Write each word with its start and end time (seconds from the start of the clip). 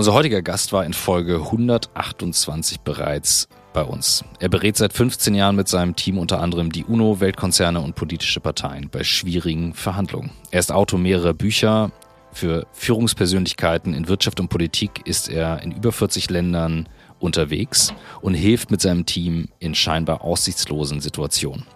Unser 0.00 0.14
heutiger 0.14 0.40
Gast 0.40 0.72
war 0.72 0.86
in 0.86 0.94
Folge 0.94 1.34
128 1.34 2.80
bereits 2.80 3.50
bei 3.74 3.82
uns. 3.82 4.24
Er 4.38 4.48
berät 4.48 4.78
seit 4.78 4.94
15 4.94 5.34
Jahren 5.34 5.56
mit 5.56 5.68
seinem 5.68 5.94
Team 5.94 6.16
unter 6.16 6.40
anderem 6.40 6.72
die 6.72 6.86
UNO, 6.86 7.20
Weltkonzerne 7.20 7.82
und 7.82 7.96
politische 7.96 8.40
Parteien 8.40 8.88
bei 8.88 9.04
schwierigen 9.04 9.74
Verhandlungen. 9.74 10.30
Er 10.50 10.60
ist 10.60 10.72
Autor 10.72 10.98
mehrerer 10.98 11.34
Bücher. 11.34 11.92
Für 12.32 12.66
Führungspersönlichkeiten 12.72 13.92
in 13.92 14.08
Wirtschaft 14.08 14.40
und 14.40 14.48
Politik 14.48 15.02
ist 15.04 15.28
er 15.28 15.62
in 15.62 15.70
über 15.70 15.92
40 15.92 16.30
Ländern 16.30 16.88
unterwegs 17.18 17.92
und 18.22 18.32
hilft 18.32 18.70
mit 18.70 18.80
seinem 18.80 19.04
Team 19.04 19.48
in 19.58 19.74
scheinbar 19.74 20.22
aussichtslosen 20.22 21.02
Situationen. 21.02 21.66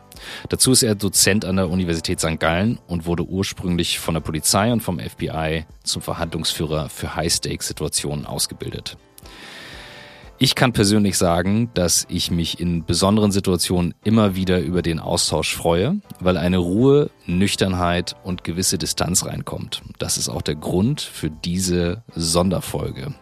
Dazu 0.48 0.72
ist 0.72 0.82
er 0.82 0.94
Dozent 0.94 1.44
an 1.44 1.56
der 1.56 1.70
Universität 1.70 2.20
St. 2.20 2.38
Gallen 2.38 2.78
und 2.86 3.06
wurde 3.06 3.24
ursprünglich 3.24 3.98
von 3.98 4.14
der 4.14 4.20
Polizei 4.20 4.72
und 4.72 4.80
vom 4.80 4.98
FBI 4.98 5.64
zum 5.82 6.02
Verhandlungsführer 6.02 6.88
für 6.88 7.14
High-Stakes-Situationen 7.14 8.26
ausgebildet. 8.26 8.96
Ich 10.36 10.56
kann 10.56 10.72
persönlich 10.72 11.16
sagen, 11.16 11.70
dass 11.74 12.06
ich 12.10 12.30
mich 12.30 12.58
in 12.58 12.84
besonderen 12.84 13.30
Situationen 13.30 13.94
immer 14.02 14.34
wieder 14.34 14.60
über 14.60 14.82
den 14.82 14.98
Austausch 14.98 15.54
freue, 15.54 16.00
weil 16.18 16.36
eine 16.36 16.58
Ruhe, 16.58 17.10
Nüchternheit 17.24 18.16
und 18.24 18.42
gewisse 18.42 18.76
Distanz 18.76 19.24
reinkommt. 19.24 19.82
Das 19.98 20.18
ist 20.18 20.28
auch 20.28 20.42
der 20.42 20.56
Grund 20.56 21.00
für 21.00 21.30
diese 21.30 22.02
Sonderfolge. 22.16 23.14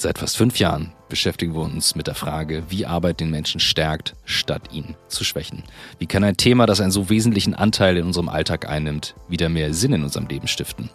Seit 0.00 0.20
fast 0.20 0.36
fünf 0.36 0.60
Jahren 0.60 0.92
beschäftigen 1.08 1.54
wir 1.54 1.62
uns 1.62 1.96
mit 1.96 2.06
der 2.06 2.14
Frage, 2.14 2.62
wie 2.68 2.86
Arbeit 2.86 3.18
den 3.18 3.32
Menschen 3.32 3.58
stärkt, 3.58 4.14
statt 4.24 4.72
ihn 4.72 4.94
zu 5.08 5.24
schwächen. 5.24 5.64
Wie 5.98 6.06
kann 6.06 6.22
ein 6.22 6.36
Thema, 6.36 6.66
das 6.66 6.80
einen 6.80 6.92
so 6.92 7.10
wesentlichen 7.10 7.52
Anteil 7.52 7.96
in 7.96 8.06
unserem 8.06 8.28
Alltag 8.28 8.68
einnimmt, 8.68 9.16
wieder 9.28 9.48
mehr 9.48 9.74
Sinn 9.74 9.92
in 9.92 10.04
unserem 10.04 10.28
Leben 10.28 10.46
stiften? 10.46 10.88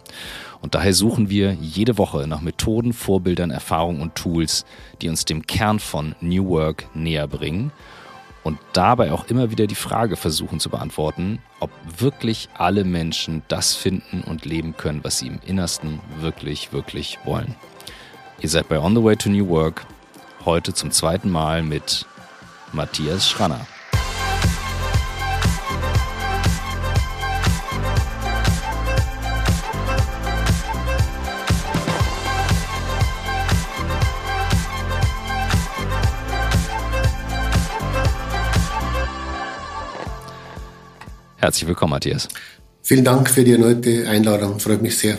Und 0.62 0.74
daher 0.74 0.94
suchen 0.94 1.28
wir 1.28 1.52
jede 1.52 1.98
Woche 1.98 2.26
nach 2.26 2.40
Methoden, 2.40 2.94
Vorbildern, 2.94 3.50
Erfahrungen 3.50 4.00
und 4.00 4.14
Tools, 4.14 4.64
die 5.02 5.10
uns 5.10 5.26
dem 5.26 5.46
Kern 5.46 5.80
von 5.80 6.14
New 6.22 6.48
Work 6.48 6.86
näher 6.94 7.28
bringen 7.28 7.72
und 8.42 8.58
dabei 8.72 9.12
auch 9.12 9.26
immer 9.26 9.50
wieder 9.50 9.66
die 9.66 9.74
Frage 9.74 10.16
versuchen 10.16 10.60
zu 10.60 10.70
beantworten, 10.70 11.40
ob 11.60 11.70
wirklich 11.98 12.48
alle 12.56 12.84
Menschen 12.84 13.42
das 13.48 13.74
finden 13.74 14.22
und 14.22 14.46
leben 14.46 14.78
können, 14.78 15.04
was 15.04 15.18
sie 15.18 15.26
im 15.26 15.40
Innersten 15.44 16.00
wirklich, 16.20 16.72
wirklich 16.72 17.18
wollen. 17.26 17.54
Ihr 18.44 18.50
seid 18.50 18.68
bei 18.68 18.78
On 18.78 18.94
the 18.94 19.02
Way 19.02 19.16
to 19.16 19.30
New 19.30 19.48
Work, 19.48 19.86
heute 20.44 20.74
zum 20.74 20.90
zweiten 20.90 21.30
Mal 21.30 21.62
mit 21.62 22.04
Matthias 22.74 23.26
Schranner. 23.26 23.66
Herzlich 41.36 41.66
willkommen, 41.66 41.92
Matthias. 41.92 42.28
Vielen 42.82 43.06
Dank 43.06 43.30
für 43.30 43.42
die 43.42 43.52
erneute 43.52 44.06
Einladung. 44.06 44.60
Freut 44.60 44.82
mich 44.82 44.98
sehr. 44.98 45.16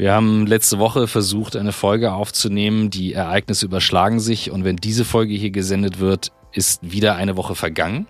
Wir 0.00 0.14
haben 0.14 0.46
letzte 0.46 0.78
Woche 0.78 1.06
versucht, 1.06 1.56
eine 1.56 1.72
Folge 1.72 2.14
aufzunehmen. 2.14 2.88
Die 2.88 3.12
Ereignisse 3.12 3.66
überschlagen 3.66 4.18
sich 4.18 4.50
und 4.50 4.64
wenn 4.64 4.76
diese 4.76 5.04
Folge 5.04 5.34
hier 5.34 5.50
gesendet 5.50 5.98
wird, 6.00 6.32
ist 6.52 6.90
wieder 6.90 7.16
eine 7.16 7.36
Woche 7.36 7.54
vergangen. 7.54 8.06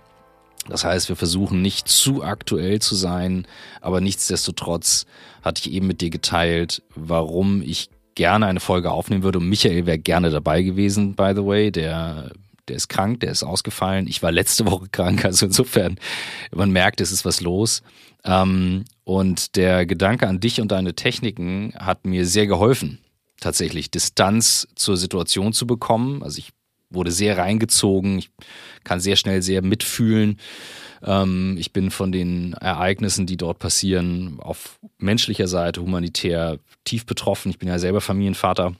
Das 0.68 0.84
heißt, 0.84 1.08
wir 1.08 1.16
versuchen 1.16 1.62
nicht 1.62 1.88
zu 1.88 2.22
aktuell 2.22 2.78
zu 2.78 2.94
sein, 2.94 3.44
aber 3.80 4.00
nichtsdestotrotz 4.00 5.04
hatte 5.42 5.62
ich 5.66 5.74
eben 5.74 5.88
mit 5.88 6.00
dir 6.00 6.10
geteilt, 6.10 6.84
warum 6.94 7.60
ich 7.60 7.90
gerne 8.14 8.46
eine 8.46 8.60
Folge 8.60 8.92
aufnehmen 8.92 9.24
würde. 9.24 9.40
Und 9.40 9.48
Michael 9.48 9.84
wäre 9.84 9.98
gerne 9.98 10.30
dabei 10.30 10.62
gewesen, 10.62 11.16
by 11.16 11.32
the 11.34 11.44
way, 11.44 11.72
der 11.72 12.30
der 12.70 12.76
ist 12.76 12.88
krank, 12.88 13.20
der 13.20 13.32
ist 13.32 13.42
ausgefallen. 13.42 14.06
Ich 14.06 14.22
war 14.22 14.30
letzte 14.30 14.64
Woche 14.66 14.88
krank, 14.90 15.24
also 15.24 15.46
insofern, 15.46 15.98
man 16.54 16.70
merkt, 16.70 17.00
es 17.00 17.10
ist 17.10 17.24
was 17.24 17.40
los. 17.40 17.82
Ähm, 18.24 18.84
und 19.04 19.56
der 19.56 19.86
Gedanke 19.86 20.28
an 20.28 20.40
dich 20.40 20.60
und 20.60 20.70
deine 20.70 20.94
Techniken 20.94 21.74
hat 21.76 22.06
mir 22.06 22.26
sehr 22.26 22.46
geholfen, 22.46 22.98
tatsächlich 23.40 23.90
Distanz 23.90 24.68
zur 24.76 24.96
Situation 24.96 25.52
zu 25.52 25.66
bekommen. 25.66 26.22
Also 26.22 26.38
ich 26.38 26.50
wurde 26.90 27.10
sehr 27.10 27.38
reingezogen, 27.38 28.18
ich 28.18 28.30
kann 28.84 29.00
sehr 29.00 29.16
schnell 29.16 29.42
sehr 29.42 29.62
mitfühlen. 29.62 30.38
Ähm, 31.02 31.56
ich 31.58 31.72
bin 31.72 31.90
von 31.90 32.12
den 32.12 32.52
Ereignissen, 32.52 33.26
die 33.26 33.36
dort 33.36 33.58
passieren, 33.58 34.38
auf 34.38 34.78
menschlicher 34.98 35.48
Seite, 35.48 35.82
humanitär 35.82 36.58
tief 36.84 37.06
betroffen. 37.06 37.50
Ich 37.50 37.58
bin 37.58 37.68
ja 37.68 37.78
selber 37.78 38.00
Familienvater, 38.00 38.76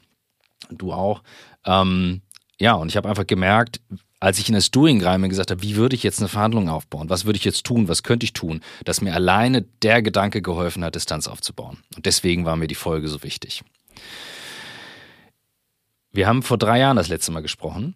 du 0.70 0.92
auch. 0.92 1.22
Ähm, 1.64 2.22
ja, 2.60 2.75
und 2.75 2.88
ich 2.88 2.97
habe 2.97 3.09
einfach 3.09 3.26
gemerkt, 3.26 3.81
als 4.21 4.38
ich 4.38 4.48
in 4.48 4.54
das 4.54 4.71
Doing 4.71 5.03
rein 5.03 5.22
bin 5.22 5.31
gesagt 5.31 5.50
habe, 5.50 5.62
wie 5.62 5.76
würde 5.76 5.97
ich 5.97 6.03
jetzt 6.03 6.21
eine 6.21 6.28
Verhandlung 6.28 6.69
aufbauen? 6.69 7.09
Was 7.09 7.25
würde 7.25 7.38
ich 7.38 7.44
jetzt 7.44 7.65
tun? 7.65 7.88
Was 7.88 8.03
könnte 8.03 8.25
ich 8.25 8.34
tun? 8.34 8.60
Dass 8.84 9.00
mir 9.00 9.15
alleine 9.15 9.62
der 9.82 10.03
Gedanke 10.03 10.43
geholfen 10.43 10.84
hat, 10.84 10.94
Distanz 10.94 11.26
aufzubauen. 11.26 11.78
Und 11.97 12.04
deswegen 12.04 12.44
war 12.44 12.56
mir 12.56 12.66
die 12.66 12.75
Folge 12.75 13.09
so 13.09 13.22
wichtig. 13.22 13.62
Wir 16.12 16.26
haben 16.26 16.43
vor 16.43 16.59
drei 16.59 16.81
Jahren 16.81 16.98
das 16.98 17.09
letzte 17.09 17.32
Mal 17.32 17.41
gesprochen. 17.41 17.94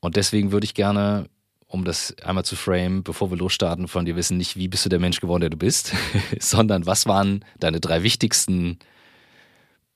Und 0.00 0.16
deswegen 0.16 0.50
würde 0.50 0.64
ich 0.64 0.74
gerne, 0.74 1.28
um 1.68 1.84
das 1.84 2.16
einmal 2.24 2.44
zu 2.44 2.56
frame, 2.56 3.04
bevor 3.04 3.30
wir 3.30 3.38
losstarten, 3.38 3.86
von 3.86 4.04
dir 4.04 4.16
wissen, 4.16 4.36
nicht 4.36 4.56
wie 4.56 4.66
bist 4.66 4.84
du 4.84 4.88
der 4.88 4.98
Mensch 4.98 5.20
geworden, 5.20 5.42
der 5.42 5.50
du 5.50 5.56
bist, 5.56 5.92
sondern 6.40 6.86
was 6.86 7.06
waren 7.06 7.44
deine 7.60 7.78
drei 7.78 8.02
wichtigsten 8.02 8.80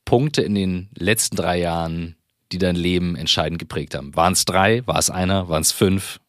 Punkte 0.05 0.43
in 0.43 0.55
den 0.55 0.89
letzten 0.95 1.35
drei 1.35 1.59
Jahren, 1.59 2.15
die 2.53 2.59
dein 2.59 2.77
Leben 2.77 3.17
entscheidend 3.17 3.59
geprägt 3.59 3.95
haben? 3.95 4.15
Waren 4.17 4.33
es 4.33 4.45
drei? 4.45 4.87
War 4.87 4.99
es 4.99 5.11
einer? 5.11 5.49
Waren 5.49 5.63
es 5.63 5.73
fünf? 5.73 6.21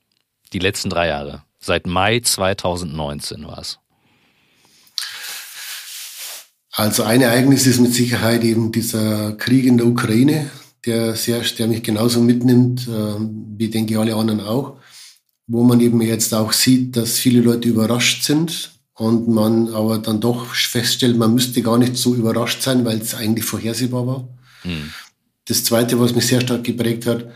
Die 0.53 0.59
letzten 0.59 0.89
drei 0.89 1.07
Jahre. 1.07 1.43
Seit 1.59 1.87
Mai 1.87 2.19
2019 2.19 3.47
war 3.47 3.59
es. 3.59 3.79
Also 6.73 7.03
ein 7.03 7.21
Ereignis 7.21 7.67
ist 7.67 7.79
mit 7.79 7.93
Sicherheit 7.93 8.43
eben 8.43 8.71
dieser 8.71 9.33
Krieg 9.33 9.65
in 9.65 9.77
der 9.77 9.87
Ukraine, 9.87 10.49
der 10.85 11.15
sehr, 11.15 11.41
der 11.41 11.67
mich 11.67 11.83
genauso 11.83 12.21
mitnimmt, 12.21 12.88
äh, 12.88 13.15
wie 13.57 13.69
denke 13.69 13.93
ich 13.93 13.99
alle 13.99 14.15
anderen 14.15 14.39
auch, 14.41 14.77
wo 15.47 15.63
man 15.63 15.81
eben 15.81 16.01
jetzt 16.01 16.33
auch 16.33 16.53
sieht, 16.53 16.95
dass 16.95 17.19
viele 17.19 17.41
Leute 17.41 17.67
überrascht 17.67 18.23
sind 18.23 18.71
und 18.93 19.27
man 19.27 19.73
aber 19.73 19.97
dann 19.97 20.21
doch 20.21 20.53
feststellt, 20.53 21.17
man 21.17 21.33
müsste 21.33 21.61
gar 21.61 21.77
nicht 21.77 21.97
so 21.97 22.15
überrascht 22.15 22.61
sein, 22.61 22.85
weil 22.85 22.99
es 22.99 23.15
eigentlich 23.15 23.45
vorhersehbar 23.45 24.07
war. 24.07 24.27
Hm. 24.61 24.91
Das 25.46 25.63
Zweite, 25.63 26.00
was 26.00 26.16
mich 26.16 26.28
sehr 26.28 26.41
stark 26.41 26.63
geprägt 26.63 27.06
hat, 27.06 27.28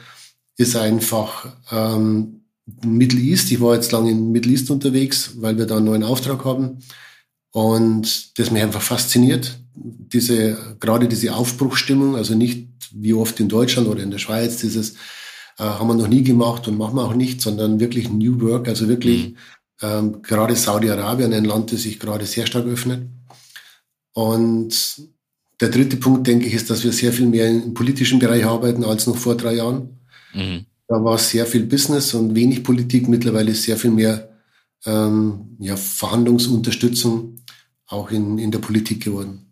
ist 0.57 0.75
einfach 0.75 1.47
ähm, 1.71 2.41
Middle 2.83 3.19
East. 3.19 3.51
Ich 3.51 3.61
war 3.61 3.75
jetzt 3.75 3.91
lange 3.91 4.11
in 4.11 4.31
Middle 4.31 4.51
East 4.51 4.69
unterwegs, 4.71 5.33
weil 5.37 5.57
wir 5.57 5.65
da 5.65 5.77
einen 5.77 5.85
neuen 5.85 6.03
Auftrag 6.03 6.45
haben. 6.45 6.79
Und 7.51 8.37
das 8.37 8.51
mich 8.51 8.61
einfach 8.61 8.81
fasziniert. 8.81 9.57
Diese, 9.73 10.75
gerade 10.79 11.07
diese 11.07 11.35
Aufbruchstimmung, 11.35 12.15
also 12.15 12.35
nicht 12.35 12.69
wie 12.93 13.13
oft 13.13 13.39
in 13.39 13.49
Deutschland 13.49 13.87
oder 13.87 14.03
in 14.03 14.11
der 14.11 14.17
Schweiz, 14.17 14.57
dieses 14.57 14.95
äh, 15.57 15.63
haben 15.63 15.87
wir 15.87 15.95
noch 15.95 16.07
nie 16.07 16.23
gemacht 16.23 16.67
und 16.67 16.77
machen 16.77 16.95
wir 16.95 17.03
auch 17.03 17.13
nicht, 17.13 17.41
sondern 17.41 17.79
wirklich 17.79 18.09
New 18.09 18.41
Work, 18.41 18.67
also 18.67 18.87
wirklich 18.87 19.29
mhm. 19.29 19.35
ähm, 19.81 20.21
gerade 20.21 20.55
Saudi-Arabien, 20.55 21.33
ein 21.33 21.45
Land, 21.45 21.71
das 21.71 21.83
sich 21.83 21.99
gerade 21.99 22.25
sehr 22.25 22.45
stark 22.45 22.65
öffnet. 22.65 23.09
Und 24.13 25.01
der 25.59 25.69
dritte 25.69 25.97
Punkt, 25.97 26.27
denke 26.27 26.45
ich, 26.45 26.53
ist, 26.53 26.69
dass 26.69 26.83
wir 26.83 26.91
sehr 26.91 27.13
viel 27.13 27.27
mehr 27.27 27.49
im 27.49 27.73
politischen 27.73 28.19
Bereich 28.19 28.45
arbeiten 28.45 28.83
als 28.83 29.07
noch 29.07 29.17
vor 29.17 29.35
drei 29.35 29.55
Jahren. 29.55 29.99
Mhm. 30.33 30.65
Da 30.87 31.03
war 31.03 31.17
sehr 31.17 31.45
viel 31.45 31.65
Business 31.65 32.13
und 32.13 32.35
wenig 32.35 32.63
Politik. 32.63 33.07
Mittlerweile 33.07 33.51
ist 33.51 33.63
sehr 33.63 33.77
viel 33.77 33.91
mehr 33.91 34.29
ähm, 34.85 35.55
ja, 35.59 35.75
Verhandlungsunterstützung 35.75 37.37
auch 37.87 38.11
in, 38.11 38.37
in 38.37 38.51
der 38.51 38.59
Politik 38.59 39.03
geworden. 39.03 39.45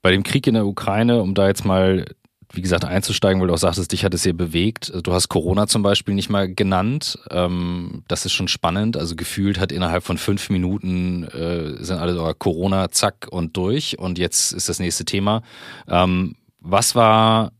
Bei 0.00 0.10
dem 0.10 0.22
Krieg 0.22 0.46
in 0.46 0.54
der 0.54 0.66
Ukraine, 0.66 1.20
um 1.20 1.34
da 1.34 1.48
jetzt 1.48 1.64
mal 1.64 2.04
wie 2.52 2.62
gesagt, 2.62 2.84
einzusteigen, 2.84 3.40
weil 3.40 3.48
du 3.48 3.54
auch 3.54 3.58
sagtest, 3.58 3.92
dich 3.92 4.04
hat 4.04 4.14
es 4.14 4.22
sehr 4.22 4.32
bewegt. 4.32 4.92
Du 5.02 5.12
hast 5.12 5.28
Corona 5.28 5.66
zum 5.66 5.82
Beispiel 5.82 6.14
nicht 6.14 6.30
mal 6.30 6.52
genannt. 6.52 7.18
Ähm, 7.30 8.04
das 8.08 8.24
ist 8.24 8.32
schon 8.32 8.48
spannend. 8.48 8.96
Also 8.96 9.16
gefühlt 9.16 9.60
hat 9.60 9.70
innerhalb 9.70 10.02
von 10.02 10.16
fünf 10.16 10.48
Minuten 10.48 11.24
äh, 11.24 11.82
sind 11.82 11.98
alle 11.98 12.14
so 12.14 12.32
Corona, 12.38 12.90
zack 12.90 13.28
und 13.30 13.56
durch. 13.56 13.98
Und 13.98 14.18
jetzt 14.18 14.52
ist 14.52 14.68
das 14.68 14.78
nächste 14.78 15.04
Thema. 15.04 15.42
Ähm, 15.88 16.36
was 16.60 16.94
war, 16.94 17.52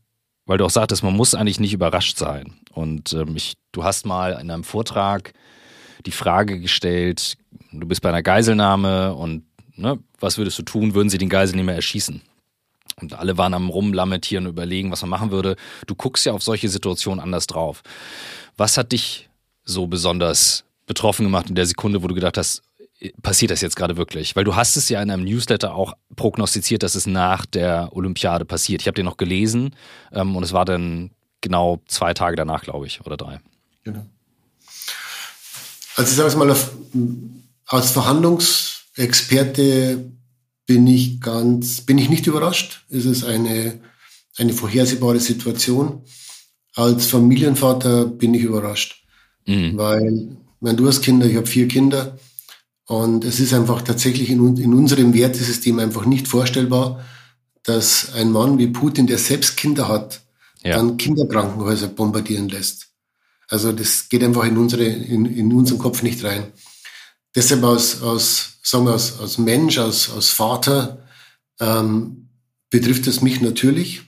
weil 0.45 0.57
du 0.57 0.65
auch 0.65 0.71
sagtest, 0.71 1.03
man 1.03 1.15
muss 1.15 1.35
eigentlich 1.35 1.59
nicht 1.59 1.73
überrascht 1.73 2.17
sein. 2.17 2.55
Und 2.73 3.13
ähm, 3.13 3.35
ich, 3.35 3.53
du 3.71 3.83
hast 3.83 4.05
mal 4.05 4.39
in 4.41 4.49
einem 4.49 4.63
Vortrag 4.63 5.33
die 6.05 6.11
Frage 6.11 6.59
gestellt, 6.59 7.37
du 7.71 7.87
bist 7.87 8.01
bei 8.01 8.09
einer 8.09 8.23
Geiselnahme 8.23 9.13
und 9.13 9.43
ne, 9.75 9.99
was 10.19 10.37
würdest 10.37 10.57
du 10.57 10.63
tun, 10.63 10.95
würden 10.95 11.09
sie 11.09 11.17
den 11.17 11.29
Geiselnehmer 11.29 11.73
erschießen? 11.73 12.21
Und 13.01 13.13
alle 13.13 13.37
waren 13.37 13.53
am 13.53 13.69
Rumlamentieren 13.69 14.45
und 14.45 14.51
überlegen, 14.51 14.91
was 14.91 15.01
man 15.01 15.09
machen 15.09 15.31
würde. 15.31 15.55
Du 15.87 15.95
guckst 15.95 16.25
ja 16.25 16.33
auf 16.33 16.43
solche 16.43 16.69
Situationen 16.69 17.19
anders 17.19 17.47
drauf. 17.47 17.81
Was 18.57 18.77
hat 18.77 18.91
dich 18.91 19.29
so 19.63 19.87
besonders 19.87 20.65
betroffen 20.85 21.25
gemacht 21.25 21.49
in 21.49 21.55
der 21.55 21.65
Sekunde, 21.65 22.03
wo 22.03 22.07
du 22.07 22.15
gedacht 22.15 22.37
hast, 22.37 22.63
passiert 23.21 23.51
das 23.51 23.61
jetzt 23.61 23.75
gerade 23.75 23.97
wirklich? 23.97 24.35
Weil 24.35 24.43
du 24.43 24.55
hast 24.55 24.75
es 24.75 24.89
ja 24.89 24.99
in 25.01 25.11
einem 25.11 25.23
Newsletter 25.23 25.73
auch 25.73 25.93
prognostiziert, 26.15 26.83
dass 26.83 26.93
es 26.95 27.07
nach 27.07 27.45
der 27.45 27.89
Olympiade 27.93 28.45
passiert. 28.45 28.81
Ich 28.81 28.87
habe 28.87 28.95
den 28.95 29.05
noch 29.05 29.17
gelesen 29.17 29.75
ähm, 30.11 30.35
und 30.35 30.43
es 30.43 30.53
war 30.53 30.65
dann 30.65 31.11
genau 31.41 31.81
zwei 31.87 32.13
Tage 32.13 32.35
danach, 32.35 32.63
glaube 32.63 32.87
ich, 32.87 33.05
oder 33.05 33.17
drei. 33.17 33.39
Genau. 33.83 34.05
Also 35.95 36.11
ich 36.11 36.17
sage 36.17 36.29
es 36.29 36.35
mal, 36.35 36.55
als 37.65 37.91
Verhandlungsexperte 37.91 40.11
bin 40.69 40.85
ich 40.85 41.19
ganz, 41.19 41.81
bin 41.81 41.97
ich 41.97 42.11
nicht 42.11 42.27
überrascht. 42.27 42.85
Es 42.91 43.05
ist 43.05 43.23
eine, 43.23 43.79
eine 44.37 44.53
vorhersehbare 44.53 45.19
Situation. 45.19 46.03
Als 46.75 47.07
Familienvater 47.07 48.05
bin 48.05 48.35
ich 48.35 48.43
überrascht, 48.43 49.03
mhm. 49.47 49.75
weil, 49.75 50.37
wenn 50.61 50.77
du 50.77 50.87
hast 50.87 51.01
Kinder, 51.01 51.25
ich 51.25 51.37
habe 51.37 51.47
vier 51.47 51.67
Kinder 51.67 52.19
und 52.85 53.25
es 53.25 53.39
ist 53.39 53.51
einfach 53.51 53.81
tatsächlich 53.81 54.29
in, 54.29 54.57
in 54.57 54.75
unserem 54.75 55.15
Wertesystem 55.15 55.79
einfach 55.79 56.05
nicht 56.05 56.27
vorstellbar, 56.27 57.03
dass 57.63 58.13
ein 58.13 58.31
Mann 58.31 58.59
wie 58.59 58.67
Putin, 58.67 59.07
der 59.07 59.17
selbst 59.17 59.57
Kinder 59.57 59.87
hat, 59.87 60.21
ja. 60.63 60.75
dann 60.75 60.97
Kinderkrankenhäuser 60.97 61.87
bombardieren 61.87 62.47
lässt. 62.47 62.89
Also 63.47 63.71
das 63.71 64.07
geht 64.07 64.23
einfach 64.23 64.45
in, 64.45 64.55
unsere, 64.55 64.83
in, 64.85 65.25
in 65.25 65.51
unseren 65.51 65.79
Kopf 65.79 66.03
nicht 66.03 66.23
rein. 66.23 66.51
Deshalb 67.35 67.63
aus, 67.63 68.03
aus, 68.03 68.58
sagen 68.69 68.85
wir, 68.85 68.93
aus, 68.93 69.19
aus 69.19 69.37
Mensch, 69.37 69.77
aus, 69.77 70.09
aus 70.09 70.29
Vater 70.29 71.05
ähm, 71.59 72.29
betrifft 72.69 73.07
es 73.07 73.21
mich 73.21 73.41
natürlich. 73.41 74.03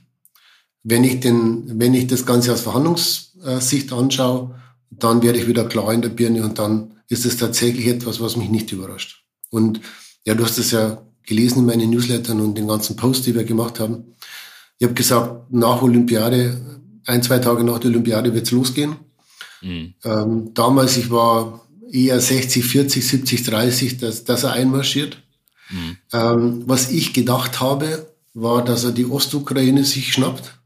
Wenn 0.83 1.03
ich, 1.03 1.19
den, 1.19 1.79
wenn 1.79 1.93
ich 1.93 2.07
das 2.07 2.25
Ganze 2.25 2.53
aus 2.53 2.61
Verhandlungssicht 2.61 3.93
anschaue, 3.93 4.55
dann 4.89 5.21
werde 5.21 5.39
ich 5.39 5.47
wieder 5.47 5.65
klar 5.65 5.93
in 5.93 6.01
der 6.01 6.09
Birne 6.09 6.43
und 6.43 6.59
dann 6.59 6.95
ist 7.07 7.25
es 7.25 7.37
tatsächlich 7.37 7.87
etwas, 7.87 8.19
was 8.19 8.35
mich 8.35 8.49
nicht 8.49 8.71
überrascht. 8.71 9.23
Und 9.49 9.81
ja, 10.25 10.33
du 10.33 10.43
hast 10.43 10.57
es 10.57 10.71
ja 10.71 11.01
gelesen 11.23 11.59
in 11.59 11.65
meinen 11.65 11.89
Newslettern 11.89 12.39
und 12.39 12.57
den 12.57 12.67
ganzen 12.67 12.95
Post, 12.95 13.25
die 13.25 13.35
wir 13.35 13.43
gemacht 13.43 13.79
haben. 13.79 14.15
Ich 14.79 14.85
habe 14.85 14.95
gesagt, 14.95 15.51
nach 15.51 15.81
Olympiade, 15.81 16.59
ein, 17.05 17.21
zwei 17.21 17.39
Tage 17.39 17.63
nach 17.63 17.79
der 17.79 17.91
Olympiade 17.91 18.33
wird's 18.33 18.51
losgehen. 18.51 18.95
Mhm. 19.61 19.93
Ähm, 20.03 20.53
damals, 20.53 20.97
ich 20.97 21.11
war 21.11 21.67
eher 21.91 22.19
60, 22.19 22.65
40, 22.65 23.07
70, 23.07 23.43
30, 23.43 23.97
dass, 23.97 24.23
dass 24.23 24.43
er 24.43 24.53
einmarschiert. 24.53 25.21
Mhm. 25.69 25.97
Ähm, 26.13 26.63
was 26.65 26.91
ich 26.91 27.13
gedacht 27.13 27.59
habe, 27.59 28.11
war, 28.33 28.63
dass 28.63 28.83
er 28.83 28.91
die 28.91 29.05
Ostukraine 29.05 29.83
sich 29.83 30.13
schnappt 30.13 30.57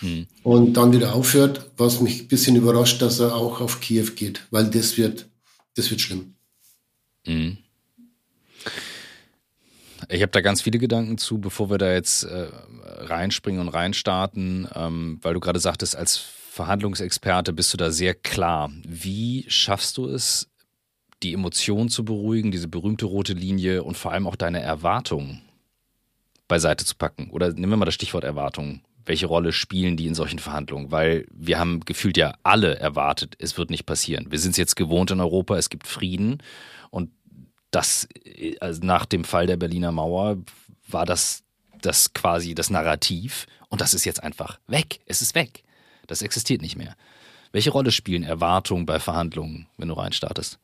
mhm. 0.00 0.26
und 0.42 0.74
dann 0.74 0.92
wieder 0.92 1.14
aufhört, 1.14 1.70
was 1.76 2.00
mich 2.00 2.22
ein 2.22 2.28
bisschen 2.28 2.56
überrascht, 2.56 3.02
dass 3.02 3.18
er 3.20 3.34
auch 3.34 3.60
auf 3.60 3.80
Kiew 3.80 4.12
geht, 4.14 4.46
weil 4.50 4.66
das 4.66 4.96
wird, 4.96 5.26
das 5.74 5.90
wird 5.90 6.00
schlimm. 6.00 6.34
Mhm. 7.26 7.58
Ich 10.08 10.20
habe 10.20 10.32
da 10.32 10.40
ganz 10.40 10.60
viele 10.60 10.78
Gedanken 10.78 11.16
zu, 11.16 11.38
bevor 11.38 11.70
wir 11.70 11.78
da 11.78 11.92
jetzt 11.92 12.24
äh, 12.24 12.48
reinspringen 12.82 13.60
und 13.60 13.68
reinstarten, 13.68 14.68
ähm, 14.74 15.18
weil 15.22 15.34
du 15.34 15.40
gerade 15.40 15.60
sagtest, 15.60 15.96
als 15.96 16.18
Verhandlungsexperte 16.18 17.52
bist 17.52 17.72
du 17.72 17.78
da 17.78 17.90
sehr 17.90 18.14
klar. 18.14 18.70
Wie 18.86 19.46
schaffst 19.48 19.96
du 19.96 20.06
es, 20.06 20.48
die 21.22 21.32
Emotionen 21.32 21.88
zu 21.88 22.04
beruhigen, 22.04 22.50
diese 22.50 22.68
berühmte 22.68 23.06
rote 23.06 23.32
Linie 23.32 23.82
und 23.82 23.96
vor 23.96 24.12
allem 24.12 24.26
auch 24.26 24.36
deine 24.36 24.60
Erwartungen 24.60 25.42
beiseite 26.48 26.84
zu 26.84 26.96
packen? 26.96 27.30
Oder 27.30 27.52
nehmen 27.52 27.70
wir 27.70 27.76
mal 27.76 27.84
das 27.84 27.94
Stichwort 27.94 28.24
Erwartungen. 28.24 28.82
Welche 29.04 29.26
Rolle 29.26 29.52
spielen 29.52 29.96
die 29.96 30.06
in 30.06 30.14
solchen 30.14 30.38
Verhandlungen? 30.38 30.90
Weil 30.90 31.26
wir 31.32 31.58
haben 31.58 31.80
gefühlt 31.80 32.16
ja 32.16 32.34
alle 32.42 32.78
erwartet, 32.78 33.36
es 33.38 33.58
wird 33.58 33.70
nicht 33.70 33.86
passieren. 33.86 34.30
Wir 34.30 34.38
sind 34.38 34.52
es 34.52 34.56
jetzt 34.56 34.76
gewohnt 34.76 35.10
in 35.10 35.20
Europa, 35.20 35.56
es 35.56 35.70
gibt 35.70 35.86
Frieden 35.86 36.38
und 36.90 37.10
das 37.70 38.06
also 38.60 38.84
nach 38.84 39.06
dem 39.06 39.24
Fall 39.24 39.46
der 39.46 39.56
Berliner 39.56 39.92
Mauer 39.92 40.36
war 40.86 41.06
das 41.06 41.42
das 41.80 42.12
quasi 42.12 42.54
das 42.54 42.70
Narrativ 42.70 43.46
und 43.68 43.80
das 43.80 43.94
ist 43.94 44.04
jetzt 44.04 44.22
einfach 44.22 44.60
weg. 44.66 45.00
Es 45.06 45.22
ist 45.22 45.34
weg. 45.34 45.64
Das 46.06 46.22
existiert 46.22 46.62
nicht 46.62 46.76
mehr. 46.76 46.94
Welche 47.52 47.70
Rolle 47.70 47.92
spielen 47.92 48.22
Erwartungen 48.22 48.86
bei 48.86 48.98
Verhandlungen, 49.00 49.66
wenn 49.76 49.88
du 49.88 49.94
reinstartest? 49.94 50.58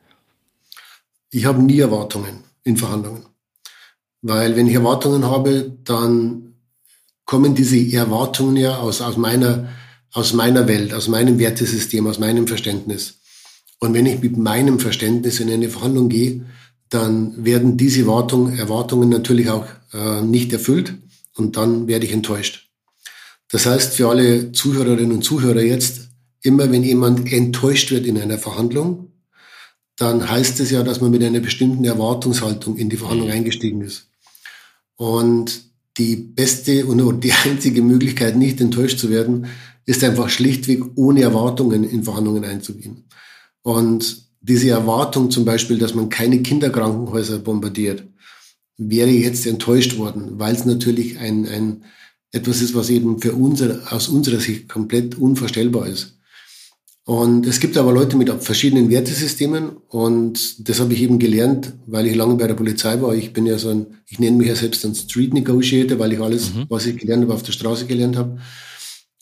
Ich 1.30 1.44
habe 1.44 1.62
nie 1.62 1.78
Erwartungen 1.78 2.44
in 2.64 2.76
Verhandlungen. 2.76 3.24
Weil 4.22 4.56
wenn 4.56 4.66
ich 4.66 4.74
Erwartungen 4.74 5.24
habe, 5.24 5.76
dann 5.84 6.54
kommen 7.24 7.54
diese 7.54 7.78
Erwartungen 7.92 8.56
ja 8.56 8.78
aus, 8.78 9.00
aus, 9.00 9.16
meiner, 9.16 9.68
aus 10.12 10.32
meiner 10.32 10.66
Welt, 10.66 10.94
aus 10.94 11.08
meinem 11.08 11.38
Wertesystem, 11.38 12.06
aus 12.06 12.18
meinem 12.18 12.46
Verständnis. 12.46 13.18
Und 13.78 13.94
wenn 13.94 14.06
ich 14.06 14.20
mit 14.20 14.36
meinem 14.36 14.80
Verständnis 14.80 15.38
in 15.38 15.50
eine 15.50 15.68
Verhandlung 15.68 16.08
gehe, 16.08 16.46
dann 16.88 17.44
werden 17.44 17.76
diese 17.76 18.00
Erwartungen, 18.00 18.58
Erwartungen 18.58 19.10
natürlich 19.10 19.50
auch 19.50 19.66
äh, 19.92 20.22
nicht 20.22 20.52
erfüllt 20.52 20.94
und 21.36 21.56
dann 21.56 21.86
werde 21.86 22.06
ich 22.06 22.12
enttäuscht. 22.12 22.70
Das 23.50 23.66
heißt 23.66 23.94
für 23.94 24.08
alle 24.08 24.52
Zuhörerinnen 24.52 25.12
und 25.12 25.22
Zuhörer 25.22 25.60
jetzt, 25.60 26.08
immer 26.42 26.70
wenn 26.70 26.82
jemand 26.82 27.30
enttäuscht 27.32 27.90
wird 27.90 28.06
in 28.06 28.18
einer 28.18 28.38
Verhandlung, 28.38 29.12
dann 29.98 30.30
heißt 30.30 30.60
es 30.60 30.70
ja, 30.70 30.82
dass 30.82 31.00
man 31.00 31.10
mit 31.10 31.22
einer 31.24 31.40
bestimmten 31.40 31.84
Erwartungshaltung 31.84 32.76
in 32.76 32.88
die 32.88 32.96
Verhandlung 32.96 33.30
eingestiegen 33.30 33.82
ist. 33.82 34.08
Und 34.96 35.62
die 35.98 36.16
beste 36.16 36.86
und 36.86 37.24
die 37.24 37.32
einzige 37.44 37.82
Möglichkeit, 37.82 38.36
nicht 38.36 38.60
enttäuscht 38.60 38.98
zu 38.98 39.10
werden, 39.10 39.46
ist 39.86 40.04
einfach 40.04 40.28
schlichtweg 40.28 40.82
ohne 40.94 41.22
Erwartungen 41.22 41.82
in 41.82 42.04
Verhandlungen 42.04 42.44
einzugehen. 42.44 43.04
Und 43.62 44.28
diese 44.40 44.70
Erwartung 44.70 45.30
zum 45.30 45.44
Beispiel, 45.44 45.78
dass 45.78 45.94
man 45.94 46.08
keine 46.08 46.42
Kinderkrankenhäuser 46.42 47.38
bombardiert, 47.38 48.04
wäre 48.76 49.10
jetzt 49.10 49.46
enttäuscht 49.46 49.98
worden, 49.98 50.38
weil 50.38 50.54
es 50.54 50.64
natürlich 50.64 51.18
ein, 51.18 51.46
ein 51.48 51.84
etwas 52.30 52.60
ist, 52.60 52.74
was 52.74 52.90
eben 52.90 53.20
für 53.20 53.32
unsere, 53.32 53.90
aus 53.90 54.08
unserer 54.08 54.38
Sicht 54.38 54.68
komplett 54.68 55.16
unvorstellbar 55.16 55.88
ist. 55.88 56.17
Und 57.08 57.46
es 57.46 57.58
gibt 57.58 57.78
aber 57.78 57.90
Leute 57.90 58.18
mit 58.18 58.30
verschiedenen 58.44 58.90
Wertesystemen 58.90 59.78
und 59.88 60.68
das 60.68 60.78
habe 60.78 60.92
ich 60.92 61.00
eben 61.00 61.18
gelernt, 61.18 61.72
weil 61.86 62.06
ich 62.06 62.14
lange 62.14 62.34
bei 62.34 62.46
der 62.46 62.52
Polizei 62.52 63.00
war. 63.00 63.14
Ich 63.14 63.32
bin 63.32 63.46
ja 63.46 63.56
so 63.56 63.70
ein, 63.70 63.86
ich 64.04 64.18
nenne 64.18 64.36
mich 64.36 64.48
ja 64.48 64.54
selbst 64.54 64.84
ein 64.84 64.94
Street 64.94 65.32
Negotiator, 65.32 65.98
weil 65.98 66.12
ich 66.12 66.20
alles, 66.20 66.52
mhm. 66.52 66.66
was 66.68 66.84
ich 66.84 66.98
gelernt 66.98 67.22
habe, 67.22 67.32
auf 67.32 67.42
der 67.42 67.52
Straße 67.52 67.86
gelernt 67.86 68.18
habe. 68.18 68.36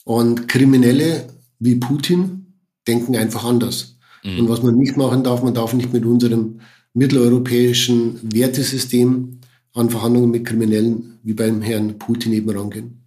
Und 0.02 0.48
Kriminelle 0.48 1.28
wie 1.60 1.76
Putin 1.76 2.54
denken 2.88 3.14
einfach 3.14 3.44
anders. 3.44 3.98
Mhm. 4.24 4.40
Und 4.40 4.48
was 4.48 4.64
man 4.64 4.74
nicht 4.74 4.96
machen 4.96 5.22
darf, 5.22 5.44
man 5.44 5.54
darf 5.54 5.72
nicht 5.72 5.92
mit 5.92 6.04
unserem 6.04 6.58
mitteleuropäischen 6.92 8.18
Wertesystem 8.20 9.38
an 9.74 9.90
Verhandlungen 9.90 10.32
mit 10.32 10.44
Kriminellen 10.44 11.20
wie 11.22 11.34
beim 11.34 11.62
Herrn 11.62 11.96
Putin 11.98 12.32
eben 12.32 12.50
rangehen. 12.50 13.05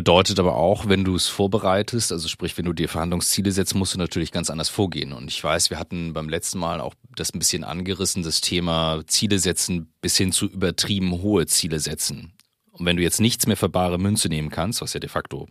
Bedeutet 0.00 0.38
aber 0.38 0.56
auch, 0.56 0.88
wenn 0.88 1.04
du 1.04 1.14
es 1.14 1.28
vorbereitest, 1.28 2.10
also 2.10 2.26
sprich, 2.26 2.56
wenn 2.56 2.64
du 2.64 2.72
dir 2.72 2.88
Verhandlungsziele 2.88 3.52
setzt, 3.52 3.74
musst 3.74 3.92
du 3.92 3.98
natürlich 3.98 4.32
ganz 4.32 4.48
anders 4.48 4.70
vorgehen. 4.70 5.12
Und 5.12 5.28
ich 5.28 5.44
weiß, 5.44 5.68
wir 5.68 5.78
hatten 5.78 6.14
beim 6.14 6.30
letzten 6.30 6.58
Mal 6.58 6.80
auch 6.80 6.94
das 7.16 7.34
ein 7.34 7.38
bisschen 7.38 7.64
angerissen, 7.64 8.22
das 8.22 8.40
Thema 8.40 9.02
Ziele 9.06 9.38
setzen 9.38 9.92
bis 10.00 10.16
hin 10.16 10.32
zu 10.32 10.46
übertrieben 10.46 11.20
hohe 11.20 11.44
Ziele 11.44 11.80
setzen. 11.80 12.32
Und 12.70 12.86
wenn 12.86 12.96
du 12.96 13.02
jetzt 13.02 13.20
nichts 13.20 13.46
mehr 13.46 13.58
für 13.58 13.68
bare 13.68 13.98
Münze 13.98 14.30
nehmen 14.30 14.48
kannst, 14.48 14.80
was 14.80 14.94
ja 14.94 15.00
de 15.00 15.10
facto 15.10 15.48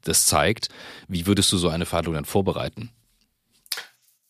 das 0.00 0.24
zeigt, 0.24 0.70
wie 1.06 1.26
würdest 1.26 1.52
du 1.52 1.58
so 1.58 1.68
eine 1.68 1.84
Verhandlung 1.84 2.14
dann 2.14 2.24
vorbereiten? 2.24 2.88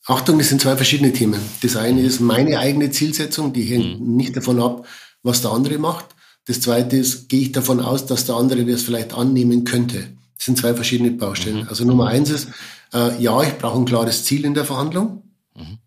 Achtung, 0.07 0.39
das 0.39 0.49
sind 0.49 0.61
zwei 0.61 0.75
verschiedene 0.75 1.13
Themen. 1.13 1.41
Das 1.63 1.77
eine 1.77 2.01
ist 2.01 2.19
meine 2.19 2.59
eigene 2.59 2.91
Zielsetzung, 2.91 3.53
die 3.53 3.63
hängt 3.67 4.01
mhm. 4.01 4.17
nicht 4.17 4.37
davon 4.37 4.61
ab, 4.61 4.85
was 5.23 5.43
der 5.43 5.53
andere 5.53 5.79
macht. 5.79 6.16
Das 6.47 6.61
zweite 6.61 6.97
ist, 6.97 7.29
gehe 7.29 7.41
ich 7.41 7.53
davon 7.53 7.81
aus, 7.81 8.07
dass 8.07 8.25
der 8.25 8.37
andere 8.37 8.65
das 8.65 8.83
vielleicht 8.83 9.13
annehmen 9.13 9.65
könnte. 9.65 10.17
Das 10.37 10.47
sind 10.47 10.59
zwei 10.59 10.75
verschiedene 10.75 11.11
Baustellen. 11.11 11.63
Mhm. 11.63 11.69
Also 11.69 11.85
Nummer 11.85 12.07
eins 12.07 12.31
ist, 12.31 12.49
äh, 12.95 13.21
ja, 13.21 13.43
ich 13.43 13.59
brauche 13.59 13.79
ein 13.79 13.85
klares 13.85 14.25
Ziel 14.25 14.45
in 14.45 14.55
der 14.55 14.65
Verhandlung, 14.65 15.25
mhm. 15.55 15.79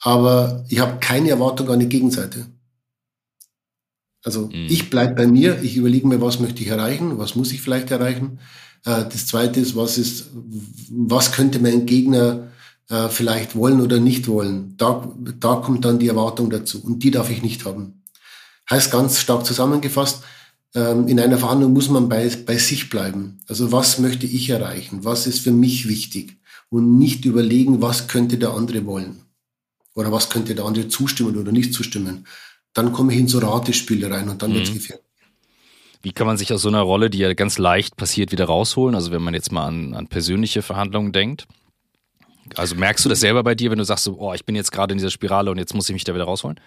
aber 0.00 0.64
ich 0.68 0.78
habe 0.80 0.98
keine 0.98 1.30
Erwartung 1.30 1.68
an 1.68 1.80
die 1.80 1.88
Gegenseite. 1.88 2.46
Also 4.22 4.46
mhm. 4.46 4.66
ich 4.70 4.88
bleib 4.88 5.16
bei 5.16 5.26
mir, 5.26 5.62
ich 5.62 5.76
überlege 5.76 6.06
mir, 6.06 6.22
was 6.22 6.40
möchte 6.40 6.62
ich 6.62 6.68
erreichen, 6.68 7.18
was 7.18 7.34
muss 7.34 7.52
ich 7.52 7.60
vielleicht 7.60 7.90
erreichen. 7.90 8.38
Äh, 8.86 9.04
das 9.04 9.26
zweite 9.26 9.60
ist, 9.60 9.76
was 9.76 9.98
ist, 9.98 10.30
was 10.90 11.32
könnte 11.32 11.58
mein 11.58 11.84
Gegner 11.84 12.48
äh, 12.88 13.08
vielleicht 13.08 13.56
wollen 13.56 13.82
oder 13.82 14.00
nicht 14.00 14.26
wollen. 14.26 14.74
Da, 14.78 15.12
da 15.38 15.56
kommt 15.56 15.84
dann 15.84 15.98
die 15.98 16.08
Erwartung 16.08 16.48
dazu 16.48 16.82
und 16.82 17.02
die 17.02 17.10
darf 17.10 17.28
ich 17.28 17.42
nicht 17.42 17.66
haben. 17.66 18.03
Heißt 18.70 18.90
ganz 18.90 19.18
stark 19.18 19.44
zusammengefasst, 19.44 20.22
ähm, 20.74 21.06
in 21.08 21.20
einer 21.20 21.38
Verhandlung 21.38 21.72
muss 21.72 21.88
man 21.88 22.08
bei, 22.08 22.28
bei 22.46 22.56
sich 22.56 22.90
bleiben. 22.90 23.40
Also 23.46 23.72
was 23.72 23.98
möchte 23.98 24.26
ich 24.26 24.48
erreichen? 24.50 25.04
Was 25.04 25.26
ist 25.26 25.40
für 25.40 25.52
mich 25.52 25.88
wichtig? 25.88 26.38
Und 26.70 26.98
nicht 26.98 27.24
überlegen, 27.24 27.80
was 27.82 28.08
könnte 28.08 28.38
der 28.38 28.50
andere 28.50 28.84
wollen? 28.86 29.20
Oder 29.94 30.10
was 30.10 30.30
könnte 30.30 30.54
der 30.54 30.64
andere 30.64 30.88
zustimmen 30.88 31.36
oder 31.36 31.52
nicht 31.52 31.72
zustimmen? 31.72 32.26
Dann 32.72 32.92
komme 32.92 33.12
ich 33.12 33.20
in 33.20 33.28
so 33.28 33.38
Ratespiele 33.38 34.10
rein 34.10 34.28
und 34.28 34.42
dann 34.42 34.50
mhm. 34.50 34.54
wird 34.54 34.68
es 34.68 34.72
gefährlich. 34.72 35.04
Wie 36.02 36.12
kann 36.12 36.26
man 36.26 36.36
sich 36.36 36.52
aus 36.52 36.62
so 36.62 36.68
einer 36.68 36.82
Rolle, 36.82 37.10
die 37.10 37.18
ja 37.18 37.32
ganz 37.34 37.58
leicht 37.58 37.96
passiert, 37.96 38.32
wieder 38.32 38.46
rausholen? 38.46 38.94
Also 38.94 39.12
wenn 39.12 39.22
man 39.22 39.34
jetzt 39.34 39.52
mal 39.52 39.66
an, 39.66 39.94
an 39.94 40.08
persönliche 40.08 40.62
Verhandlungen 40.62 41.12
denkt, 41.12 41.46
Also 42.56 42.74
merkst 42.74 43.04
du 43.04 43.08
das 43.08 43.20
selber 43.20 43.42
bei 43.42 43.54
dir, 43.54 43.70
wenn 43.70 43.78
du 43.78 43.84
sagst, 43.84 44.04
so, 44.04 44.16
oh, 44.18 44.34
ich 44.34 44.44
bin 44.44 44.54
jetzt 44.54 44.70
gerade 44.70 44.92
in 44.92 44.98
dieser 44.98 45.10
Spirale 45.10 45.50
und 45.50 45.58
jetzt 45.58 45.74
muss 45.74 45.88
ich 45.88 45.94
mich 45.94 46.04
da 46.04 46.14
wieder 46.14 46.24
rausholen? 46.24 46.60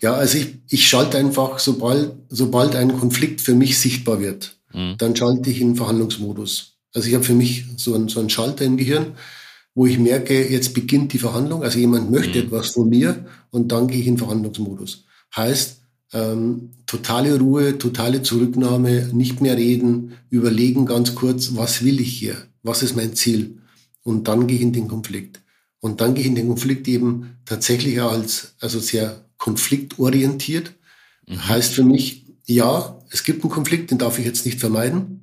Ja, 0.00 0.14
also 0.14 0.38
ich, 0.38 0.56
ich 0.68 0.88
schalte 0.88 1.18
einfach, 1.18 1.58
sobald, 1.58 2.12
sobald 2.28 2.76
ein 2.76 2.98
Konflikt 2.98 3.40
für 3.40 3.54
mich 3.54 3.78
sichtbar 3.78 4.20
wird, 4.20 4.56
mhm. 4.72 4.96
dann 4.98 5.16
schalte 5.16 5.50
ich 5.50 5.60
in 5.60 5.76
Verhandlungsmodus. 5.76 6.78
Also 6.94 7.08
ich 7.08 7.14
habe 7.14 7.24
für 7.24 7.34
mich 7.34 7.64
so 7.76 7.94
einen, 7.94 8.08
so 8.08 8.20
einen 8.20 8.30
Schalter 8.30 8.64
im 8.64 8.76
Gehirn, 8.76 9.14
wo 9.74 9.86
ich 9.86 9.98
merke, 9.98 10.48
jetzt 10.48 10.74
beginnt 10.74 11.12
die 11.12 11.18
Verhandlung. 11.18 11.62
Also 11.62 11.78
jemand 11.78 12.10
möchte 12.10 12.38
mhm. 12.38 12.46
etwas 12.46 12.70
von 12.70 12.88
mir 12.88 13.26
und 13.50 13.72
dann 13.72 13.88
gehe 13.88 14.00
ich 14.00 14.06
in 14.06 14.18
Verhandlungsmodus. 14.18 15.04
Heißt, 15.34 15.80
ähm, 16.12 16.70
totale 16.86 17.38
Ruhe, 17.38 17.76
totale 17.78 18.22
Zurücknahme, 18.22 19.10
nicht 19.12 19.40
mehr 19.40 19.56
reden, 19.56 20.12
überlegen 20.30 20.86
ganz 20.86 21.14
kurz, 21.16 21.56
was 21.56 21.84
will 21.84 22.00
ich 22.00 22.12
hier? 22.12 22.36
Was 22.62 22.82
ist 22.82 22.96
mein 22.96 23.14
Ziel? 23.14 23.58
Und 24.04 24.28
dann 24.28 24.46
gehe 24.46 24.56
ich 24.56 24.62
in 24.62 24.72
den 24.72 24.86
Konflikt. 24.86 25.40
Und 25.80 26.00
dann 26.00 26.14
gehe 26.14 26.22
ich 26.22 26.28
in 26.28 26.36
den 26.36 26.48
Konflikt 26.48 26.86
eben 26.86 27.36
tatsächlich 27.44 28.00
als, 28.00 28.54
also 28.60 28.78
sehr 28.78 29.24
konfliktorientiert. 29.44 30.72
Mhm. 31.26 31.48
Heißt 31.48 31.74
für 31.74 31.84
mich, 31.84 32.24
ja, 32.46 32.98
es 33.10 33.24
gibt 33.24 33.44
einen 33.44 33.52
Konflikt, 33.52 33.90
den 33.90 33.98
darf 33.98 34.18
ich 34.18 34.24
jetzt 34.24 34.46
nicht 34.46 34.58
vermeiden. 34.58 35.22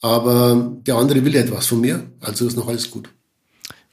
Aber 0.00 0.72
der 0.82 0.96
andere 0.96 1.24
will 1.24 1.36
etwas 1.36 1.68
von 1.68 1.80
mir, 1.80 2.10
also 2.18 2.48
ist 2.48 2.56
noch 2.56 2.66
alles 2.66 2.90
gut. 2.90 3.10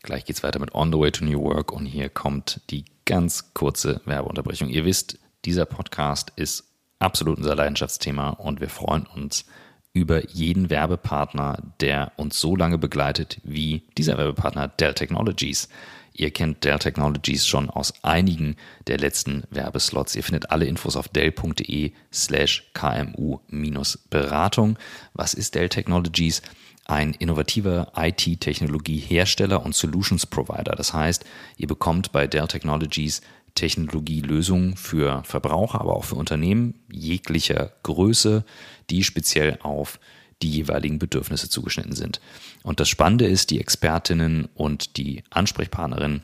Gleich 0.01 0.25
geht's 0.25 0.41
weiter 0.41 0.57
mit 0.57 0.73
On 0.73 0.91
the 0.91 0.97
Way 0.97 1.11
to 1.11 1.23
New 1.23 1.39
Work 1.43 1.71
und 1.71 1.85
hier 1.85 2.09
kommt 2.09 2.59
die 2.71 2.85
ganz 3.05 3.53
kurze 3.53 4.01
Werbeunterbrechung. 4.05 4.67
Ihr 4.67 4.83
wisst, 4.83 5.19
dieser 5.45 5.65
Podcast 5.65 6.33
ist 6.37 6.63
absolut 6.97 7.37
unser 7.37 7.53
Leidenschaftsthema 7.53 8.31
und 8.31 8.61
wir 8.61 8.69
freuen 8.69 9.05
uns 9.05 9.45
über 9.93 10.27
jeden 10.27 10.71
Werbepartner, 10.71 11.61
der 11.81 12.13
uns 12.15 12.39
so 12.39 12.55
lange 12.55 12.79
begleitet 12.79 13.39
wie 13.43 13.83
dieser 13.95 14.17
Werbepartner 14.17 14.69
Dell 14.69 14.95
Technologies. 14.95 15.69
Ihr 16.13 16.31
kennt 16.31 16.63
Dell 16.63 16.79
Technologies 16.79 17.47
schon 17.47 17.69
aus 17.69 17.93
einigen 18.03 18.55
der 18.87 18.97
letzten 18.97 19.43
Werbeslots. 19.49 20.15
Ihr 20.15 20.23
findet 20.23 20.51
alle 20.51 20.65
Infos 20.65 20.95
auf 20.95 21.07
dell.de 21.07 21.91
slash 22.11 22.69
kmu-beratung. 22.73 24.77
Was 25.13 25.33
ist 25.33 25.55
Dell 25.55 25.69
Technologies? 25.69 26.41
Ein 26.85 27.13
innovativer 27.13 27.91
IT-Technologie-Hersteller 27.95 29.63
und 29.63 29.75
Solutions-Provider. 29.75 30.75
Das 30.75 30.93
heißt, 30.93 31.23
ihr 31.57 31.67
bekommt 31.67 32.11
bei 32.11 32.27
Dell 32.27 32.47
Technologies 32.47 33.21
Technologielösungen 33.55 34.77
für 34.77 35.23
Verbraucher, 35.23 35.81
aber 35.81 35.95
auch 35.95 36.05
für 36.05 36.15
Unternehmen 36.15 36.75
jeglicher 36.91 37.71
Größe, 37.83 38.45
die 38.89 39.03
speziell 39.03 39.57
auf 39.61 39.99
die 40.41 40.49
jeweiligen 40.49 40.99
Bedürfnisse 40.99 41.49
zugeschnitten 41.49 41.95
sind. 41.95 42.19
Und 42.63 42.79
das 42.79 42.89
Spannende 42.89 43.25
ist, 43.25 43.49
die 43.49 43.59
Expertinnen 43.59 44.49
und 44.53 44.97
die 44.97 45.23
Ansprechpartnerinnen 45.29 46.21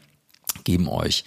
geben 0.64 0.88
euch 0.88 1.24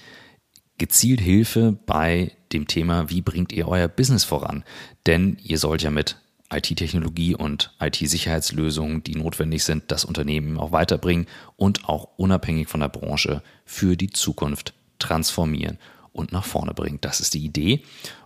gezielt 0.78 1.20
Hilfe 1.20 1.78
bei 1.86 2.32
dem 2.52 2.66
Thema, 2.66 3.10
wie 3.10 3.20
bringt 3.20 3.52
ihr 3.52 3.68
euer 3.68 3.86
Business 3.86 4.24
voran? 4.24 4.64
Denn 5.06 5.36
ihr 5.42 5.58
sollt 5.58 5.82
ja 5.82 5.90
mit 5.90 6.16
IT-Technologie 6.52 7.34
und 7.34 7.72
IT-Sicherheitslösungen, 7.80 9.04
die 9.04 9.14
notwendig 9.14 9.62
sind, 9.62 9.84
das 9.88 10.04
Unternehmen 10.04 10.58
auch 10.58 10.72
weiterbringen 10.72 11.26
und 11.56 11.88
auch 11.88 12.08
unabhängig 12.16 12.68
von 12.68 12.80
der 12.80 12.88
Branche 12.88 13.42
für 13.64 13.96
die 13.96 14.10
Zukunft 14.10 14.74
transformieren 14.98 15.78
und 16.12 16.32
nach 16.32 16.44
vorne 16.44 16.74
bringen. 16.74 16.98
Das 17.00 17.20
ist 17.20 17.34
die 17.34 17.44
Idee 17.44 17.82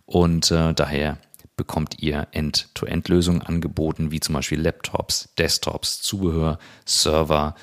und 0.06 0.50
äh, 0.50 0.72
daher 0.72 1.18
bekommt 1.56 2.02
ihr 2.02 2.26
End-to-End-Lösungen 2.32 3.42
angeboten, 3.42 4.10
wie 4.10 4.20
zum 4.20 4.34
Beispiel 4.34 4.60
Laptops, 4.60 5.28
Desktops, 5.38 6.02
Zubehör, 6.02 6.58
Server, 6.84 7.54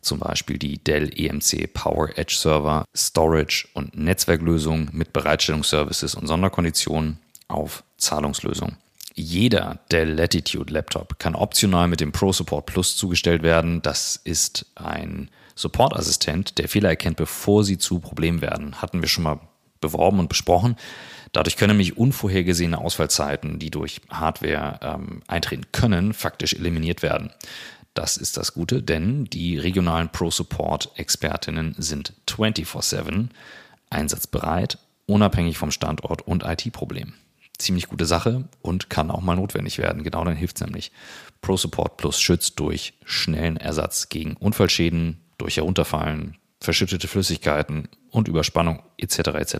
zum 0.00 0.18
Beispiel 0.18 0.58
die 0.58 0.78
Dell 0.78 1.10
EMC 1.14 1.72
Power 1.72 2.16
Edge 2.16 2.36
Server, 2.38 2.84
Storage 2.96 3.68
und 3.74 3.96
Netzwerklösungen 3.96 4.88
mit 4.92 5.12
Bereitstellungsservices 5.12 6.14
und 6.14 6.26
Sonderkonditionen 6.26 7.18
auf 7.48 7.84
Zahlungslösungen. 7.98 8.76
Jeder 9.14 9.80
Dell 9.90 10.12
Latitude 10.14 10.72
Laptop 10.72 11.18
kann 11.18 11.34
optional 11.34 11.88
mit 11.88 12.00
dem 12.00 12.12
Pro 12.12 12.32
Support 12.32 12.66
Plus 12.66 12.96
zugestellt 12.96 13.42
werden. 13.42 13.82
Das 13.82 14.16
ist 14.16 14.66
ein 14.76 15.30
Supportassistent, 15.54 16.58
der 16.58 16.68
Fehler 16.68 16.88
erkennt, 16.90 17.16
bevor 17.16 17.64
sie 17.64 17.76
zu 17.76 17.98
Problemen 17.98 18.40
werden. 18.40 18.80
Hatten 18.80 19.02
wir 19.02 19.08
schon 19.08 19.24
mal 19.24 19.40
beworben 19.80 20.18
und 20.20 20.28
besprochen. 20.28 20.76
Dadurch 21.32 21.56
können 21.56 21.76
nämlich 21.76 21.96
unvorhergesehene 21.96 22.78
Ausfallzeiten, 22.78 23.58
die 23.58 23.70
durch 23.70 24.00
Hardware 24.10 24.80
ähm, 24.82 25.22
eintreten 25.28 25.66
können, 25.72 26.12
faktisch 26.12 26.54
eliminiert 26.54 27.02
werden. 27.02 27.30
Das 27.94 28.16
ist 28.16 28.36
das 28.36 28.54
Gute, 28.54 28.82
denn 28.82 29.24
die 29.26 29.58
regionalen 29.58 30.10
Pro-Support-Expertinnen 30.10 31.74
sind 31.78 32.14
24-7 32.28 33.28
einsatzbereit, 33.90 34.78
unabhängig 35.06 35.58
vom 35.58 35.70
Standort 35.70 36.22
und 36.22 36.44
IT-Problem. 36.44 37.14
Ziemlich 37.58 37.88
gute 37.88 38.06
Sache 38.06 38.48
und 38.62 38.90
kann 38.90 39.10
auch 39.10 39.20
mal 39.20 39.36
notwendig 39.36 39.78
werden. 39.78 40.02
Genau 40.02 40.24
dann 40.24 40.36
hilft 40.36 40.56
es 40.56 40.62
nämlich. 40.62 40.92
Pro-Support 41.42 41.96
Plus 41.96 42.20
schützt 42.20 42.58
durch 42.58 42.94
schnellen 43.04 43.56
Ersatz 43.56 44.08
gegen 44.08 44.36
Unfallschäden, 44.36 45.20
durch 45.36 45.56
Herunterfallen, 45.56 46.38
verschüttete 46.60 47.08
Flüssigkeiten 47.08 47.88
und 48.10 48.28
Überspannung 48.28 48.82
etc. 48.98 49.18
etc. 49.34 49.56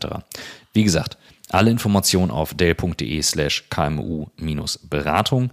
Wie 0.72 0.84
gesagt, 0.84 1.18
alle 1.54 1.70
Informationen 1.70 2.30
auf 2.30 2.54
dell.de 2.54 3.22
slash 3.22 3.64
kmu-beratung 3.70 5.50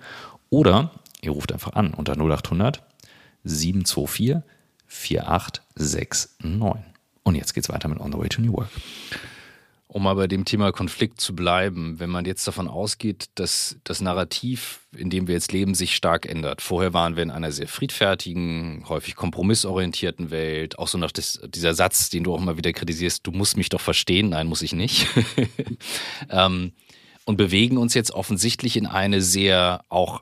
oder 0.50 0.92
ihr 1.22 1.32
ruft 1.32 1.52
einfach 1.52 1.74
an 1.74 1.94
unter 1.94 2.14
0800 2.14 2.82
724 3.44 4.38
4869. 4.88 6.32
Und 7.24 7.36
jetzt 7.36 7.54
geht's 7.54 7.70
weiter 7.70 7.90
mit 7.90 8.00
On 8.00 8.12
the 8.12 8.18
Way 8.18 8.30
to 8.30 8.42
New 8.42 8.54
Work. 8.54 8.70
Um 9.90 10.04
mal 10.04 10.16
bei 10.16 10.28
dem 10.28 10.44
Thema 10.44 10.74
Konflikt 10.74 11.22
zu 11.22 11.34
bleiben, 11.34 11.98
wenn 12.00 12.10
man 12.10 12.26
jetzt 12.26 12.46
davon 12.46 12.68
ausgeht, 12.68 13.30
dass 13.36 13.78
das 13.86 14.02
Narrativ, 14.02 14.82
in 14.96 15.10
dem 15.10 15.28
wir 15.28 15.36
jetzt 15.36 15.54
leben, 15.54 15.76
sich 15.76 15.96
stark 15.96 16.26
ändert. 16.26 16.62
Vorher 16.62 16.94
waren 16.94 17.16
wir 17.16 17.24
in 17.24 17.32
einer 17.32 17.54
sehr 17.54 17.70
friedfertigen, 17.70 18.84
häufig 18.90 19.16
kompromissorientierten 19.16 20.30
Welt. 20.30 20.78
Auch 20.78 20.90
so 20.90 20.98
nach 20.98 21.14
des, 21.14 21.40
dieser 21.48 21.74
Satz, 21.74 22.10
den 22.10 22.26
du 22.26 22.34
auch 22.34 22.42
immer 22.42 22.58
wieder 22.58 22.74
kritisierst, 22.74 23.26
du 23.26 23.32
musst 23.32 23.56
mich 23.56 23.70
doch 23.70 23.80
verstehen. 23.80 24.30
Nein, 24.30 24.48
muss 24.48 24.62
ich 24.62 24.74
nicht. 24.74 25.08
ähm, 26.30 26.74
und 27.24 27.38
bewegen 27.38 27.78
uns 27.78 27.94
jetzt 27.94 28.12
offensichtlich 28.12 28.76
in 28.76 28.88
eine 28.88 29.22
sehr 29.22 29.86
auch 29.88 30.22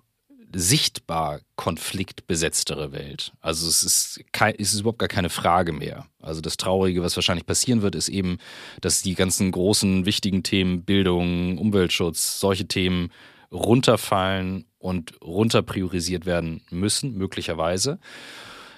sichtbar 0.58 1.42
konfliktbesetztere 1.58 2.94
Welt. 2.94 3.34
Also 3.42 3.68
es 3.68 3.84
ist, 3.84 4.22
kein, 4.32 4.56
es 4.58 4.74
ist 4.74 4.80
überhaupt 4.80 5.00
gar 5.00 5.10
keine 5.10 5.30
Frage 5.30 5.74
mehr. 5.74 6.06
Also 6.22 6.40
das 6.40 6.56
Traurige, 6.56 7.04
was 7.04 7.18
wahrscheinlich 7.18 7.46
passieren 7.46 7.82
wird, 7.82 7.94
ist 7.94 8.08
eben, 8.08 8.38
dass 8.80 9.02
die 9.02 9.16
ganzen 9.16 9.52
großen, 9.52 10.06
wichtigen 10.06 10.44
Themen, 10.44 10.84
Bildung, 10.84 11.58
Umweltschutz, 11.58 12.40
solche 12.40 12.68
Themen 12.68 13.12
runterfallen 13.52 14.66
und 14.80 15.22
runterpriorisiert 15.22 16.26
werden 16.26 16.62
müssen, 16.70 17.18
möglicherweise. 17.18 18.00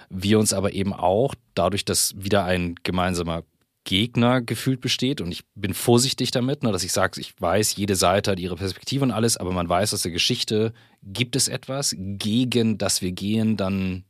Wir 0.10 0.39
uns 0.39 0.53
aber 0.53 0.74
eben 0.74 0.93
auch, 0.93 1.36
dadurch, 1.53 1.86
dass 1.86 2.15
wieder 2.17 2.43
ein 2.43 2.74
gemeinsamer 2.81 3.43
Gegner 3.88 4.41
gefühlt 4.41 4.82
besteht. 4.82 5.22
Und 5.22 5.32
ich 5.32 5.44
bin 5.56 5.74
vorsichtig 5.74 6.32
damit, 6.32 6.62
ne, 6.62 6.74
dass 6.74 6.84
ich 6.84 6.91
sage, 6.91 7.22
ich 7.22 7.34
weiß, 7.41 7.77
jede 7.77 7.96
Seite 7.96 8.32
hat 8.32 8.39
ihre 8.39 8.58
Perspektive 8.58 9.06
und 9.06 9.12
alles, 9.12 9.38
aber 9.38 9.53
man 9.53 9.70
weiß 9.70 9.94
aus 9.94 10.01
der 10.01 10.12
Geschichte, 10.12 10.74
gibt 11.01 11.38
es 11.38 11.48
etwas, 11.48 11.96
gegen 11.98 12.77
das 12.77 13.01
wir 13.01 13.13
gehen, 13.13 13.56
dann 13.56 14.03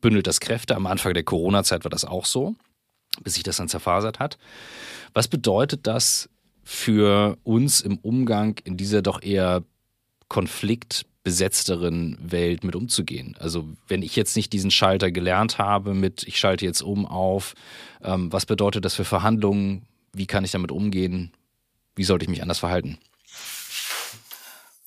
bündelt 0.00 0.28
das 0.28 0.38
Kräfte. 0.38 0.76
Am 0.76 0.86
Anfang 0.86 1.12
der 1.12 1.24
Corona-Zeit 1.24 1.84
war 1.84 1.90
das 1.90 2.04
auch 2.04 2.24
so, 2.24 2.54
bis 3.24 3.34
sich 3.34 3.42
das 3.42 3.56
dann 3.56 3.68
zerfasert 3.68 4.20
hat. 4.20 4.38
Was 5.12 5.26
bedeutet 5.26 5.88
das 5.88 6.30
für 6.62 7.36
uns 7.42 7.80
im 7.80 7.98
Umgang 7.98 8.56
in 8.62 8.76
dieser 8.76 9.02
doch 9.02 9.20
eher 9.20 9.64
Konflikt 10.28 11.04
besetzteren 11.26 12.16
Welt 12.20 12.62
mit 12.62 12.76
umzugehen. 12.76 13.34
Also 13.40 13.68
wenn 13.88 14.02
ich 14.02 14.14
jetzt 14.14 14.36
nicht 14.36 14.52
diesen 14.52 14.70
Schalter 14.70 15.10
gelernt 15.10 15.58
habe 15.58 15.92
mit, 15.92 16.22
ich 16.22 16.38
schalte 16.38 16.64
jetzt 16.64 16.82
um 16.82 17.04
auf, 17.04 17.54
ähm, 18.04 18.32
was 18.32 18.46
bedeutet 18.46 18.84
das 18.84 18.94
für 18.94 19.04
Verhandlungen, 19.04 19.82
wie 20.12 20.26
kann 20.26 20.44
ich 20.44 20.52
damit 20.52 20.70
umgehen, 20.70 21.32
wie 21.96 22.04
sollte 22.04 22.22
ich 22.22 22.28
mich 22.28 22.42
anders 22.42 22.60
verhalten? 22.60 22.98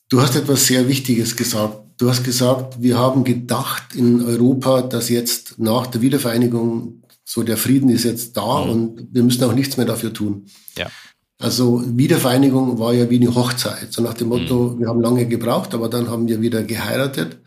Du 0.07 0.21
hast 0.21 0.37
etwas 0.37 0.65
sehr 0.65 0.87
Wichtiges 0.87 1.35
gesagt. 1.35 1.77
Du 1.97 2.09
hast 2.09 2.23
gesagt, 2.23 2.81
wir 2.81 2.97
haben 2.97 3.25
gedacht 3.25 3.93
in 3.93 4.23
Europa, 4.23 4.81
dass 4.81 5.09
jetzt 5.09 5.59
nach 5.59 5.87
der 5.87 5.99
Wiedervereinigung 5.99 7.03
so 7.25 7.43
der 7.43 7.57
Frieden 7.57 7.89
ist 7.89 8.05
jetzt 8.05 8.37
da 8.37 8.63
mhm. 8.63 8.71
und 8.71 9.07
wir 9.11 9.23
müssen 9.23 9.43
auch 9.43 9.53
nichts 9.53 9.75
mehr 9.75 9.85
dafür 9.85 10.13
tun. 10.13 10.45
Ja. 10.77 10.89
Also 11.41 11.81
Wiedervereinigung 11.85 12.79
war 12.79 12.93
ja 12.93 13.09
wie 13.09 13.15
eine 13.15 13.33
Hochzeit. 13.33 13.93
So 13.93 14.01
nach 14.01 14.13
dem 14.13 14.27
Motto, 14.27 14.71
mhm. 14.75 14.79
wir 14.81 14.89
haben 14.89 15.01
lange 15.01 15.25
gebraucht, 15.25 15.73
aber 15.73 15.87
dann 15.87 16.09
haben 16.09 16.27
wir 16.27 16.41
wieder 16.41 16.63
geheiratet 16.63 17.37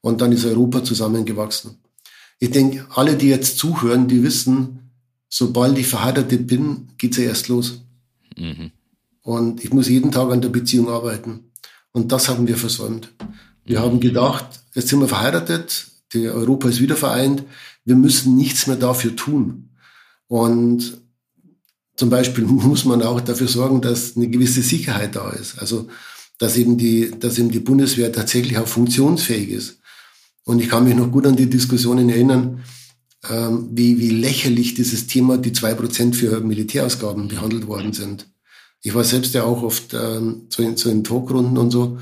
und 0.00 0.22
dann 0.22 0.32
ist 0.32 0.46
Europa 0.46 0.82
zusammengewachsen. 0.82 1.76
Ich 2.38 2.50
denke, 2.50 2.86
alle, 2.94 3.14
die 3.14 3.28
jetzt 3.28 3.58
zuhören, 3.58 4.08
die 4.08 4.22
wissen, 4.22 4.90
sobald 5.28 5.76
ich 5.78 5.86
verheiratet 5.86 6.46
bin, 6.46 6.88
geht's 6.96 7.18
ja 7.18 7.24
erst 7.24 7.48
los. 7.48 7.82
Mhm. 8.38 8.72
Und 9.22 9.62
ich 9.62 9.72
muss 9.72 9.88
jeden 9.88 10.10
Tag 10.10 10.32
an 10.32 10.40
der 10.40 10.48
Beziehung 10.48 10.88
arbeiten. 10.88 11.50
Und 11.92 12.10
das 12.10 12.30
haben 12.30 12.48
wir 12.48 12.56
versäumt. 12.56 13.12
Wir 13.64 13.80
mhm. 13.80 13.84
haben 13.84 14.00
gedacht, 14.00 14.46
jetzt 14.74 14.88
sind 14.88 15.00
wir 15.00 15.08
verheiratet, 15.08 15.88
die 16.14 16.26
Europa 16.26 16.68
ist 16.68 16.80
wieder 16.80 16.96
vereint, 16.96 17.44
wir 17.84 17.96
müssen 17.96 18.34
nichts 18.34 18.66
mehr 18.66 18.76
dafür 18.76 19.14
tun. 19.14 19.68
Und 20.26 21.01
zum 21.96 22.10
Beispiel 22.10 22.44
muss 22.46 22.84
man 22.84 23.02
auch 23.02 23.20
dafür 23.20 23.48
sorgen, 23.48 23.80
dass 23.80 24.16
eine 24.16 24.28
gewisse 24.28 24.62
Sicherheit 24.62 25.16
da 25.16 25.30
ist. 25.30 25.58
Also, 25.58 25.88
dass 26.38 26.56
eben 26.56 26.76
die, 26.76 27.12
dass 27.18 27.38
eben 27.38 27.50
die 27.50 27.60
Bundeswehr 27.60 28.12
tatsächlich 28.12 28.58
auch 28.58 28.66
funktionsfähig 28.66 29.50
ist. 29.50 29.78
Und 30.44 30.60
ich 30.60 30.68
kann 30.68 30.84
mich 30.84 30.96
noch 30.96 31.10
gut 31.10 31.26
an 31.26 31.36
die 31.36 31.48
Diskussionen 31.48 32.08
erinnern, 32.08 32.64
ähm, 33.30 33.68
wie, 33.70 34.00
wie 34.00 34.10
lächerlich 34.10 34.74
dieses 34.74 35.06
Thema, 35.06 35.38
die 35.38 35.52
zwei 35.52 35.74
Prozent 35.74 36.16
für 36.16 36.40
Militärausgaben 36.40 37.28
behandelt 37.28 37.68
worden 37.68 37.92
sind. 37.92 38.26
Ich 38.80 38.94
war 38.94 39.04
selbst 39.04 39.34
ja 39.34 39.44
auch 39.44 39.62
oft 39.62 39.94
ähm, 39.94 40.46
so, 40.48 40.62
in, 40.62 40.76
so 40.76 40.90
in 40.90 41.04
Talkrunden 41.04 41.56
und 41.56 41.70
so. 41.70 41.98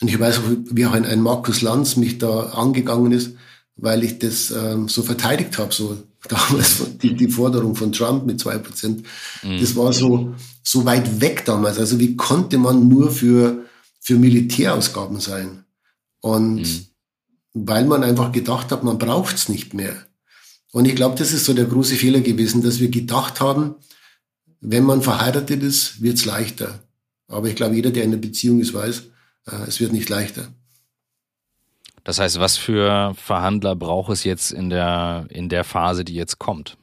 Und 0.00 0.08
ich 0.08 0.18
weiß 0.18 0.38
auch, 0.38 0.50
wie 0.70 0.86
auch 0.86 0.92
ein, 0.92 1.04
ein 1.04 1.20
Markus 1.20 1.62
Lanz 1.62 1.94
mich 1.94 2.18
da 2.18 2.40
angegangen 2.46 3.12
ist, 3.12 3.34
weil 3.76 4.02
ich 4.02 4.18
das 4.18 4.50
ähm, 4.50 4.88
so 4.88 5.02
verteidigt 5.02 5.58
habe, 5.58 5.72
so 5.72 5.96
damals 6.28 6.82
die, 7.02 7.14
die 7.14 7.28
Forderung 7.28 7.74
von 7.74 7.92
Trump 7.92 8.24
mit 8.24 8.40
zwei 8.40 8.58
Prozent. 8.58 9.04
Mhm. 9.42 9.60
Das 9.60 9.76
war 9.76 9.92
so, 9.92 10.34
so 10.62 10.84
weit 10.84 11.20
weg 11.20 11.44
damals. 11.44 11.78
Also 11.78 11.98
wie 11.98 12.16
konnte 12.16 12.58
man 12.58 12.88
nur 12.88 13.10
für, 13.10 13.64
für 14.00 14.16
Militärausgaben 14.16 15.20
sein? 15.20 15.64
Und 16.20 16.62
mhm. 16.62 16.86
weil 17.52 17.84
man 17.84 18.02
einfach 18.02 18.32
gedacht 18.32 18.72
hat, 18.72 18.84
man 18.84 18.98
braucht 18.98 19.36
es 19.36 19.48
nicht 19.48 19.74
mehr. 19.74 19.94
Und 20.72 20.86
ich 20.86 20.96
glaube, 20.96 21.16
das 21.16 21.32
ist 21.32 21.44
so 21.44 21.52
der 21.52 21.66
große 21.66 21.94
Fehler 21.94 22.20
gewesen, 22.20 22.62
dass 22.62 22.80
wir 22.80 22.88
gedacht 22.88 23.40
haben, 23.40 23.76
wenn 24.60 24.84
man 24.84 25.02
verheiratet 25.02 25.62
ist, 25.62 26.02
wird 26.02 26.16
es 26.16 26.24
leichter. 26.24 26.82
Aber 27.28 27.48
ich 27.48 27.54
glaube, 27.54 27.76
jeder, 27.76 27.90
der 27.90 28.04
in 28.04 28.12
einer 28.12 28.20
Beziehung 28.20 28.60
ist, 28.60 28.72
weiß, 28.72 29.02
äh, 29.46 29.68
es 29.68 29.78
wird 29.78 29.92
nicht 29.92 30.08
leichter. 30.08 30.48
Das 32.04 32.20
heißt, 32.20 32.38
was 32.38 32.56
für 32.56 33.14
Verhandler 33.16 33.74
braucht 33.74 34.12
es 34.12 34.24
jetzt 34.24 34.52
in 34.52 34.68
der, 34.70 35.26
in 35.30 35.48
der 35.48 35.64
Phase, 35.64 36.04
die 36.04 36.14
jetzt 36.14 36.38
kommt? 36.38 36.76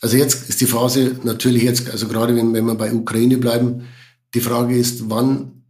Also 0.00 0.16
jetzt 0.16 0.48
ist 0.48 0.60
die 0.60 0.66
Phase 0.66 1.16
natürlich 1.22 1.62
jetzt, 1.62 1.90
also 1.90 2.08
gerade 2.08 2.34
wenn, 2.34 2.52
wenn 2.52 2.64
wir 2.64 2.74
bei 2.74 2.92
Ukraine 2.92 3.36
bleiben, 3.38 3.86
die 4.34 4.40
Frage 4.40 4.76
ist, 4.76 5.08
wann 5.08 5.62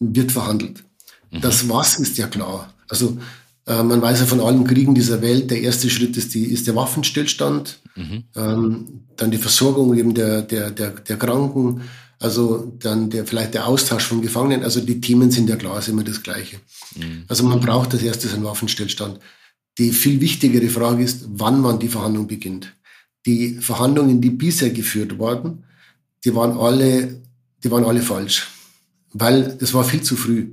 wird 0.00 0.32
verhandelt? 0.32 0.84
Mhm. 1.30 1.40
Das 1.40 1.68
Was 1.68 1.98
ist 1.98 2.18
ja 2.18 2.26
klar. 2.26 2.72
Also 2.88 3.18
äh, 3.66 3.82
man 3.82 4.00
weiß 4.00 4.20
ja 4.20 4.26
von 4.26 4.40
allen 4.40 4.64
Kriegen 4.64 4.94
dieser 4.94 5.22
Welt, 5.22 5.50
der 5.50 5.60
erste 5.60 5.90
Schritt 5.90 6.16
ist, 6.16 6.34
die, 6.34 6.44
ist 6.44 6.66
der 6.66 6.76
Waffenstillstand, 6.76 7.80
mhm. 7.94 8.24
ähm, 8.34 9.02
dann 9.16 9.30
die 9.30 9.38
Versorgung 9.38 9.96
eben 9.96 10.14
der, 10.14 10.42
der, 10.42 10.70
der, 10.70 10.90
der 10.90 11.16
Kranken, 11.18 11.82
also 12.18 12.72
dann 12.78 13.10
der, 13.10 13.26
vielleicht 13.26 13.54
der 13.54 13.66
Austausch 13.66 14.04
von 14.04 14.22
Gefangenen. 14.22 14.64
Also 14.64 14.80
die 14.80 15.00
Themen 15.00 15.30
sind 15.30 15.50
ja 15.50 15.56
klar, 15.56 15.78
ist 15.78 15.88
immer 15.88 16.04
das 16.04 16.22
Gleiche. 16.22 16.60
Mhm. 16.96 17.24
Also 17.28 17.44
man 17.44 17.60
braucht 17.60 17.92
als 17.92 18.02
erstes 18.02 18.32
einen 18.32 18.44
Waffenstillstand. 18.44 19.20
Die 19.78 19.92
viel 19.92 20.20
wichtigere 20.20 20.68
Frage 20.68 21.04
ist, 21.04 21.26
wann 21.28 21.60
man 21.60 21.78
die 21.78 21.88
Verhandlung 21.88 22.26
beginnt. 22.26 22.72
Die 23.26 23.58
Verhandlungen, 23.58 24.20
die 24.20 24.30
bisher 24.30 24.70
geführt 24.70 25.18
wurden, 25.18 25.64
die 26.24 26.34
waren 26.34 26.56
alle, 26.56 27.20
die 27.62 27.70
waren 27.70 27.84
alle 27.84 28.00
falsch. 28.00 28.48
Weil 29.12 29.56
das 29.60 29.74
war 29.74 29.84
viel 29.84 30.02
zu 30.02 30.16
früh. 30.16 30.48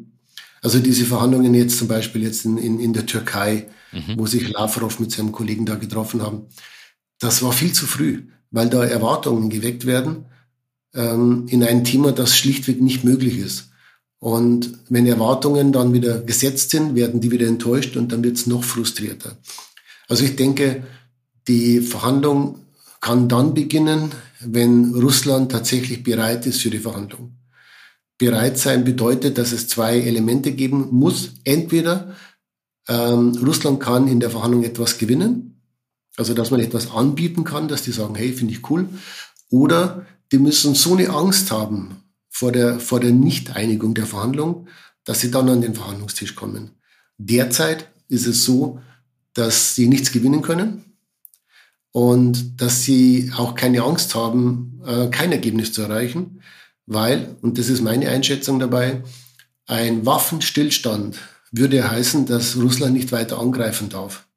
Also 0.62 0.80
diese 0.80 1.06
Verhandlungen 1.06 1.54
jetzt 1.54 1.78
zum 1.78 1.88
Beispiel 1.88 2.24
jetzt 2.24 2.46
in, 2.46 2.58
in, 2.58 2.80
in 2.80 2.94
der 2.94 3.06
Türkei, 3.06 3.68
mhm. 3.92 4.18
wo 4.18 4.26
sich 4.26 4.50
Lavrov 4.50 5.00
mit 5.00 5.12
seinem 5.12 5.32
Kollegen 5.32 5.66
da 5.66 5.76
getroffen 5.76 6.22
haben, 6.22 6.48
das 7.20 7.42
war 7.42 7.54
viel 7.54 7.72
zu 7.72 7.86
früh, 7.86 8.24
weil 8.52 8.70
da 8.70 8.84
Erwartungen 8.84 9.50
geweckt 9.50 9.86
werden 9.86 10.26
ähm, 10.94 11.46
in 11.50 11.64
ein 11.64 11.84
Thema, 11.84 12.12
das 12.12 12.38
schlichtweg 12.38 12.82
nicht 12.82 13.04
möglich 13.04 13.38
ist. 13.38 13.70
Und 14.20 14.78
wenn 14.90 15.06
Erwartungen 15.06 15.74
dann 15.74 15.94
wieder 15.94 16.20
gesetzt 16.20 16.70
sind, 16.70 16.96
werden 16.96 17.20
die 17.20 17.32
wieder 17.32 17.48
enttäuscht 17.48 17.98
und 17.98 18.12
dann 18.12 18.24
wird 18.24 18.38
es 18.38 18.48
noch 18.48 18.64
frustrierter. 18.64 19.38
Also 20.08 20.24
ich 20.24 20.36
denke, 20.36 20.84
die 21.48 21.82
Verhandlung 21.82 22.60
kann 23.02 23.28
dann 23.28 23.54
beginnen, 23.54 24.12
wenn 24.40 24.96
Russland 24.96 25.52
tatsächlich 25.52 26.04
bereit 26.04 26.46
ist 26.46 26.62
für 26.62 26.70
die 26.70 26.80
Verhandlung 26.80 27.36
bereit 28.18 28.58
sein 28.58 28.86
bedeutet, 28.86 29.38
dass 29.38 29.52
es 29.52 29.68
zwei 29.68 30.00
Elemente 30.00 30.52
geben 30.54 30.88
muss. 30.92 31.32
Entweder 31.44 32.16
ähm, 32.88 33.38
Russland 33.46 33.80
kann 33.80 34.08
in 34.08 34.20
der 34.20 34.30
Verhandlung 34.30 34.64
etwas 34.64 34.98
gewinnen, 34.98 35.62
also 36.16 36.34
dass 36.34 36.52
man 36.52 36.60
etwas 36.60 36.92
anbieten 36.92 37.44
kann, 37.44 37.68
dass 37.68 37.82
die 37.82 37.92
sagen, 37.92 38.16
hey, 38.16 38.32
finde 38.32 38.54
ich 38.54 38.70
cool. 38.70 38.88
Oder 39.50 40.06
die 40.34 40.40
müssen 40.40 40.74
so 40.74 40.96
eine 40.96 41.10
Angst 41.10 41.52
haben 41.52 42.04
vor 42.28 42.52
der, 42.52 42.80
vor 42.80 43.00
der 43.00 43.12
Nicht-Einigung 43.12 43.94
der 43.94 44.08
Verhandlung, 44.08 44.68
dass 45.06 45.22
sie 45.22 45.30
dann 45.30 45.48
an 45.48 45.62
den 45.62 45.76
Verhandlungstisch 45.76 46.34
kommen. 46.34 46.72
Derzeit 47.20 47.88
ist 48.08 48.26
es 48.26 48.44
so, 48.44 48.80
dass 49.34 49.76
sie 49.76 49.88
nichts 49.88 50.12
gewinnen 50.12 50.42
können 50.42 50.98
und 51.92 52.60
dass 52.60 52.82
sie 52.82 53.32
auch 53.38 53.54
keine 53.54 53.84
Angst 53.84 54.16
haben, 54.16 54.82
äh, 54.84 55.08
kein 55.10 55.32
Ergebnis 55.32 55.72
zu 55.72 55.84
erreichen, 55.84 56.42
weil, 56.88 57.38
und 57.42 57.60
das 57.60 57.70
ist 57.70 57.84
meine 57.84 58.10
Einschätzung 58.10 58.60
dabei, 58.60 59.04
ein 59.68 60.04
Waffenstillstand 60.04 61.20
würde 61.52 61.92
heißen, 61.92 62.26
dass 62.26 62.58
Russland 62.58 62.94
nicht 62.94 63.12
weiter 63.12 63.38
angreifen 63.38 63.90
darf. 63.90 64.28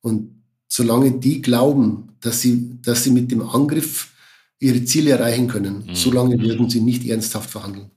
Und 0.00 0.42
solange 0.68 1.12
die 1.12 1.42
glauben, 1.42 2.16
dass 2.20 2.40
sie, 2.40 2.80
dass 2.80 3.04
sie 3.04 3.10
mit 3.10 3.30
dem 3.30 3.42
Angriff 3.42 4.11
ihre 4.62 4.84
Ziele 4.84 5.10
erreichen 5.10 5.48
können, 5.48 5.84
mhm. 5.86 5.94
solange 5.94 6.40
würden 6.40 6.70
sie 6.70 6.80
nicht 6.80 7.04
ernsthaft 7.06 7.50
verhandeln. 7.50 7.90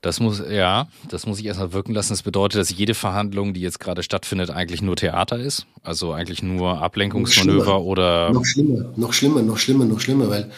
Das 0.00 0.20
muss, 0.20 0.42
ja, 0.50 0.86
das 1.08 1.24
muss 1.26 1.40
ich 1.40 1.46
erstmal 1.46 1.72
wirken 1.72 1.94
lassen. 1.94 2.12
Das 2.12 2.22
bedeutet, 2.22 2.60
dass 2.60 2.70
jede 2.70 2.92
Verhandlung, 2.92 3.54
die 3.54 3.62
jetzt 3.62 3.80
gerade 3.80 4.02
stattfindet, 4.02 4.50
eigentlich 4.50 4.82
nur 4.82 4.96
Theater 4.96 5.38
ist. 5.38 5.66
Also 5.82 6.12
eigentlich 6.12 6.42
nur 6.42 6.82
Ablenkungsmanöver 6.82 7.78
noch 7.78 7.80
oder. 7.80 8.30
Noch 8.30 8.44
schlimmer, 8.44 8.92
noch 8.96 9.14
schlimmer, 9.14 9.42
noch 9.42 9.56
schlimmer, 9.56 9.86
noch 9.86 10.00
schlimmer, 10.00 10.28
weil 10.28 10.50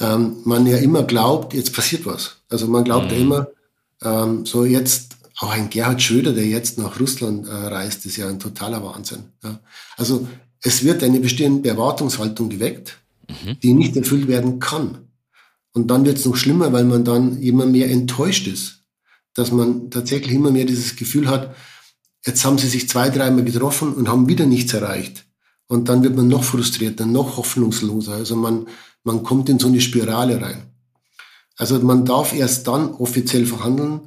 ähm, 0.00 0.38
man 0.44 0.66
ja 0.66 0.78
immer 0.78 1.04
glaubt, 1.04 1.54
jetzt 1.54 1.74
passiert 1.74 2.06
was. 2.06 2.38
Also 2.50 2.66
man 2.66 2.82
glaubt 2.82 3.12
mhm. 3.12 3.16
ja 3.16 3.16
immer, 3.18 3.48
ähm, 4.02 4.44
so 4.44 4.64
jetzt, 4.64 5.16
auch 5.38 5.50
ein 5.50 5.70
Gerhard 5.70 6.02
Schröder, 6.02 6.32
der 6.32 6.46
jetzt 6.46 6.78
nach 6.78 6.98
Russland 6.98 7.46
äh, 7.46 7.52
reist, 7.52 8.04
ist 8.04 8.16
ja 8.16 8.28
ein 8.28 8.40
totaler 8.40 8.82
Wahnsinn. 8.82 9.22
Ja. 9.44 9.60
Also 9.96 10.26
es 10.62 10.84
wird 10.84 11.02
eine 11.02 11.20
bestimmte 11.20 11.68
Erwartungshaltung 11.68 12.48
geweckt, 12.48 12.98
mhm. 13.28 13.60
die 13.60 13.72
nicht 13.72 13.96
erfüllt 13.96 14.28
werden 14.28 14.58
kann. 14.58 14.98
Und 15.72 15.88
dann 15.88 16.04
wird 16.04 16.18
es 16.18 16.24
noch 16.24 16.36
schlimmer, 16.36 16.72
weil 16.72 16.84
man 16.84 17.04
dann 17.04 17.40
immer 17.40 17.66
mehr 17.66 17.90
enttäuscht 17.90 18.46
ist 18.46 18.78
dass 19.38 19.52
man 19.52 19.90
tatsächlich 19.90 20.34
immer 20.34 20.50
mehr 20.50 20.64
dieses 20.64 20.96
Gefühl 20.96 21.28
hat, 21.28 21.54
jetzt 22.26 22.44
haben 22.44 22.58
sie 22.58 22.66
sich 22.66 22.88
zwei, 22.88 23.08
dreimal 23.08 23.44
getroffen 23.44 23.94
und 23.94 24.08
haben 24.08 24.28
wieder 24.28 24.46
nichts 24.46 24.74
erreicht. 24.74 25.26
Und 25.68 25.88
dann 25.88 26.02
wird 26.02 26.16
man 26.16 26.26
noch 26.26 26.42
frustrierter, 26.42 27.06
noch 27.06 27.36
hoffnungsloser. 27.36 28.14
Also 28.14 28.34
man, 28.34 28.66
man 29.04 29.22
kommt 29.22 29.48
in 29.48 29.60
so 29.60 29.68
eine 29.68 29.80
Spirale 29.80 30.42
rein. 30.42 30.62
Also 31.56 31.78
man 31.78 32.04
darf 32.04 32.34
erst 32.34 32.66
dann 32.66 32.90
offiziell 32.94 33.46
verhandeln, 33.46 34.00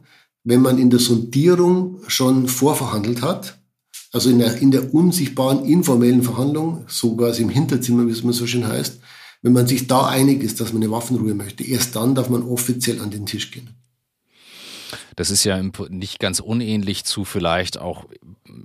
wenn 0.44 0.62
man 0.62 0.78
in 0.78 0.90
der 0.90 1.00
Sondierung 1.00 2.02
schon 2.08 2.48
vorverhandelt 2.48 3.22
hat, 3.22 3.61
also 4.12 4.30
in 4.30 4.40
der, 4.40 4.58
in 4.58 4.72
der 4.72 4.94
unsichtbaren, 4.94 5.66
informellen 5.66 6.24
Verhandlung, 6.24 6.86
so 6.88 7.16
quasi 7.16 7.44
im 7.44 7.50
Hinterzimmer, 7.50 8.08
wie 8.08 8.12
es 8.12 8.24
man 8.24 8.34
so 8.34 8.46
schön 8.46 8.68
heißt, 8.68 9.00
wenn 9.42 9.54
man 9.54 9.68
sich 9.68 9.88
da 9.88 10.08
einig 10.08 10.44
ist, 10.44 10.60
dass 10.60 10.74
man 10.74 10.84
eine 10.84 10.92
Waffenruhe 10.92 11.34
möchte, 11.34 11.64
erst 11.64 11.96
dann 11.96 12.14
darf 12.14 12.30
man 12.30 12.44
offiziell 12.44 13.02
an 13.02 13.10
den 13.10 13.26
Tisch 13.26 13.52
gehen. 13.52 13.70
Das 15.16 15.30
ist 15.30 15.44
ja 15.44 15.62
nicht 15.90 16.20
ganz 16.20 16.40
unähnlich 16.40 17.06
zu 17.06 17.26
vielleicht 17.26 17.78
auch 17.78 18.06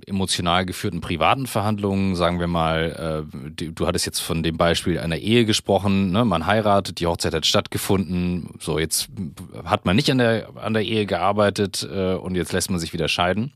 emotional 0.05 0.65
geführten 0.65 1.01
privaten 1.01 1.47
Verhandlungen. 1.47 2.15
Sagen 2.15 2.39
wir 2.39 2.47
mal, 2.47 3.25
äh, 3.29 3.71
du 3.71 3.87
hattest 3.87 4.05
jetzt 4.05 4.19
von 4.19 4.43
dem 4.43 4.57
Beispiel 4.57 4.99
einer 4.99 5.17
Ehe 5.17 5.45
gesprochen. 5.45 6.11
Ne? 6.11 6.25
Man 6.25 6.45
heiratet, 6.45 6.99
die 6.99 7.07
Hochzeit 7.07 7.33
hat 7.33 7.45
stattgefunden. 7.45 8.49
So, 8.59 8.79
jetzt 8.79 9.09
hat 9.63 9.85
man 9.85 9.95
nicht 9.95 10.09
an 10.11 10.17
der, 10.17 10.49
an 10.55 10.73
der 10.73 10.83
Ehe 10.83 11.05
gearbeitet 11.05 11.87
äh, 11.89 12.13
und 12.15 12.35
jetzt 12.35 12.53
lässt 12.53 12.69
man 12.69 12.79
sich 12.79 12.93
wieder 12.93 13.07
scheiden. 13.07 13.51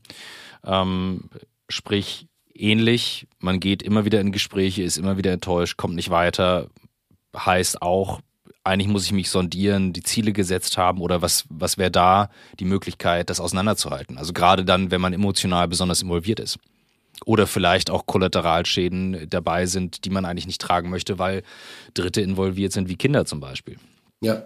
Ähm, 0.64 1.24
sprich, 1.72 2.26
ähnlich, 2.54 3.26
man 3.38 3.60
geht 3.60 3.82
immer 3.82 4.04
wieder 4.04 4.20
in 4.20 4.32
Gespräche, 4.32 4.82
ist 4.82 4.98
immer 4.98 5.16
wieder 5.16 5.32
enttäuscht, 5.32 5.76
kommt 5.76 5.94
nicht 5.94 6.10
weiter. 6.10 6.68
Heißt 7.36 7.82
auch, 7.82 8.20
eigentlich 8.64 8.88
muss 8.88 9.04
ich 9.04 9.12
mich 9.12 9.30
sondieren, 9.30 9.92
die 9.92 10.02
Ziele 10.02 10.32
gesetzt 10.32 10.76
haben 10.78 11.00
oder 11.00 11.22
was, 11.22 11.44
was 11.48 11.78
wäre 11.78 11.90
da 11.90 12.30
die 12.60 12.64
Möglichkeit, 12.64 13.30
das 13.30 13.40
auseinanderzuhalten? 13.40 14.18
Also 14.18 14.32
gerade 14.32 14.64
dann, 14.64 14.90
wenn 14.90 15.00
man 15.00 15.12
emotional 15.12 15.66
besonders 15.68 16.02
involviert 16.02 16.40
ist. 16.40 16.58
Oder 17.24 17.46
vielleicht 17.46 17.90
auch 17.90 18.06
Kollateralschäden 18.06 19.28
dabei 19.30 19.66
sind, 19.66 20.04
die 20.04 20.10
man 20.10 20.24
eigentlich 20.24 20.46
nicht 20.46 20.60
tragen 20.60 20.90
möchte, 20.90 21.18
weil 21.18 21.42
Dritte 21.94 22.20
involviert 22.20 22.72
sind, 22.72 22.88
wie 22.88 22.96
Kinder 22.96 23.24
zum 23.26 23.38
Beispiel. 23.38 23.76
Ja, 24.20 24.44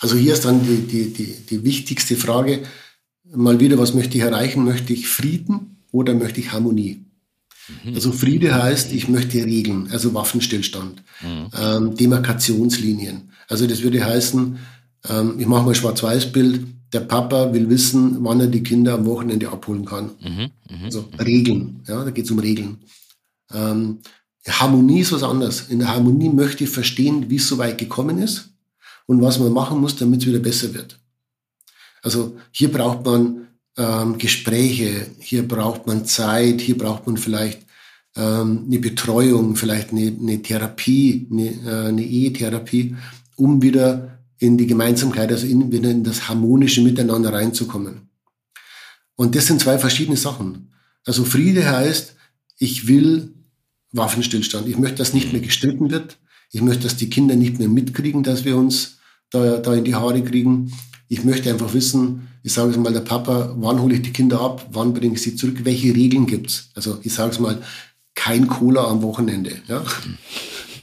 also 0.00 0.16
hier 0.16 0.32
ist 0.32 0.44
dann 0.44 0.64
die, 0.64 0.86
die, 0.86 1.12
die, 1.12 1.46
die 1.46 1.64
wichtigste 1.64 2.16
Frage, 2.16 2.62
mal 3.24 3.60
wieder, 3.60 3.78
was 3.78 3.94
möchte 3.94 4.16
ich 4.16 4.24
erreichen? 4.24 4.64
Möchte 4.64 4.92
ich 4.92 5.08
Frieden 5.08 5.69
oder 5.92 6.14
möchte 6.14 6.40
ich 6.40 6.52
Harmonie? 6.52 7.04
Mhm. 7.84 7.94
Also 7.94 8.12
Friede 8.12 8.54
heißt, 8.54 8.92
ich 8.92 9.08
möchte 9.08 9.44
Regeln, 9.44 9.88
also 9.90 10.14
Waffenstillstand, 10.14 11.02
mhm. 11.22 11.46
ähm, 11.58 11.96
Demarkationslinien. 11.96 13.30
Also 13.48 13.66
das 13.66 13.82
würde 13.82 14.04
heißen, 14.04 14.58
Ähm, 15.08 15.40
ich 15.40 15.46
mache 15.46 15.62
mal 15.62 15.70
ein 15.70 15.74
Schwarz-Weiß-Bild. 15.74 16.66
Der 16.92 17.00
Papa 17.00 17.54
will 17.54 17.70
wissen, 17.70 18.18
wann 18.22 18.40
er 18.40 18.48
die 18.48 18.62
Kinder 18.62 18.92
am 18.94 19.06
Wochenende 19.06 19.48
abholen 19.48 19.86
kann. 19.86 20.10
Mhm, 20.20 20.50
mh, 20.68 20.84
also 20.84 21.08
Regeln, 21.18 21.82
ja, 21.88 22.04
da 22.04 22.10
geht 22.10 22.26
es 22.26 22.30
um 22.30 22.38
Regeln. 22.38 22.76
Ähm, 23.50 24.00
Harmonie 24.46 25.00
ist 25.00 25.12
was 25.12 25.22
anderes. 25.22 25.68
In 25.70 25.78
der 25.78 25.88
Harmonie 25.88 26.28
möchte 26.28 26.64
ich 26.64 26.70
verstehen, 26.70 27.30
wie 27.30 27.36
es 27.36 27.48
so 27.48 27.56
weit 27.56 27.78
gekommen 27.78 28.18
ist 28.18 28.50
und 29.06 29.22
was 29.22 29.38
man 29.38 29.52
machen 29.54 29.80
muss, 29.80 29.96
damit 29.96 30.20
es 30.20 30.26
wieder 30.26 30.40
besser 30.40 30.74
wird. 30.74 30.98
Also 32.02 32.36
hier 32.50 32.70
braucht 32.70 33.04
man 33.06 33.46
ähm, 33.80 34.18
Gespräche, 34.18 35.06
hier 35.18 35.48
braucht 35.48 35.86
man 35.86 36.04
Zeit, 36.04 36.60
hier 36.60 36.76
braucht 36.76 37.06
man 37.06 37.16
vielleicht 37.16 37.62
ähm, 38.14 38.64
eine 38.66 38.78
Betreuung, 38.78 39.56
vielleicht 39.56 39.90
eine, 39.92 40.14
eine 40.20 40.42
Therapie, 40.42 41.26
eine, 41.30 41.48
äh, 41.64 41.88
eine 41.88 42.04
Ehetherapie, 42.04 42.96
um 43.36 43.62
wieder 43.62 44.18
in 44.38 44.58
die 44.58 44.66
Gemeinsamkeit, 44.66 45.30
also 45.30 45.46
in, 45.46 45.72
wieder 45.72 45.90
in 45.90 46.04
das 46.04 46.28
harmonische 46.28 46.82
Miteinander 46.82 47.32
reinzukommen. 47.32 48.10
Und 49.16 49.34
das 49.34 49.46
sind 49.46 49.60
zwei 49.60 49.78
verschiedene 49.78 50.16
Sachen. 50.16 50.72
Also 51.06 51.24
Friede 51.24 51.70
heißt, 51.70 52.14
ich 52.58 52.86
will 52.86 53.34
Waffenstillstand. 53.92 54.68
Ich 54.68 54.78
möchte, 54.78 54.96
dass 54.96 55.14
nicht 55.14 55.32
mehr 55.32 55.42
gestritten 55.42 55.90
wird. 55.90 56.18
Ich 56.52 56.60
möchte, 56.60 56.82
dass 56.82 56.96
die 56.96 57.10
Kinder 57.10 57.36
nicht 57.36 57.58
mehr 57.58 57.68
mitkriegen, 57.68 58.22
dass 58.22 58.44
wir 58.44 58.56
uns 58.56 58.98
da, 59.30 59.58
da 59.58 59.74
in 59.74 59.84
die 59.84 59.94
Haare 59.94 60.22
kriegen. 60.22 60.72
Ich 61.08 61.24
möchte 61.24 61.50
einfach 61.50 61.72
wissen, 61.74 62.28
ich 62.42 62.52
sage 62.52 62.70
es 62.70 62.76
mal, 62.76 62.92
der 62.92 63.00
Papa, 63.00 63.54
wann 63.56 63.80
hole 63.80 63.96
ich 63.96 64.02
die 64.02 64.12
Kinder 64.12 64.40
ab, 64.40 64.66
wann 64.72 64.94
bringe 64.94 65.14
ich 65.14 65.22
sie 65.22 65.36
zurück, 65.36 65.64
welche 65.64 65.94
Regeln 65.94 66.26
gibt's? 66.26 66.70
Also 66.74 66.98
ich 67.02 67.12
sage 67.12 67.32
es 67.32 67.38
mal, 67.38 67.60
kein 68.14 68.46
Cola 68.46 68.86
am 68.86 69.02
Wochenende. 69.02 69.52
Ja? 69.66 69.84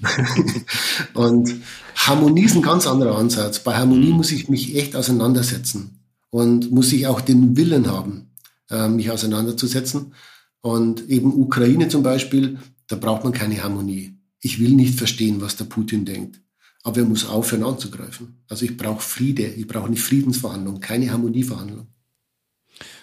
und 1.14 1.56
Harmonie 1.96 2.44
ist 2.44 2.56
ein 2.56 2.62
ganz 2.62 2.88
anderer 2.88 3.18
Ansatz. 3.18 3.60
Bei 3.60 3.76
Harmonie 3.76 4.12
muss 4.12 4.32
ich 4.32 4.50
mich 4.50 4.76
echt 4.76 4.96
auseinandersetzen 4.96 6.00
und 6.30 6.72
muss 6.72 6.94
ich 6.94 7.08
auch 7.08 7.22
den 7.22 7.58
Willen 7.58 7.88
haben, 7.88 8.30
äh, 8.70 8.88
mich 8.88 9.12
auseinanderzusetzen. 9.12 10.14
Und 10.62 11.10
eben 11.10 11.34
Ukraine 11.34 11.88
zum 11.90 12.04
Beispiel, 12.04 12.60
da 12.88 12.96
braucht 12.96 13.24
man 13.24 13.34
keine 13.34 13.62
Harmonie. 13.64 14.18
Ich 14.40 14.60
will 14.60 14.72
nicht 14.72 14.96
verstehen, 14.96 15.42
was 15.42 15.56
der 15.56 15.66
Putin 15.66 16.06
denkt. 16.06 16.40
Aber 16.88 17.00
er 17.00 17.06
muss 17.06 17.28
aufhören 17.28 17.66
anzugreifen. 17.66 18.38
Also 18.48 18.64
ich 18.64 18.78
brauche 18.78 19.02
Friede, 19.02 19.46
ich 19.46 19.68
brauche 19.68 19.88
eine 19.88 19.98
Friedensverhandlung, 19.98 20.80
keine 20.80 21.12
Harmonieverhandlung. 21.12 21.88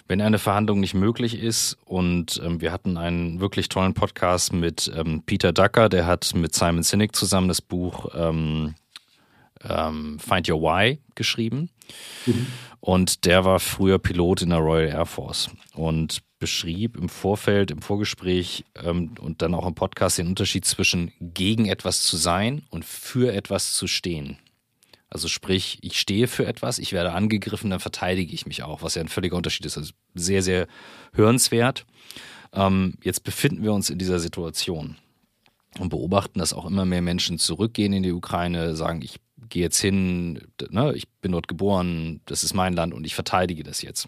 Wenn 0.07 0.21
eine 0.21 0.39
Verhandlung 0.39 0.79
nicht 0.79 0.95
möglich 0.95 1.39
ist 1.39 1.77
und 1.85 2.41
ähm, 2.43 2.61
wir 2.61 2.71
hatten 2.71 2.97
einen 2.97 3.39
wirklich 3.39 3.69
tollen 3.69 3.93
Podcast 3.93 4.53
mit 4.53 4.91
ähm, 4.95 5.21
Peter 5.27 5.53
Ducker, 5.53 5.87
der 5.87 6.07
hat 6.07 6.33
mit 6.33 6.55
Simon 6.55 6.81
Sinek 6.81 7.15
zusammen 7.15 7.47
das 7.47 7.61
Buch 7.61 8.07
ähm, 8.15 8.73
ähm 9.61 10.17
Find 10.17 10.49
Your 10.49 10.61
Why 10.63 10.97
geschrieben. 11.13 11.69
Mhm. 12.25 12.47
Und 12.85 13.25
der 13.25 13.45
war 13.45 13.59
früher 13.59 13.97
Pilot 13.97 14.43
in 14.43 14.51
der 14.51 14.59
Royal 14.59 14.87
Air 14.89 15.07
Force. 15.07 15.49
Und 15.73 16.21
beschrieb 16.37 16.95
im 16.97 17.09
Vorfeld, 17.09 17.71
im 17.71 17.81
Vorgespräch 17.81 18.63
ähm, 18.75 19.15
und 19.19 19.41
dann 19.41 19.55
auch 19.55 19.65
im 19.65 19.73
Podcast 19.73 20.19
den 20.19 20.27
Unterschied 20.27 20.65
zwischen 20.65 21.11
gegen 21.19 21.65
etwas 21.65 22.03
zu 22.03 22.15
sein 22.15 22.61
und 22.69 22.85
für 22.85 23.33
etwas 23.33 23.73
zu 23.73 23.87
stehen. 23.87 24.37
Also 25.09 25.27
sprich, 25.27 25.79
ich 25.81 25.99
stehe 25.99 26.27
für 26.27 26.45
etwas, 26.45 26.77
ich 26.77 26.93
werde 26.93 27.13
angegriffen, 27.13 27.71
dann 27.71 27.79
verteidige 27.79 28.31
ich 28.31 28.45
mich 28.45 28.61
auch, 28.61 28.83
was 28.83 28.93
ja 28.93 29.01
ein 29.01 29.07
völliger 29.07 29.37
Unterschied 29.37 29.65
ist. 29.65 29.79
Also 29.79 29.91
sehr, 30.13 30.43
sehr 30.43 30.67
hörenswert. 31.13 31.87
Ähm, 32.53 32.99
jetzt 33.01 33.23
befinden 33.23 33.63
wir 33.63 33.73
uns 33.73 33.89
in 33.89 33.97
dieser 33.97 34.19
Situation 34.19 34.97
und 35.79 35.89
beobachten, 35.89 36.37
dass 36.37 36.53
auch 36.53 36.65
immer 36.65 36.85
mehr 36.85 37.01
Menschen 37.01 37.39
zurückgehen 37.39 37.93
in 37.93 38.03
die 38.03 38.11
Ukraine, 38.11 38.75
sagen, 38.75 39.01
ich 39.01 39.19
gehe 39.49 39.63
jetzt 39.63 39.79
hin, 39.79 40.41
ne, 40.69 40.93
ich 40.95 41.07
bin 41.21 41.31
dort 41.31 41.47
geboren, 41.47 42.21
das 42.25 42.43
ist 42.43 42.53
mein 42.53 42.73
Land 42.73 42.93
und 42.93 43.05
ich 43.05 43.15
verteidige 43.15 43.63
das 43.63 43.81
jetzt. 43.81 44.07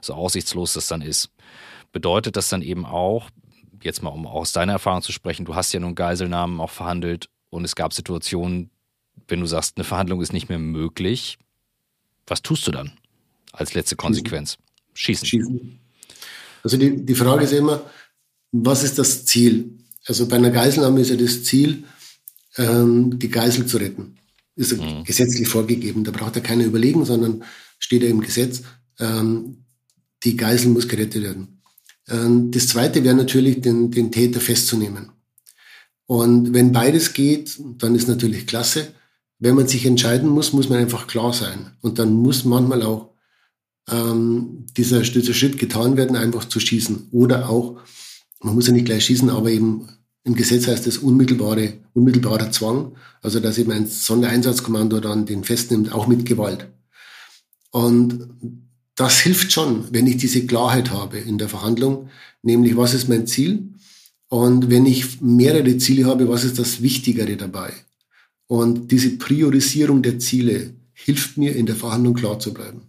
So 0.00 0.14
aussichtslos 0.14 0.74
das 0.74 0.86
dann 0.86 1.02
ist. 1.02 1.30
Bedeutet 1.92 2.36
das 2.36 2.48
dann 2.48 2.62
eben 2.62 2.84
auch, 2.84 3.30
jetzt 3.82 4.02
mal 4.02 4.10
um 4.10 4.26
aus 4.26 4.52
deiner 4.52 4.74
Erfahrung 4.74 5.02
zu 5.02 5.12
sprechen, 5.12 5.44
du 5.44 5.54
hast 5.54 5.72
ja 5.72 5.80
nun 5.80 5.94
Geiselnahmen 5.94 6.60
auch 6.60 6.70
verhandelt 6.70 7.28
und 7.50 7.64
es 7.64 7.76
gab 7.76 7.92
Situationen, 7.92 8.70
wenn 9.26 9.40
du 9.40 9.46
sagst, 9.46 9.76
eine 9.76 9.84
Verhandlung 9.84 10.20
ist 10.20 10.32
nicht 10.32 10.48
mehr 10.48 10.58
möglich, 10.58 11.38
was 12.26 12.42
tust 12.42 12.66
du 12.66 12.70
dann 12.70 12.92
als 13.52 13.74
letzte 13.74 13.96
Konsequenz? 13.96 14.58
Schießen. 14.94 15.26
Schießen. 15.26 15.78
Also 16.62 16.76
die, 16.76 17.04
die 17.04 17.14
Frage 17.14 17.44
ist 17.44 17.52
immer, 17.52 17.82
was 18.52 18.82
ist 18.82 18.98
das 18.98 19.24
Ziel? 19.24 19.78
Also 20.06 20.28
bei 20.28 20.36
einer 20.36 20.50
Geiselnahme 20.50 21.00
ist 21.00 21.10
ja 21.10 21.16
das 21.16 21.44
Ziel, 21.44 21.84
ähm, 22.56 23.18
die 23.18 23.28
Geisel 23.28 23.66
zu 23.66 23.78
retten. 23.78 24.17
Ist 24.58 24.76
mhm. 24.76 25.04
gesetzlich 25.04 25.46
vorgegeben. 25.46 26.02
Da 26.02 26.10
braucht 26.10 26.34
er 26.34 26.42
keine 26.42 26.64
überlegen, 26.64 27.04
sondern 27.04 27.44
steht 27.78 28.02
ja 28.02 28.08
im 28.08 28.20
Gesetz, 28.20 28.62
ähm, 28.98 29.64
die 30.24 30.36
Geisel 30.36 30.72
muss 30.72 30.88
gerettet 30.88 31.22
werden. 31.22 31.62
Ähm, 32.08 32.50
das 32.50 32.66
zweite 32.66 33.04
wäre 33.04 33.14
natürlich, 33.14 33.60
den, 33.60 33.92
den 33.92 34.10
Täter 34.10 34.40
festzunehmen. 34.40 35.12
Und 36.06 36.52
wenn 36.54 36.72
beides 36.72 37.12
geht, 37.12 37.56
dann 37.78 37.94
ist 37.94 38.08
natürlich 38.08 38.48
klasse. 38.48 38.88
Wenn 39.38 39.54
man 39.54 39.68
sich 39.68 39.86
entscheiden 39.86 40.28
muss, 40.28 40.52
muss 40.52 40.68
man 40.68 40.78
einfach 40.78 41.06
klar 41.06 41.32
sein. 41.32 41.76
Und 41.80 42.00
dann 42.00 42.12
muss 42.12 42.44
manchmal 42.44 42.82
auch 42.82 43.14
ähm, 43.88 44.66
dieser, 44.76 45.02
dieser 45.02 45.34
Schritt 45.34 45.56
getan 45.56 45.96
werden, 45.96 46.16
einfach 46.16 46.46
zu 46.46 46.58
schießen. 46.58 47.10
Oder 47.12 47.48
auch, 47.48 47.78
man 48.40 48.56
muss 48.56 48.66
ja 48.66 48.72
nicht 48.72 48.86
gleich 48.86 49.04
schießen, 49.04 49.30
aber 49.30 49.52
eben 49.52 49.88
im 50.28 50.34
Gesetz 50.34 50.66
heißt 50.68 50.86
es 50.86 50.98
unmittelbare, 50.98 51.72
unmittelbarer 51.94 52.52
Zwang. 52.52 52.92
Also 53.22 53.40
dass 53.40 53.58
eben 53.58 53.72
ein 53.72 53.86
Sondereinsatzkommando 53.86 55.00
dann 55.00 55.26
den 55.26 55.42
festnimmt, 55.42 55.92
auch 55.92 56.06
mit 56.06 56.26
Gewalt. 56.26 56.68
Und 57.70 58.28
das 58.94 59.20
hilft 59.20 59.52
schon, 59.52 59.84
wenn 59.90 60.06
ich 60.06 60.18
diese 60.18 60.46
Klarheit 60.46 60.90
habe 60.90 61.18
in 61.18 61.38
der 61.38 61.48
Verhandlung, 61.48 62.10
nämlich 62.42 62.76
was 62.76 62.94
ist 62.94 63.08
mein 63.08 63.26
Ziel? 63.26 63.70
Und 64.28 64.70
wenn 64.70 64.84
ich 64.84 65.20
mehrere 65.22 65.78
Ziele 65.78 66.04
habe, 66.04 66.28
was 66.28 66.44
ist 66.44 66.58
das 66.58 66.82
Wichtigere 66.82 67.36
dabei? 67.36 67.72
Und 68.46 68.92
diese 68.92 69.10
Priorisierung 69.16 70.02
der 70.02 70.18
Ziele 70.18 70.74
hilft 70.92 71.38
mir, 71.38 71.56
in 71.56 71.66
der 71.66 71.76
Verhandlung 71.76 72.14
klar 72.14 72.38
zu 72.38 72.52
bleiben. 72.52 72.87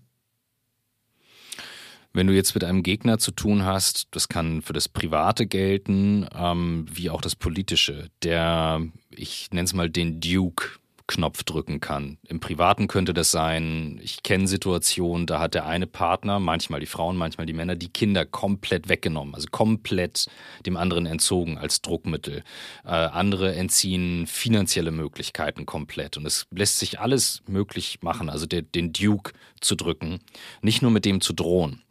Wenn 2.12 2.28
du 2.28 2.34
jetzt 2.34 2.56
mit 2.56 2.63
einem 2.63 2.82
Gegner 2.82 3.19
zu 3.19 3.32
tun 3.32 3.65
hast, 3.65 4.08
das 4.12 4.28
kann 4.28 4.62
für 4.62 4.74
das 4.74 4.89
Private 4.89 5.45
gelten, 5.45 6.28
ähm, 6.36 6.86
wie 6.91 7.10
auch 7.10 7.22
das 7.22 7.36
Politische, 7.36 8.08
der, 8.24 8.82
ich 9.12 9.50
nenne 9.52 9.65
es 9.65 9.74
mal 9.74 9.89
den 9.89 10.19
Duke 10.19 10.79
Knopf 11.10 11.43
drücken 11.43 11.80
kann. 11.80 12.19
Im 12.28 12.39
Privaten 12.39 12.88
könnte 12.88 13.15
das 13.15 13.32
sein, 13.32 14.00
ich 14.04 14.22
kenne 14.22 14.48
Situationen, 14.48 15.26
da 15.26 15.39
hat 15.39 15.56
der 15.56 15.65
eine 15.65 15.88
Partner, 15.88 16.39
manchmal 16.39 16.80
die 16.80 16.86
Frauen, 16.86 17.17
manchmal 17.17 17.48
die 17.48 17.54
Männer, 17.54 17.76
die 17.76 17.89
Kinder 17.89 18.26
komplett 18.26 18.89
weggenommen, 18.89 19.34
also 19.34 19.48
komplett 19.50 20.28
dem 20.67 20.78
anderen 20.78 21.08
entzogen 21.08 21.58
als 21.58 21.82
Druckmittel. 21.82 22.43
Äh, 22.86 22.89
andere 22.89 23.56
entziehen 23.56 24.28
finanzielle 24.28 24.91
Möglichkeiten 24.91 25.65
komplett. 25.65 26.15
Und 26.15 26.28
es 26.28 26.45
lässt 26.52 26.78
sich 26.78 27.00
alles 27.00 27.41
möglich 27.48 28.00
machen, 28.02 28.30
also 28.30 28.45
der, 28.45 28.62
den 28.62 28.93
Duke 28.93 29.34
zu 29.62 29.76
drücken, 29.76 30.19
nicht 30.62 30.84
nur 30.84 30.91
mit 30.91 31.06
dem 31.06 31.22
zu 31.22 31.34
drohen. 31.34 31.82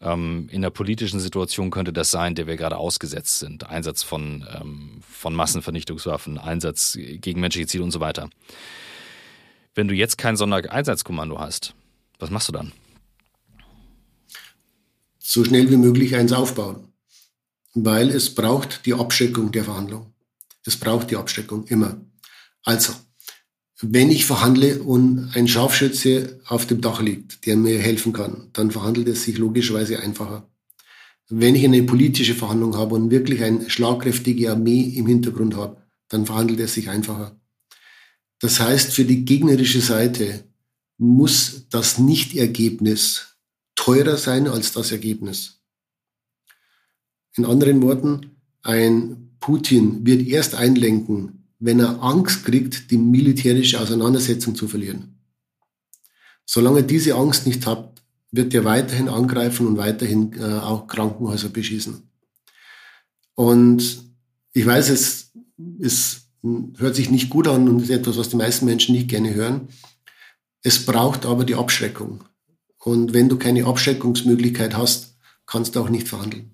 Ähm, 0.00 0.48
in 0.50 0.62
der 0.62 0.70
politischen 0.70 1.20
Situation 1.20 1.70
könnte 1.70 1.92
das 1.92 2.10
sein, 2.10 2.34
der 2.34 2.46
wir 2.46 2.56
gerade 2.56 2.76
ausgesetzt 2.76 3.38
sind. 3.38 3.68
Einsatz 3.68 4.02
von, 4.02 4.46
ähm, 4.54 5.00
von 5.08 5.34
Massenvernichtungswaffen, 5.34 6.38
Einsatz 6.38 6.98
gegen 6.98 7.40
menschliche 7.40 7.66
Ziele 7.66 7.84
und 7.84 7.90
so 7.90 8.00
weiter. 8.00 8.30
Wenn 9.74 9.88
du 9.88 9.94
jetzt 9.94 10.18
kein 10.18 10.36
Sondereinsatzkommando 10.36 11.38
hast, 11.38 11.74
was 12.18 12.30
machst 12.30 12.48
du 12.48 12.52
dann? 12.52 12.72
So 15.18 15.44
schnell 15.44 15.70
wie 15.70 15.76
möglich 15.76 16.14
eins 16.14 16.32
aufbauen. 16.32 16.92
Weil 17.74 18.10
es 18.10 18.34
braucht 18.34 18.86
die 18.86 18.94
Abschreckung 18.94 19.50
der 19.50 19.64
Verhandlung. 19.64 20.12
Es 20.64 20.76
braucht 20.76 21.10
die 21.10 21.16
Abschreckung 21.16 21.66
immer. 21.66 22.00
Also, 22.62 22.92
wenn 23.80 24.10
ich 24.10 24.24
verhandle 24.24 24.82
und 24.82 25.30
ein 25.34 25.48
Scharfschütze 25.48 26.40
auf 26.46 26.66
dem 26.66 26.80
Dach 26.80 27.02
liegt, 27.02 27.44
der 27.46 27.56
mir 27.56 27.78
helfen 27.78 28.12
kann, 28.12 28.48
dann 28.52 28.70
verhandelt 28.70 29.08
es 29.08 29.24
sich 29.24 29.36
logischerweise 29.38 29.98
einfacher. 30.00 30.48
Wenn 31.28 31.54
ich 31.54 31.64
eine 31.64 31.82
politische 31.82 32.34
Verhandlung 32.34 32.76
habe 32.76 32.94
und 32.94 33.10
wirklich 33.10 33.42
eine 33.42 33.68
schlagkräftige 33.68 34.50
Armee 34.50 34.82
im 34.96 35.06
Hintergrund 35.06 35.56
habe, 35.56 35.82
dann 36.08 36.26
verhandelt 36.26 36.60
es 36.60 36.74
sich 36.74 36.88
einfacher. 36.88 37.40
Das 38.40 38.60
heißt, 38.60 38.92
für 38.92 39.04
die 39.04 39.24
gegnerische 39.24 39.80
Seite 39.80 40.44
muss 40.98 41.66
das 41.70 41.98
Nichtergebnis 41.98 43.36
teurer 43.74 44.16
sein 44.16 44.46
als 44.46 44.72
das 44.72 44.92
Ergebnis. 44.92 45.62
In 47.36 47.44
anderen 47.44 47.82
Worten, 47.82 48.36
ein 48.62 49.36
Putin 49.40 50.06
wird 50.06 50.26
erst 50.26 50.54
einlenken, 50.54 51.43
wenn 51.58 51.80
er 51.80 52.02
Angst 52.02 52.44
kriegt, 52.44 52.90
die 52.90 52.98
militärische 52.98 53.80
Auseinandersetzung 53.80 54.54
zu 54.54 54.68
verlieren. 54.68 55.18
Solange 56.46 56.80
er 56.80 56.82
diese 56.82 57.14
Angst 57.14 57.46
nicht 57.46 57.66
hat, 57.66 58.02
wird 58.30 58.52
er 58.54 58.64
weiterhin 58.64 59.08
angreifen 59.08 59.66
und 59.66 59.76
weiterhin 59.76 60.32
äh, 60.34 60.44
auch 60.44 60.86
Krankenhäuser 60.86 61.48
beschießen. 61.48 62.02
Und 63.34 64.04
ich 64.52 64.66
weiß, 64.66 64.88
es, 64.90 65.32
es 65.80 66.28
hört 66.76 66.96
sich 66.96 67.10
nicht 67.10 67.30
gut 67.30 67.48
an 67.48 67.68
und 67.68 67.80
ist 67.80 67.90
etwas, 67.90 68.16
was 68.16 68.28
die 68.28 68.36
meisten 68.36 68.66
Menschen 68.66 68.94
nicht 68.94 69.08
gerne 69.08 69.34
hören. 69.34 69.68
Es 70.62 70.84
braucht 70.84 71.26
aber 71.26 71.44
die 71.44 71.54
Abschreckung. 71.54 72.24
Und 72.78 73.14
wenn 73.14 73.28
du 73.28 73.38
keine 73.38 73.64
Abschreckungsmöglichkeit 73.66 74.76
hast, 74.76 75.16
kannst 75.46 75.74
du 75.74 75.80
auch 75.80 75.88
nicht 75.88 76.08
verhandeln. 76.08 76.53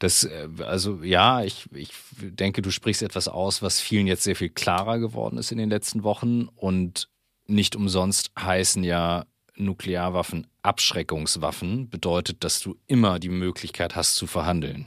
Das, 0.00 0.24
äh, 0.24 0.48
also 0.64 1.04
ja, 1.04 1.44
ich, 1.44 1.66
ich 1.72 1.92
denke, 2.18 2.62
du 2.62 2.72
sprichst 2.72 3.02
etwas 3.02 3.28
aus, 3.28 3.62
was 3.62 3.80
vielen 3.80 4.08
jetzt 4.08 4.24
sehr 4.24 4.34
viel 4.34 4.48
klarer 4.50 4.98
geworden 4.98 5.38
ist 5.38 5.52
in 5.52 5.58
den 5.58 5.70
letzten 5.70 6.02
Wochen. 6.02 6.48
Und 6.56 7.08
nicht 7.46 7.76
umsonst 7.76 8.32
heißen 8.36 8.82
ja 8.82 9.26
Nuklearwaffen 9.54 10.46
Abschreckungswaffen, 10.62 11.88
bedeutet, 11.88 12.44
dass 12.44 12.60
du 12.60 12.76
immer 12.86 13.18
die 13.18 13.28
Möglichkeit 13.28 13.94
hast 13.94 14.14
zu 14.16 14.26
verhandeln. 14.26 14.86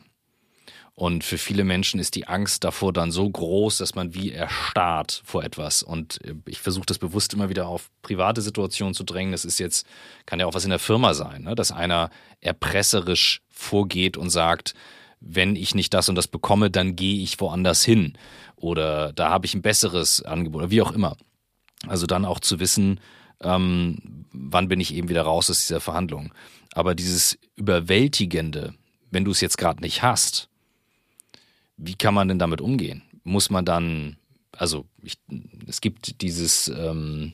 Und 0.96 1.24
für 1.24 1.40
viele 1.40 1.64
Menschen 1.64 2.00
ist 2.00 2.14
die 2.16 2.28
Angst 2.28 2.64
davor 2.64 2.94
dann 2.94 3.12
so 3.12 3.28
groß, 3.28 3.80
dass 3.80 3.96
man 3.96 4.14
wie 4.14 4.32
erstarrt 4.32 5.24
vor 5.26 5.44
etwas. 5.44 5.84
Und 5.84 6.24
äh, 6.24 6.36
ich 6.46 6.60
versuche 6.60 6.86
das 6.86 7.00
bewusst 7.00 7.34
immer 7.34 7.50
wieder 7.50 7.68
auf 7.68 7.90
private 8.02 8.42
Situationen 8.42 8.94
zu 8.94 9.04
drängen. 9.04 9.32
Das 9.32 9.46
ist 9.46 9.60
jetzt, 9.60 9.88
kann 10.26 10.40
ja 10.40 10.46
auch 10.46 10.54
was 10.54 10.66
in 10.66 10.70
der 10.70 10.80
Firma 10.80 11.14
sein, 11.14 11.44
ne? 11.44 11.56
dass 11.56 11.72
einer 11.72 12.10
erpresserisch 12.42 13.42
vorgeht 13.50 14.18
und 14.18 14.30
sagt, 14.30 14.76
wenn 15.26 15.56
ich 15.56 15.74
nicht 15.74 15.94
das 15.94 16.10
und 16.10 16.16
das 16.16 16.28
bekomme, 16.28 16.70
dann 16.70 16.96
gehe 16.96 17.24
ich 17.24 17.40
woanders 17.40 17.84
hin. 17.84 18.14
Oder 18.56 19.14
da 19.14 19.30
habe 19.30 19.46
ich 19.46 19.54
ein 19.54 19.62
besseres 19.62 20.22
Angebot 20.22 20.64
oder 20.64 20.72
wie 20.72 20.82
auch 20.82 20.92
immer. 20.92 21.16
Also 21.88 22.06
dann 22.06 22.26
auch 22.26 22.40
zu 22.40 22.60
wissen, 22.60 23.00
ähm, 23.42 24.26
wann 24.32 24.68
bin 24.68 24.80
ich 24.80 24.94
eben 24.94 25.10
wieder 25.10 25.24
raus 25.24 25.50
aus 25.50 25.60
dieser 25.60 25.80
Verhandlung. 25.80 26.34
Aber 26.74 26.96
dieses 26.96 27.38
Überwältigende, 27.56 28.74
wenn 29.12 29.26
du 29.26 29.32
es 29.32 29.42
jetzt 29.42 29.58
gerade 29.58 29.82
nicht 29.82 30.02
hast, 30.02 30.50
wie 31.78 31.96
kann 31.96 32.14
man 32.14 32.28
denn 32.28 32.40
damit 32.40 32.62
umgehen? 32.62 33.04
Muss 33.24 33.50
man 33.50 33.66
dann, 33.66 34.18
also 34.52 34.86
ich, 35.02 35.18
es 35.68 35.82
gibt 35.82 36.22
dieses 36.22 36.68
ähm, 36.68 37.34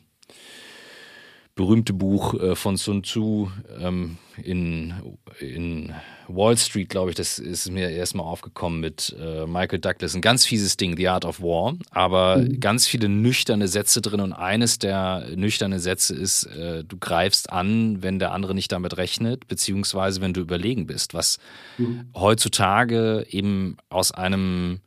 berühmte 1.60 1.92
Buch 1.92 2.36
äh, 2.36 2.56
von 2.56 2.78
Sun 2.78 3.04
Tzu 3.04 3.52
ähm, 3.82 4.16
in, 4.42 4.94
in 5.42 5.94
Wall 6.30 6.56
Street, 6.56 6.88
glaube 6.88 7.10
ich, 7.10 7.18
das 7.18 7.38
ist 7.38 7.70
mir 7.70 7.90
erstmal 7.90 8.26
aufgekommen 8.26 8.80
mit 8.80 9.14
äh, 9.20 9.46
Michael 9.46 9.80
Douglas. 9.80 10.16
Ein 10.16 10.22
ganz 10.22 10.46
fieses 10.46 10.78
Ding, 10.78 10.96
The 10.96 11.10
Art 11.10 11.26
of 11.26 11.42
War, 11.42 11.76
aber 11.92 12.38
mhm. 12.38 12.62
ganz 12.62 12.88
viele 12.88 13.10
nüchterne 13.10 13.68
Sätze 13.68 14.02
drin 14.02 14.22
und 14.22 14.32
eines 14.32 14.80
der 14.80 15.28
nüchternen 15.36 15.80
Sätze 15.80 16.16
ist, 16.16 16.46
äh, 16.46 16.86
du 16.86 16.96
greifst 16.98 17.52
an, 17.52 18.02
wenn 18.02 18.20
der 18.20 18.32
andere 18.32 18.56
nicht 18.56 18.72
damit 18.72 18.96
rechnet, 18.96 19.50
beziehungsweise 19.50 20.22
wenn 20.22 20.32
du 20.32 20.40
überlegen 20.40 20.88
bist, 20.88 21.14
was 21.14 21.40
mhm. 21.78 22.06
heutzutage 22.16 23.28
eben 23.30 23.76
aus 23.90 24.14
einem 24.14 24.80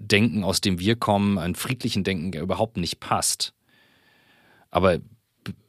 Denken, 0.00 0.42
aus 0.42 0.60
dem 0.60 0.80
wir 0.80 0.96
kommen, 0.96 1.38
ein 1.38 1.54
friedlichen 1.54 2.02
Denken 2.02 2.32
überhaupt 2.32 2.78
nicht 2.78 2.98
passt. 2.98 3.54
Aber 4.78 5.00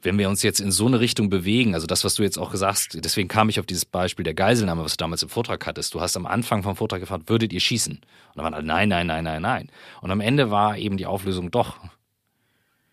wenn 0.02 0.18
wir 0.18 0.28
uns 0.28 0.44
jetzt 0.44 0.60
in 0.60 0.70
so 0.70 0.86
eine 0.86 1.00
Richtung 1.00 1.30
bewegen, 1.30 1.74
also 1.74 1.88
das, 1.88 2.04
was 2.04 2.14
du 2.14 2.22
jetzt 2.22 2.38
auch 2.38 2.52
gesagt 2.52 2.76
hast, 2.76 3.04
deswegen 3.04 3.26
kam 3.26 3.48
ich 3.48 3.58
auf 3.58 3.66
dieses 3.66 3.84
Beispiel 3.84 4.22
der 4.22 4.34
Geiselnahme, 4.34 4.84
was 4.84 4.92
du 4.92 4.98
damals 4.98 5.24
im 5.24 5.28
Vortrag 5.28 5.66
hattest. 5.66 5.94
Du 5.94 6.00
hast 6.00 6.16
am 6.16 6.26
Anfang 6.26 6.62
vom 6.62 6.76
Vortrag 6.76 7.00
gefragt, 7.00 7.28
würdet 7.28 7.52
ihr 7.52 7.58
schießen? 7.58 7.94
Und 7.94 8.04
dann 8.36 8.44
waren 8.44 8.54
alle, 8.54 8.64
nein, 8.64 8.88
nein, 8.88 9.08
nein, 9.08 9.24
nein, 9.24 9.42
nein. 9.42 9.68
Und 10.00 10.12
am 10.12 10.20
Ende 10.20 10.52
war 10.52 10.78
eben 10.78 10.96
die 10.96 11.06
Auflösung 11.06 11.50
doch, 11.50 11.78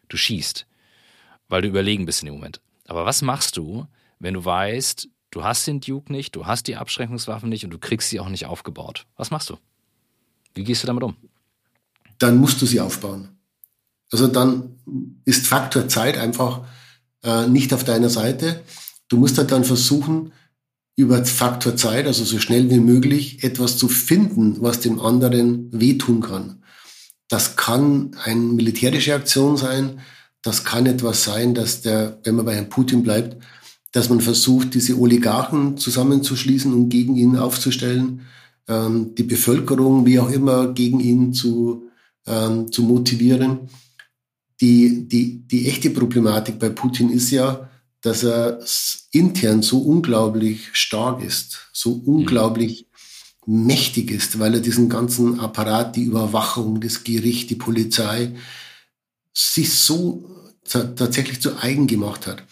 du 0.10 0.18
schießt, 0.18 0.66
weil 1.50 1.62
du 1.62 1.68
überlegen 1.68 2.08
bist 2.08 2.24
in 2.24 2.26
dem 2.26 2.34
Moment. 2.34 2.62
Aber 2.88 3.06
was 3.06 3.22
machst 3.22 3.58
du, 3.58 3.86
wenn 4.18 4.34
du 4.34 4.44
weißt, 4.44 5.08
du 5.30 5.44
hast 5.44 5.68
den 5.68 5.82
Duke 5.82 6.12
nicht, 6.12 6.36
du 6.36 6.48
hast 6.48 6.66
die 6.66 6.78
Abschreckungswaffen 6.78 7.48
nicht 7.48 7.64
und 7.64 7.70
du 7.70 7.78
kriegst 7.78 8.10
sie 8.10 8.20
auch 8.20 8.30
nicht 8.30 8.48
aufgebaut? 8.48 9.06
Was 9.18 9.30
machst 9.30 9.52
du? 9.52 9.58
Wie 10.56 10.64
gehst 10.64 10.82
du 10.82 10.88
damit 10.88 11.04
um? 11.04 11.16
Dann 12.18 12.38
musst 12.38 12.60
du 12.60 12.66
sie 12.66 12.82
aufbauen. 12.82 13.37
Also 14.12 14.28
dann 14.28 14.78
ist 15.26 15.48
Faktor 15.48 15.88
Zeit 15.88 16.18
einfach 16.18 16.62
äh, 17.24 17.48
nicht 17.48 17.74
auf 17.74 17.84
deiner 17.84 18.10
Seite. 18.10 18.64
Du 19.10 19.18
musst 19.18 19.38
halt 19.38 19.52
dann 19.52 19.64
versuchen, 19.64 20.32
über 20.96 21.24
Faktor 21.24 21.76
Zeit, 21.76 22.08
also 22.08 22.24
so 22.24 22.40
schnell 22.40 22.70
wie 22.72 22.80
möglich, 22.80 23.44
etwas 23.44 23.78
zu 23.78 23.88
finden, 23.88 24.58
was 24.62 24.80
dem 24.80 25.00
anderen 25.00 25.70
wehtun 25.72 26.22
kann. 26.22 26.64
Das 27.28 27.56
kann 27.56 28.16
eine 28.24 28.40
militärische 28.40 29.14
Aktion 29.14 29.58
sein. 29.58 30.00
Das 30.42 30.64
kann 30.64 30.86
etwas 30.86 31.24
sein, 31.24 31.54
dass 31.54 31.82
der, 31.82 32.20
wenn 32.24 32.36
man 32.36 32.46
bei 32.46 32.56
Herrn 32.56 32.70
Putin 32.70 33.04
bleibt, 33.04 33.38
dass 33.92 34.10
man 34.10 34.22
versucht, 34.22 34.74
diese 34.74 34.98
Oligarchen 34.98 35.78
zusammenzuschließen 35.78 36.74
und 36.74 36.90
gegen 36.90 37.16
ihn 37.16 37.38
aufzustellen, 37.38 38.22
ähm, 38.68 39.14
die 39.16 39.24
Bevölkerung, 39.24 40.06
wie 40.06 40.20
auch 40.20 40.32
immer, 40.32 40.74
gegen 40.74 41.00
ihn 41.00 41.34
zu, 41.34 41.90
ähm, 42.26 42.72
zu 42.72 42.82
motivieren 42.82 43.70
die, 44.62 45.08
die, 45.08 45.48
die 45.48 45.68
echte 45.68 45.90
Problematik 45.90 46.60
bei 46.60 46.70
Putin 46.70 47.10
ist 47.10 47.32
ja, 47.32 47.70
dass 48.02 48.24
er 48.24 48.60
intern 49.12 49.62
so 49.62 49.80
unglaublich 49.80 50.70
stark 50.74 51.24
ist, 51.24 51.70
so 51.74 51.92
unglaublich 52.06 52.88
mhm. 53.46 53.66
mächtig 53.66 54.12
ist, 54.12 54.40
weil 54.40 54.56
er 54.56 54.60
diesen 54.60 54.90
ganzen 54.90 55.40
Apparat, 55.40 55.96
die 55.96 56.04
Überwachung, 56.04 56.82
das 56.82 57.04
Gericht, 57.04 57.50
die 57.50 57.56
Polizei, 57.56 58.34
sich 59.34 59.74
so 59.74 60.24
tatsächlich 60.64 61.42
zu 61.42 61.58
eigen 61.58 61.88
gemacht 61.88 62.28
hat, 62.28 62.44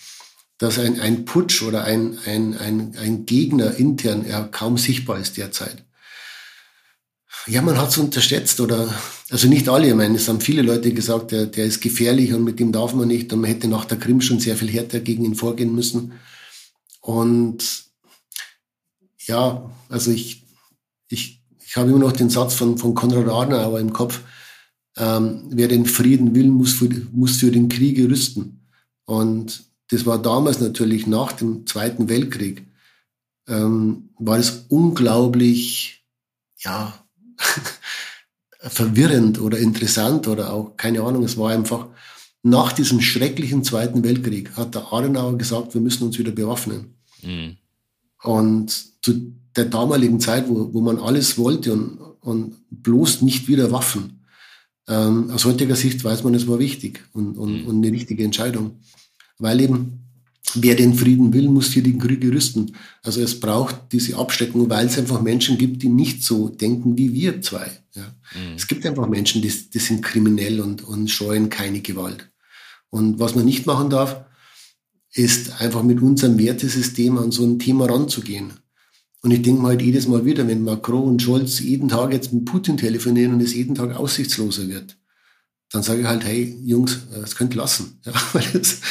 dass 0.58 0.80
ein, 0.80 1.00
ein 1.00 1.26
Putsch 1.26 1.63
oder 1.63 1.84
ein, 1.84 2.18
ein, 2.26 2.58
ein, 2.58 2.96
ein 2.98 3.26
Gegner 3.26 3.76
intern 3.76 4.26
ja 4.28 4.44
kaum 4.44 4.78
sichtbar 4.78 5.20
ist 5.20 5.38
derzeit. 5.38 5.84
Ja, 7.47 7.62
man 7.62 7.77
hat 7.77 7.89
es 7.89 7.97
unterschätzt 7.99 8.60
oder, 8.60 8.91
also 9.29 9.47
nicht 9.47 9.69
alle, 9.69 9.89
ich 9.89 9.93
meine, 9.93 10.15
es 10.15 10.27
haben 10.27 10.41
viele 10.41 10.63
Leute 10.63 10.91
gesagt, 10.91 11.31
der, 11.31 11.45
der 11.45 11.65
ist 11.65 11.79
gefährlich 11.79 12.34
und 12.34 12.43
mit 12.43 12.60
dem 12.60 12.71
darf 12.71 12.95
man 12.95 13.08
nicht 13.08 13.31
und 13.31 13.41
man 13.41 13.51
hätte 13.51 13.67
nach 13.67 13.86
der 13.86 13.99
Krim 13.99 14.19
schon 14.19 14.39
sehr 14.39 14.55
viel 14.55 14.69
härter 14.69 14.99
gegen 14.99 15.25
ihn 15.25 15.36
vorgehen 15.36 15.75
müssen. 15.75 16.13
Und 17.01 17.86
ja, 19.27 19.69
also 19.89 20.10
ich, 20.10 20.43
ich, 21.08 21.43
ich 21.63 21.75
habe 21.75 21.89
immer 21.89 21.99
noch 21.99 22.13
den 22.13 22.31
Satz 22.31 22.55
von, 22.55 22.79
von 22.79 22.95
Konrad 22.95 23.29
Adenauer 23.29 23.79
im 23.79 23.93
Kopf, 23.93 24.21
ähm, 24.97 25.43
wer 25.51 25.67
den 25.67 25.86
Frieden 25.86 26.34
will, 26.34 26.49
muss 26.49 26.73
für, 26.73 26.89
muss 27.12 27.38
für 27.38 27.51
den 27.51 27.69
Krieg 27.69 27.99
rüsten. 27.99 28.65
Und 29.05 29.65
das 29.89 30.08
war 30.08 30.19
damals 30.19 30.62
natürlich 30.62 31.05
nach 31.05 31.31
dem 31.34 31.67
Zweiten 31.67 32.10
Weltkrieg, 32.10 32.65
ähm, 33.47 34.10
war 34.17 34.39
es 34.39 34.65
unglaublich, 34.69 36.03
ja, 36.58 37.05
verwirrend 38.60 39.39
oder 39.39 39.58
interessant 39.58 40.28
oder 40.28 40.54
auch, 40.54 40.78
keine 40.78 41.02
Ahnung, 41.02 41.24
es 41.24 41.38
war 41.38 41.52
einfach, 41.52 41.88
nach 42.43 42.74
diesem 42.74 43.02
schrecklichen 43.02 43.63
Zweiten 43.63 44.04
Weltkrieg 44.04 44.56
hat 44.56 44.76
der 44.76 44.93
Adenauer 44.93 45.38
gesagt, 45.38 45.74
wir 45.74 45.82
müssen 45.82 46.04
uns 46.04 46.19
wieder 46.19 46.32
bewaffnen. 46.32 46.95
Mhm. 47.24 47.58
Und 48.21 48.86
zu 49.02 49.34
der 49.56 49.65
damaligen 49.65 50.19
Zeit, 50.19 50.48
wo, 50.48 50.74
wo 50.74 50.82
man 50.82 51.00
alles 51.00 51.38
wollte 51.38 51.74
und, 51.74 51.98
und 52.21 52.56
bloß 52.69 53.21
nicht 53.24 53.48
wieder 53.48 53.71
Waffen, 53.71 54.26
ähm, 54.88 55.32
aus 55.32 55.45
heutiger 55.45 55.76
Sicht 55.76 56.04
weiß 56.04 56.24
man, 56.24 56.36
es 56.36 56.48
war 56.48 56.60
wichtig 56.60 57.04
und, 57.13 57.38
und, 57.38 57.63
mhm. 57.63 57.67
und 57.67 57.78
eine 57.78 57.91
richtige 57.91 58.24
Entscheidung. 58.24 58.80
Weil 59.39 59.60
eben 59.62 60.05
wer 60.53 60.75
den 60.75 60.93
Frieden 60.93 61.34
will, 61.34 61.49
muss 61.49 61.71
hier 61.71 61.84
den 61.84 61.99
Krieg 61.99 62.23
rüsten. 62.23 62.75
Also 63.03 63.21
es 63.21 63.39
braucht 63.39 63.91
diese 63.91 64.17
Absteckung, 64.17 64.69
weil 64.69 64.88
es 64.88 64.97
einfach 64.97 65.21
Menschen 65.21 65.58
gibt, 65.58 65.81
die 65.84 65.89
nicht 65.89 66.23
so 66.23 66.49
denken 66.49 66.97
wie 66.97 67.13
wir 67.13 67.41
zwei. 67.41 67.69
Ja. 67.93 68.03
Mhm. 68.34 68.55
Es 68.55 68.67
gibt 68.67 68.86
einfach 68.86 69.08
Menschen, 69.10 69.41
die, 69.41 69.51
die 69.51 69.79
sind 69.79 70.03
kriminell 70.03 70.62
und, 70.62 70.84
und 70.84 71.10
scheuen 71.10 71.49
keine 71.49 71.81
Gewalt. 71.81 72.29
Und 72.89 73.19
was 73.19 73.36
man 73.36 73.45
nicht 73.45 73.65
machen 73.65 73.89
darf, 73.89 74.25
ist 75.12 75.62
einfach 75.62 75.84
mit 75.84 76.01
unserem 76.01 76.38
Wertesystem 76.38 77.17
an 77.17 77.31
so 77.31 77.45
ein 77.45 77.60
Thema 77.60 77.86
ranzugehen. 77.86 78.53
Und 79.21 79.31
ich 79.31 79.41
denke 79.41 79.62
mal 79.62 79.69
halt 79.69 79.81
jedes 79.81 80.08
Mal 80.08 80.23
wieder, 80.23 80.47
wenn 80.47 80.63
Macron 80.63 81.08
und 81.08 81.21
Scholz 81.21 81.60
jeden 81.60 81.89
Tag 81.89 82.13
jetzt 82.13 82.31
mit 82.31 82.45
Putin 82.45 82.77
telefonieren 82.77 83.34
und 83.34 83.41
es 83.41 83.55
jeden 83.55 83.73
Tag 83.73 83.95
aussichtsloser 83.95 84.67
wird, 84.67 84.97
dann 85.75 85.83
sage 85.83 86.01
ich 86.01 86.07
halt, 86.07 86.23
hey 86.23 86.57
Jungs, 86.63 87.01
äh, 87.13 87.19
das 87.19 87.35
könnt 87.35 87.53
ihr 87.53 87.57
lassen. 87.57 87.99
Ja, 88.05 88.13
das, 88.53 88.81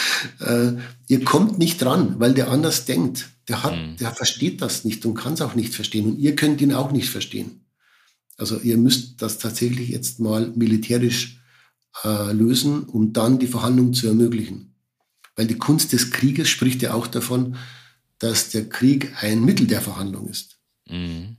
äh, 0.40 0.72
ihr 1.08 1.24
kommt 1.24 1.58
nicht 1.58 1.80
dran, 1.80 2.16
weil 2.18 2.34
der 2.34 2.50
anders 2.50 2.84
denkt. 2.84 3.30
Der, 3.48 3.62
hat, 3.62 3.76
mhm. 3.76 3.96
der 3.96 4.10
versteht 4.10 4.62
das 4.62 4.84
nicht 4.84 5.04
und 5.04 5.14
kann 5.14 5.34
es 5.34 5.42
auch 5.42 5.54
nicht 5.54 5.74
verstehen. 5.74 6.06
Und 6.06 6.18
ihr 6.18 6.36
könnt 6.36 6.60
ihn 6.60 6.72
auch 6.72 6.92
nicht 6.92 7.10
verstehen. 7.10 7.64
Also 8.36 8.58
ihr 8.58 8.76
müsst 8.76 9.22
das 9.22 9.38
tatsächlich 9.38 9.88
jetzt 9.88 10.20
mal 10.20 10.52
militärisch 10.54 11.40
äh, 12.04 12.32
lösen, 12.32 12.84
um 12.84 13.12
dann 13.12 13.38
die 13.38 13.46
Verhandlungen 13.46 13.94
zu 13.94 14.06
ermöglichen. 14.06 14.74
Weil 15.36 15.46
die 15.46 15.58
Kunst 15.58 15.92
des 15.92 16.10
Krieges 16.10 16.48
spricht 16.48 16.82
ja 16.82 16.94
auch 16.94 17.06
davon, 17.06 17.56
dass 18.18 18.50
der 18.50 18.68
Krieg 18.68 19.12
ein 19.22 19.44
Mittel 19.44 19.66
der 19.66 19.80
Verhandlung 19.80 20.28
ist. 20.28 20.58
Mhm. 20.88 21.36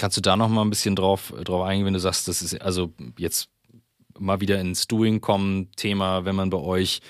Kannst 0.00 0.16
du 0.16 0.22
da 0.22 0.34
noch 0.34 0.48
mal 0.48 0.62
ein 0.62 0.70
bisschen 0.70 0.96
drauf, 0.96 1.30
drauf 1.44 1.62
eingehen, 1.62 1.84
wenn 1.84 1.92
du 1.92 2.00
sagst, 2.00 2.26
das 2.26 2.40
ist 2.40 2.58
also 2.62 2.90
jetzt 3.18 3.50
mal 4.18 4.40
wieder 4.40 4.58
ins 4.58 4.88
Doing 4.88 5.20
kommen, 5.20 5.70
Thema, 5.76 6.24
wenn 6.24 6.34
man 6.34 6.48
bei 6.48 6.56
euch 6.56 7.02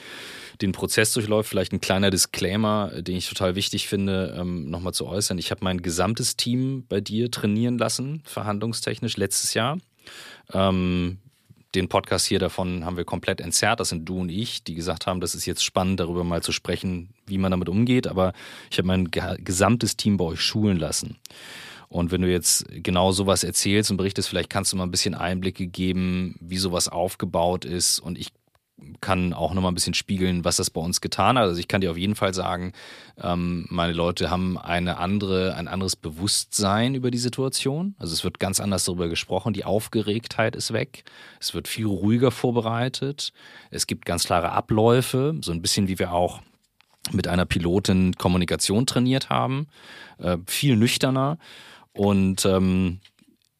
den 0.60 0.72
Prozess 0.72 1.12
durchläuft, 1.12 1.48
vielleicht 1.48 1.72
ein 1.72 1.80
kleiner 1.80 2.10
Disclaimer, 2.10 2.90
den 3.00 3.14
ich 3.14 3.28
total 3.28 3.54
wichtig 3.54 3.86
finde, 3.86 4.34
ähm, 4.36 4.68
nochmal 4.70 4.92
zu 4.92 5.06
äußern. 5.06 5.38
Ich 5.38 5.52
habe 5.52 5.62
mein 5.62 5.82
gesamtes 5.82 6.36
Team 6.36 6.84
bei 6.88 7.00
dir 7.00 7.30
trainieren 7.30 7.78
lassen, 7.78 8.22
verhandlungstechnisch, 8.24 9.16
letztes 9.16 9.54
Jahr. 9.54 9.78
Ähm, 10.52 11.18
den 11.76 11.88
Podcast 11.88 12.26
hier 12.26 12.40
davon 12.40 12.84
haben 12.84 12.96
wir 12.96 13.04
komplett 13.04 13.40
entzerrt. 13.40 13.78
Das 13.78 13.90
sind 13.90 14.04
du 14.08 14.18
und 14.18 14.30
ich, 14.30 14.64
die 14.64 14.74
gesagt 14.74 15.06
haben, 15.06 15.20
das 15.20 15.36
ist 15.36 15.46
jetzt 15.46 15.62
spannend, 15.62 16.00
darüber 16.00 16.24
mal 16.24 16.42
zu 16.42 16.50
sprechen, 16.50 17.10
wie 17.24 17.38
man 17.38 17.52
damit 17.52 17.68
umgeht. 17.68 18.08
Aber 18.08 18.32
ich 18.68 18.78
habe 18.78 18.88
mein 18.88 19.12
gesamtes 19.12 19.96
Team 19.96 20.16
bei 20.16 20.24
euch 20.24 20.40
schulen 20.40 20.76
lassen. 20.76 21.18
Und 21.90 22.12
wenn 22.12 22.22
du 22.22 22.30
jetzt 22.30 22.64
genau 22.68 23.10
sowas 23.10 23.42
erzählst 23.42 23.90
und 23.90 23.96
berichtest, 23.96 24.28
vielleicht 24.28 24.48
kannst 24.48 24.72
du 24.72 24.76
mal 24.76 24.84
ein 24.84 24.92
bisschen 24.92 25.16
Einblicke 25.16 25.66
geben, 25.66 26.36
wie 26.40 26.56
sowas 26.56 26.88
aufgebaut 26.88 27.64
ist. 27.64 27.98
Und 27.98 28.16
ich 28.16 28.28
kann 29.00 29.32
auch 29.32 29.54
nochmal 29.54 29.72
ein 29.72 29.74
bisschen 29.74 29.94
spiegeln, 29.94 30.44
was 30.44 30.56
das 30.56 30.70
bei 30.70 30.80
uns 30.80 31.00
getan 31.00 31.36
hat. 31.36 31.44
Also 31.44 31.58
ich 31.58 31.66
kann 31.66 31.80
dir 31.80 31.90
auf 31.90 31.98
jeden 31.98 32.14
Fall 32.14 32.32
sagen, 32.32 32.72
ähm, 33.20 33.66
meine 33.70 33.92
Leute 33.92 34.30
haben 34.30 34.56
eine 34.56 34.98
andere, 34.98 35.56
ein 35.56 35.66
anderes 35.66 35.96
Bewusstsein 35.96 36.94
über 36.94 37.10
die 37.10 37.18
Situation. 37.18 37.96
Also 37.98 38.14
es 38.14 38.22
wird 38.22 38.38
ganz 38.38 38.60
anders 38.60 38.84
darüber 38.84 39.08
gesprochen. 39.08 39.52
Die 39.52 39.64
Aufgeregtheit 39.64 40.54
ist 40.54 40.72
weg. 40.72 41.04
Es 41.40 41.54
wird 41.54 41.66
viel 41.66 41.86
ruhiger 41.86 42.30
vorbereitet. 42.30 43.32
Es 43.70 43.88
gibt 43.88 44.06
ganz 44.06 44.24
klare 44.24 44.52
Abläufe, 44.52 45.34
so 45.42 45.50
ein 45.50 45.60
bisschen 45.60 45.88
wie 45.88 45.98
wir 45.98 46.12
auch 46.12 46.40
mit 47.12 47.26
einer 47.26 47.46
Pilotin 47.46 48.14
Kommunikation 48.14 48.86
trainiert 48.86 49.28
haben. 49.28 49.66
Äh, 50.18 50.38
viel 50.46 50.76
nüchterner. 50.76 51.38
Und 51.92 52.44
ähm, 52.44 53.00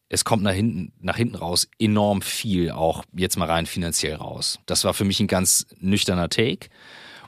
es 0.09 0.25
kommt 0.25 0.43
nach 0.43 0.53
hinten, 0.53 0.93
nach 0.99 1.15
hinten 1.15 1.35
raus 1.35 1.69
enorm 1.79 2.21
viel, 2.21 2.71
auch 2.71 3.03
jetzt 3.13 3.37
mal 3.37 3.49
rein 3.49 3.65
finanziell 3.65 4.15
raus. 4.15 4.59
Das 4.65 4.83
war 4.83 4.93
für 4.93 5.05
mich 5.05 5.19
ein 5.19 5.27
ganz 5.27 5.65
nüchterner 5.79 6.29
Take. 6.29 6.69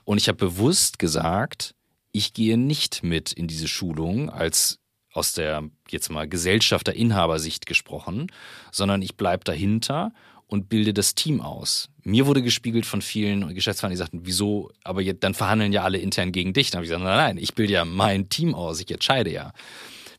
Und 0.04 0.18
ich 0.18 0.28
habe 0.28 0.38
bewusst 0.38 1.00
gesagt, 1.00 1.76
ich 2.12 2.34
gehe 2.34 2.58
nicht 2.58 3.04
mit 3.04 3.32
in 3.32 3.48
diese 3.48 3.68
Schulung 3.68 4.30
als 4.30 4.80
aus 5.14 5.34
der 5.34 5.64
jetzt 5.90 6.10
mal 6.10 6.28
Gesellschafter 6.28 6.94
Inhabersicht 6.94 7.66
gesprochen, 7.66 8.28
sondern 8.72 9.02
ich 9.02 9.16
bleibe 9.16 9.44
dahinter 9.44 10.12
und 10.48 10.70
bilde 10.70 10.94
das 10.94 11.16
Team 11.16 11.40
aus. 11.40 11.90
Mir 12.04 12.26
wurde 12.28 12.42
gespiegelt 12.42 12.86
von 12.86 13.02
vielen 13.02 13.54
Geschäftsführern, 13.54 13.92
die 13.92 13.98
sagten, 13.98 14.22
wieso, 14.24 14.72
aber 14.84 15.02
jetzt, 15.02 15.24
dann 15.24 15.34
verhandeln 15.34 15.72
ja 15.72 15.84
alle 15.84 16.00
intern 16.00 16.32
gegen 16.32 16.54
dich. 16.54 16.70
Dann 16.70 16.80
habe 16.80 16.86
ich 16.86 16.90
gesagt, 16.90 17.04
nein, 17.04 17.18
nein, 17.18 17.38
ich 17.38 17.56
bilde 17.56 17.74
ja 17.74 17.86
mein 17.86 18.30
Team 18.30 18.54
aus, 18.54 18.80
ich 18.80 18.92
entscheide 18.92 19.32
ja. 19.32 19.54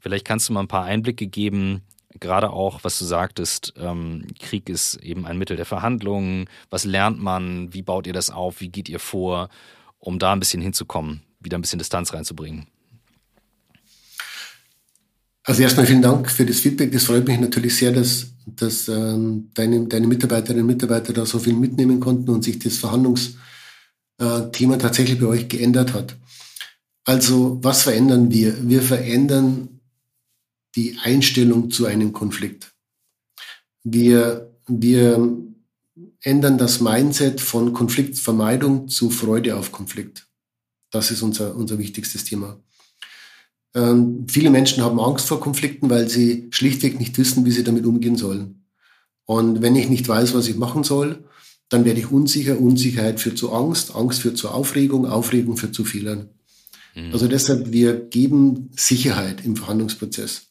Vielleicht 0.04 0.26
kannst 0.26 0.50
du 0.50 0.52
mal 0.52 0.60
ein 0.60 0.68
paar 0.68 0.84
Einblicke 0.84 1.26
geben, 1.26 1.80
gerade 2.20 2.50
auch, 2.50 2.84
was 2.84 2.98
du 2.98 3.06
sagtest, 3.06 3.72
ähm, 3.78 4.26
Krieg 4.38 4.68
ist 4.68 4.96
eben 4.96 5.24
ein 5.24 5.38
Mittel 5.38 5.56
der 5.56 5.64
Verhandlungen. 5.64 6.44
Was 6.68 6.84
lernt 6.84 7.22
man? 7.22 7.72
Wie 7.72 7.80
baut 7.80 8.06
ihr 8.06 8.12
das 8.12 8.28
auf? 8.28 8.60
Wie 8.60 8.68
geht 8.68 8.90
ihr 8.90 8.98
vor, 8.98 9.48
um 9.98 10.18
da 10.18 10.34
ein 10.34 10.40
bisschen 10.40 10.60
hinzukommen, 10.60 11.22
wieder 11.40 11.56
ein 11.56 11.62
bisschen 11.62 11.78
Distanz 11.78 12.12
reinzubringen? 12.12 12.66
Also 15.42 15.62
erstmal 15.62 15.86
vielen 15.86 16.02
Dank 16.02 16.30
für 16.30 16.44
das 16.44 16.60
Feedback. 16.60 16.92
Das 16.92 17.04
freut 17.04 17.26
mich 17.26 17.40
natürlich 17.40 17.74
sehr, 17.74 17.92
dass, 17.92 18.26
dass 18.44 18.88
ähm, 18.88 19.48
deine, 19.54 19.86
deine 19.86 20.06
Mitarbeiterinnen 20.06 20.64
und 20.64 20.66
Mitarbeiter 20.66 21.14
da 21.14 21.24
so 21.24 21.38
viel 21.38 21.54
mitnehmen 21.54 21.98
konnten 21.98 22.28
und 22.28 22.44
sich 22.44 22.58
das 22.58 22.76
Verhandlungsthema 22.76 23.38
tatsächlich 24.78 25.18
bei 25.18 25.28
euch 25.28 25.48
geändert 25.48 25.94
hat. 25.94 26.14
Also 27.04 27.58
was 27.62 27.84
verändern 27.84 28.30
wir? 28.30 28.68
Wir 28.68 28.82
verändern 28.82 29.73
die 30.76 30.98
Einstellung 31.02 31.70
zu 31.70 31.86
einem 31.86 32.12
Konflikt. 32.12 32.72
Wir, 33.82 34.50
wir 34.66 35.36
ändern 36.20 36.58
das 36.58 36.80
Mindset 36.80 37.40
von 37.40 37.72
Konfliktvermeidung 37.72 38.88
zu 38.88 39.10
Freude 39.10 39.56
auf 39.56 39.72
Konflikt. 39.72 40.26
Das 40.90 41.10
ist 41.10 41.22
unser, 41.22 41.54
unser 41.54 41.78
wichtigstes 41.78 42.24
Thema. 42.24 42.58
Ähm, 43.74 44.26
viele 44.28 44.50
Menschen 44.50 44.82
haben 44.82 45.00
Angst 45.00 45.26
vor 45.26 45.40
Konflikten, 45.40 45.90
weil 45.90 46.08
sie 46.08 46.48
schlichtweg 46.50 46.98
nicht 46.98 47.18
wissen, 47.18 47.44
wie 47.44 47.50
sie 47.50 47.64
damit 47.64 47.84
umgehen 47.84 48.16
sollen. 48.16 48.64
Und 49.26 49.62
wenn 49.62 49.76
ich 49.76 49.88
nicht 49.88 50.06
weiß, 50.06 50.34
was 50.34 50.48
ich 50.48 50.56
machen 50.56 50.84
soll, 50.84 51.24
dann 51.68 51.84
werde 51.84 52.00
ich 52.00 52.10
unsicher. 52.10 52.60
Unsicherheit 52.60 53.20
führt 53.20 53.38
zu 53.38 53.52
Angst, 53.52 53.94
Angst 53.94 54.20
führt 54.20 54.38
zu 54.38 54.48
Aufregung, 54.50 55.06
Aufregung 55.06 55.56
führt 55.56 55.74
zu 55.74 55.84
Fehlern. 55.84 56.28
Mhm. 56.94 57.12
Also 57.12 57.26
deshalb, 57.26 57.72
wir 57.72 57.94
geben 57.98 58.70
Sicherheit 58.76 59.44
im 59.44 59.56
Verhandlungsprozess. 59.56 60.48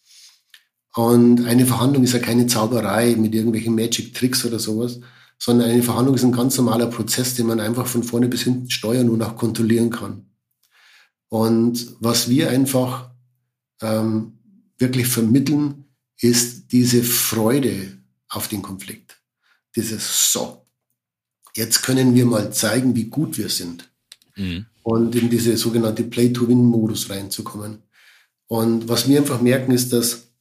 Und 0.95 1.45
eine 1.45 1.65
Verhandlung 1.65 2.03
ist 2.03 2.13
ja 2.13 2.19
keine 2.19 2.47
Zauberei 2.47 3.15
mit 3.15 3.33
irgendwelchen 3.33 3.75
Magic 3.75 4.13
Tricks 4.13 4.45
oder 4.45 4.59
sowas, 4.59 4.99
sondern 5.39 5.69
eine 5.69 5.83
Verhandlung 5.83 6.15
ist 6.15 6.23
ein 6.23 6.31
ganz 6.31 6.55
normaler 6.57 6.87
Prozess, 6.87 7.35
den 7.35 7.47
man 7.47 7.59
einfach 7.59 7.87
von 7.87 8.03
vorne 8.03 8.27
bis 8.27 8.43
hinten 8.43 8.69
steuern 8.69 9.09
und 9.09 9.21
auch 9.21 9.35
kontrollieren 9.35 9.89
kann. 9.89 10.27
Und 11.29 11.95
was 11.99 12.29
wir 12.29 12.51
einfach 12.51 13.09
ähm, 13.81 14.37
wirklich 14.77 15.07
vermitteln, 15.07 15.85
ist 16.19 16.71
diese 16.71 17.03
Freude 17.03 17.97
auf 18.29 18.47
den 18.47 18.61
Konflikt. 18.61 19.19
Dieses 19.75 20.31
So. 20.31 20.65
Jetzt 21.55 21.83
können 21.83 22.15
wir 22.15 22.25
mal 22.25 22.53
zeigen, 22.53 22.95
wie 22.95 23.05
gut 23.05 23.37
wir 23.37 23.49
sind. 23.49 23.91
Mhm. 24.35 24.67
Und 24.83 25.15
in 25.15 25.29
diese 25.29 25.57
sogenannte 25.57 26.03
Play-to-Win-Modus 26.03 27.09
reinzukommen. 27.09 27.83
Und 28.47 28.87
was 28.87 29.07
wir 29.07 29.19
einfach 29.19 29.41
merken, 29.41 29.71
ist, 29.71 29.91
dass 29.93 30.32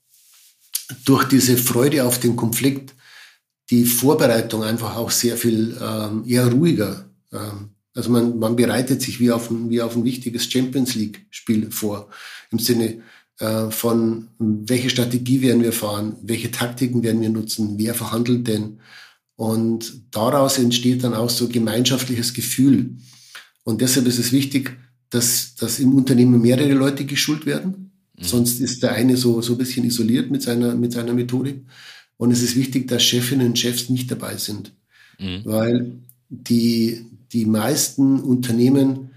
durch 1.05 1.25
diese 1.25 1.57
Freude 1.57 2.05
auf 2.05 2.19
den 2.19 2.37
Konflikt 2.37 2.95
die 3.71 3.85
Vorbereitung 3.85 4.63
einfach 4.63 4.97
auch 4.97 5.11
sehr 5.11 5.37
viel 5.37 5.77
ähm, 5.81 6.25
eher 6.27 6.47
ruhiger. 6.47 7.07
Ähm, 7.33 7.71
also 7.95 8.11
man, 8.11 8.39
man 8.39 8.57
bereitet 8.57 9.03
sich 9.03 9.21
wie 9.21 9.31
auf, 9.31 9.51
ein, 9.51 9.71
wie 9.71 9.83
auf 9.83 9.97
ein 9.97 10.05
wichtiges 10.05 10.51
Champions 10.51 10.95
League-Spiel 10.95 11.71
vor. 11.71 12.09
Im 12.51 12.59
Sinne 12.59 13.03
äh, 13.39 13.71
von, 13.71 14.29
welche 14.39 14.91
Strategie 14.91 15.43
werden 15.43 15.63
wir 15.63 15.73
fahren, 15.73 16.17
welche 16.23 16.51
Taktiken 16.51 17.03
werden 17.03 17.21
wir 17.21 17.31
nutzen, 17.31 17.75
wer 17.79 17.95
verhandelt 17.95 18.47
denn. 18.47 18.81
Und 19.37 20.03
daraus 20.11 20.59
entsteht 20.59 21.05
dann 21.05 21.15
auch 21.15 21.31
so 21.31 21.49
gemeinschaftliches 21.49 22.35
Gefühl. 22.35 22.97
Und 23.65 23.81
deshalb 23.81 24.07
ist 24.07 24.19
es 24.19 24.33
wichtig, 24.33 24.77
dass, 25.11 25.55
dass 25.57 25.79
im 25.79 25.95
Unternehmen 25.95 26.41
mehrere 26.41 26.73
Leute 26.73 27.05
geschult 27.05 27.47
werden 27.47 27.92
Mhm. 28.23 28.27
Sonst 28.27 28.61
ist 28.61 28.83
der 28.83 28.93
eine 28.93 29.17
so, 29.17 29.43
so 29.43 29.53
ein 29.53 29.59
bisschen 29.59 29.85
isoliert 29.85 30.31
mit 30.31 30.43
seiner, 30.43 30.75
mit 30.75 30.93
seiner 30.93 31.13
Methodik. 31.13 31.63
Und 32.17 32.31
es 32.31 32.43
ist 32.43 32.57
wichtig, 32.57 32.89
dass 32.89 33.03
Chefinnen 33.03 33.49
und 33.49 33.59
Chefs 33.59 33.89
nicht 33.89 34.11
dabei 34.11 34.37
sind. 34.37 34.73
Mhm. 35.19 35.41
Weil 35.45 35.93
die, 36.29 37.07
die 37.33 37.47
meisten 37.47 38.21
Unternehmen 38.21 39.11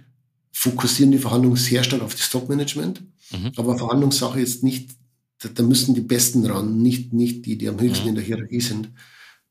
fokussieren 0.52 1.12
die 1.12 1.20
Verhandlungen 1.20 1.58
sehr 1.58 1.84
stark 1.84 2.02
auf 2.02 2.16
das 2.16 2.30
Top-Management. 2.30 3.02
Mhm. 3.32 3.52
Aber 3.58 3.78
Verhandlungssache 3.78 4.40
ist 4.40 4.64
nicht, 4.64 4.92
da, 5.40 5.50
da, 5.50 5.64
müssen 5.64 5.94
die 5.94 6.02
Besten 6.02 6.46
ran, 6.46 6.82
nicht, 6.82 7.14
nicht 7.14 7.46
die, 7.46 7.58
die 7.58 7.70
am 7.70 7.80
höchsten 7.80 8.04
mhm. 8.04 8.10
in 8.10 8.16
der 8.16 8.24
Hierarchie 8.24 8.62
sind. 8.62 8.90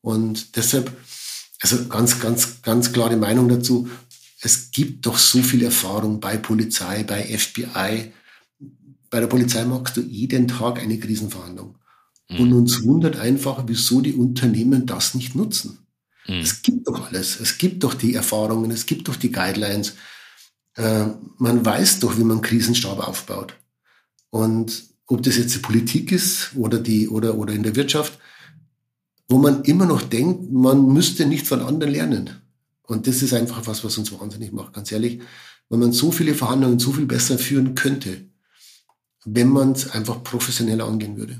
Und 0.01 0.55
deshalb, 0.55 0.91
also 1.61 1.85
ganz, 1.87 2.19
ganz, 2.19 2.61
ganz 2.61 2.91
klare 2.91 3.15
Meinung 3.17 3.47
dazu. 3.49 3.87
Es 4.41 4.71
gibt 4.71 5.05
doch 5.05 5.17
so 5.17 5.41
viel 5.41 5.63
Erfahrung 5.63 6.19
bei 6.19 6.37
Polizei, 6.37 7.03
bei 7.03 7.23
FBI, 7.23 8.11
bei 9.09 9.19
der 9.19 9.27
Polizei 9.27 9.63
machst 9.65 9.97
du 9.97 10.01
jeden 10.01 10.47
Tag 10.47 10.79
eine 10.79 10.97
Krisenverhandlung. 10.97 11.75
Mhm. 12.29 12.39
Und 12.39 12.53
uns 12.53 12.83
wundert 12.83 13.17
einfach, 13.17 13.63
wieso 13.67 14.01
die 14.01 14.13
Unternehmen 14.13 14.85
das 14.85 15.15
nicht 15.15 15.35
nutzen. 15.35 15.79
Mhm. 16.27 16.39
Es 16.39 16.61
gibt 16.61 16.87
doch 16.87 17.07
alles. 17.07 17.39
Es 17.39 17.57
gibt 17.57 17.83
doch 17.83 17.93
die 17.93 18.15
Erfahrungen, 18.15 18.71
es 18.71 18.85
gibt 18.85 19.07
doch 19.07 19.15
die 19.15 19.31
Guidelines. 19.31 19.95
Äh, 20.75 21.05
man 21.37 21.65
weiß 21.65 21.99
doch, 21.99 22.17
wie 22.17 22.23
man 22.23 22.41
Krisenstab 22.41 22.99
aufbaut. 23.07 23.55
Und 24.29 24.83
ob 25.07 25.23
das 25.23 25.37
jetzt 25.37 25.55
die 25.55 25.59
Politik 25.59 26.11
ist 26.11 26.51
oder 26.55 26.79
die, 26.79 27.07
oder, 27.07 27.37
oder 27.37 27.53
in 27.53 27.63
der 27.63 27.75
Wirtschaft, 27.75 28.19
wo 29.27 29.37
man 29.37 29.63
immer 29.63 29.85
noch 29.85 30.01
denkt, 30.01 30.51
man 30.51 30.87
müsste 30.91 31.25
nicht 31.25 31.47
von 31.47 31.61
anderen 31.61 31.93
lernen. 31.93 32.29
Und 32.83 33.07
das 33.07 33.21
ist 33.21 33.33
einfach 33.33 33.65
was, 33.65 33.83
was 33.83 33.97
uns 33.97 34.11
wahnsinnig 34.11 34.51
macht, 34.51 34.73
ganz 34.73 34.91
ehrlich. 34.91 35.21
Wenn 35.69 35.79
man 35.79 35.91
so 35.91 36.11
viele 36.11 36.35
Verhandlungen 36.35 36.79
so 36.79 36.91
viel 36.91 37.05
besser 37.05 37.39
führen 37.39 37.73
könnte, 37.73 38.29
wenn 39.25 39.49
man 39.49 39.71
es 39.71 39.89
einfach 39.91 40.23
professionell 40.23 40.81
angehen 40.81 41.17
würde. 41.17 41.39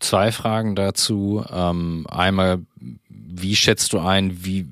Zwei 0.00 0.30
Fragen 0.30 0.76
dazu. 0.76 1.44
Ähm, 1.50 2.06
einmal, 2.08 2.64
wie 3.08 3.56
schätzt 3.56 3.92
du 3.92 3.98
ein, 3.98 4.44
wie, 4.44 4.66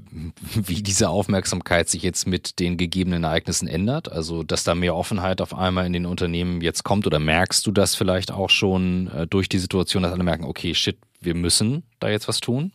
wie 0.55 0.83
diese 0.83 1.09
Aufmerksamkeit 1.09 1.89
sich 1.89 2.03
jetzt 2.03 2.27
mit 2.27 2.59
den 2.59 2.77
gegebenen 2.77 3.25
Ereignissen 3.25 3.67
ändert? 3.67 4.11
Also, 4.11 4.43
dass 4.43 4.65
da 4.65 4.75
mehr 4.75 4.95
Offenheit 4.95 5.41
auf 5.41 5.55
einmal 5.55 5.87
in 5.87 5.93
den 5.93 6.07
Unternehmen 6.07 6.61
jetzt 6.61 6.85
kommt 6.85 7.07
oder 7.07 7.19
merkst 7.19 7.67
du 7.67 7.73
das 7.73 7.95
vielleicht 7.95 8.33
auch 8.33 8.51
schon 8.51 9.09
äh, 9.09 9.27
durch 9.27 9.49
die 9.49 9.59
Situation, 9.59 10.03
dass 10.03 10.13
alle 10.13 10.25
merken, 10.25 10.45
okay, 10.45 10.75
shit, 10.75 10.99
wir 11.21 11.35
müssen 11.35 11.85
da 12.01 12.11
jetzt 12.11 12.29
was 12.29 12.41
tun? 12.41 12.73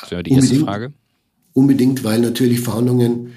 Das 0.00 0.10
wäre 0.10 0.22
die 0.22 0.30
unbedingt, 0.30 0.52
erste 0.52 0.64
Frage. 0.64 0.92
Unbedingt, 1.52 2.04
weil 2.04 2.20
natürlich 2.20 2.60
Verhandlungen 2.60 3.32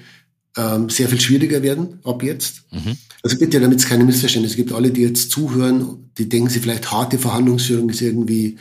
ähm, 0.56 0.88
sehr 0.88 1.08
viel 1.08 1.20
schwieriger 1.20 1.62
werden 1.62 2.00
ab 2.04 2.22
jetzt. 2.22 2.62
Mhm. 2.72 2.96
Also 3.22 3.38
bitte, 3.38 3.60
damit 3.60 3.78
es 3.78 3.86
keine 3.86 4.04
Missverständnisse 4.04 4.56
gibt, 4.56 4.72
alle, 4.72 4.90
die 4.90 5.02
jetzt 5.02 5.30
zuhören, 5.30 6.10
die 6.18 6.28
denken 6.28 6.48
sie 6.48 6.60
vielleicht, 6.60 6.90
harte 6.90 7.18
Verhandlungsführung 7.18 7.90
ist 7.90 8.00
irgendwie 8.00 8.56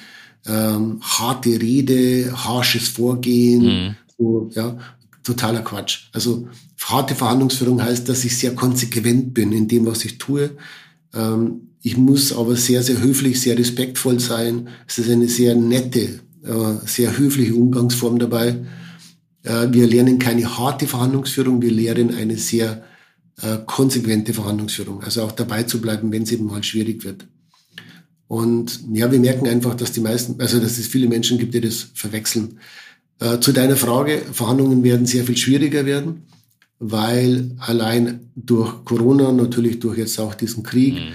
ähm, 0.46 1.00
harte 1.02 1.50
Rede, 1.50 2.32
harsches 2.34 2.90
Vorgehen, 2.90 3.64
mhm. 3.64 3.96
so, 4.18 4.50
ja, 4.54 4.78
totaler 5.24 5.62
Quatsch. 5.62 6.10
Also 6.14 6.48
harte 6.84 7.16
Verhandlungsführung 7.16 7.82
heißt, 7.82 8.08
dass 8.08 8.26
ich 8.26 8.38
sehr 8.38 8.56
konsequent 8.56 9.34
bin 9.34 9.52
in 9.52 9.68
dem, 9.68 9.86
was 9.86 10.06
ich 10.06 10.18
tue. 10.18 10.52
Ähm, 11.14 11.62
ich 11.82 11.98
muss 11.98 12.34
aber 12.34 12.56
sehr, 12.56 12.84
sehr 12.84 13.02
höflich, 13.02 13.40
sehr 13.40 13.58
respektvoll 13.58 14.20
sein. 14.20 14.68
Es 14.88 14.98
ist 14.98 15.10
eine 15.10 15.30
sehr 15.30 15.56
nette, 15.56 16.20
äh, 16.44 16.86
sehr 16.86 17.18
höfliche 17.18 17.56
Umgangsform 17.56 18.20
dabei. 18.20 18.58
Äh, 19.44 19.68
wir 19.72 19.88
lernen 19.88 20.20
keine 20.20 20.58
harte 20.58 20.88
Verhandlungsführung, 20.88 21.62
wir 21.62 21.72
lernen 21.72 22.14
eine 22.14 22.38
sehr 22.38 22.84
äh, 23.42 23.58
konsequente 23.66 24.34
Verhandlungsführung. 24.34 25.02
Also 25.04 25.24
auch 25.24 25.32
dabei 25.32 25.64
zu 25.64 25.80
bleiben, 25.82 26.12
wenn 26.12 26.24
es 26.24 26.32
eben 26.32 26.46
mal 26.46 26.64
schwierig 26.64 27.04
wird. 27.04 27.26
Und 28.28 28.82
ja, 28.94 29.12
wir 29.12 29.20
merken 29.20 29.48
einfach, 29.48 29.76
dass 29.76 29.92
die 29.92 30.02
meisten, 30.02 30.40
also 30.40 30.60
dass 30.60 30.78
es 30.78 30.88
viele 30.88 31.08
Menschen 31.08 31.38
gibt, 31.38 31.54
die 31.54 31.62
das 31.62 31.88
verwechseln. 31.94 32.60
Äh, 33.20 33.40
zu 33.40 33.52
deiner 33.52 33.76
Frage, 33.76 34.22
Verhandlungen 34.32 34.84
werden 34.84 35.06
sehr 35.06 35.24
viel 35.24 35.36
schwieriger 35.38 35.86
werden, 35.86 36.24
weil 36.78 37.56
allein 37.60 38.32
durch 38.36 38.86
Corona, 38.86 39.32
natürlich 39.32 39.80
durch 39.80 39.98
jetzt 39.98 40.20
auch 40.20 40.36
diesen 40.36 40.64
Krieg, 40.64 40.94
mhm. 40.94 41.12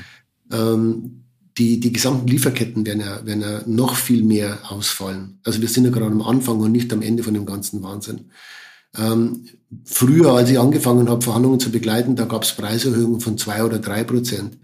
ähm, 0.52 1.23
die, 1.58 1.78
die 1.78 1.92
gesamten 1.92 2.26
Lieferketten 2.26 2.84
werden 2.84 3.00
ja, 3.00 3.24
werden 3.24 3.42
ja 3.42 3.62
noch 3.66 3.94
viel 3.96 4.24
mehr 4.24 4.58
ausfallen. 4.68 5.38
Also 5.44 5.60
wir 5.60 5.68
sind 5.68 5.84
ja 5.84 5.90
gerade 5.90 6.06
am 6.06 6.22
Anfang 6.22 6.58
und 6.58 6.72
nicht 6.72 6.92
am 6.92 7.02
Ende 7.02 7.22
von 7.22 7.34
dem 7.34 7.46
ganzen 7.46 7.82
Wahnsinn. 7.82 8.30
Ähm, 8.96 9.46
früher, 9.84 10.32
als 10.32 10.50
ich 10.50 10.58
angefangen 10.58 11.08
habe, 11.08 11.22
Verhandlungen 11.22 11.60
zu 11.60 11.70
begleiten, 11.70 12.16
da 12.16 12.24
gab 12.24 12.42
es 12.42 12.52
Preiserhöhungen 12.52 13.20
von 13.20 13.38
zwei 13.38 13.64
oder 13.64 13.78
drei 13.78 14.04
Prozent. 14.04 14.58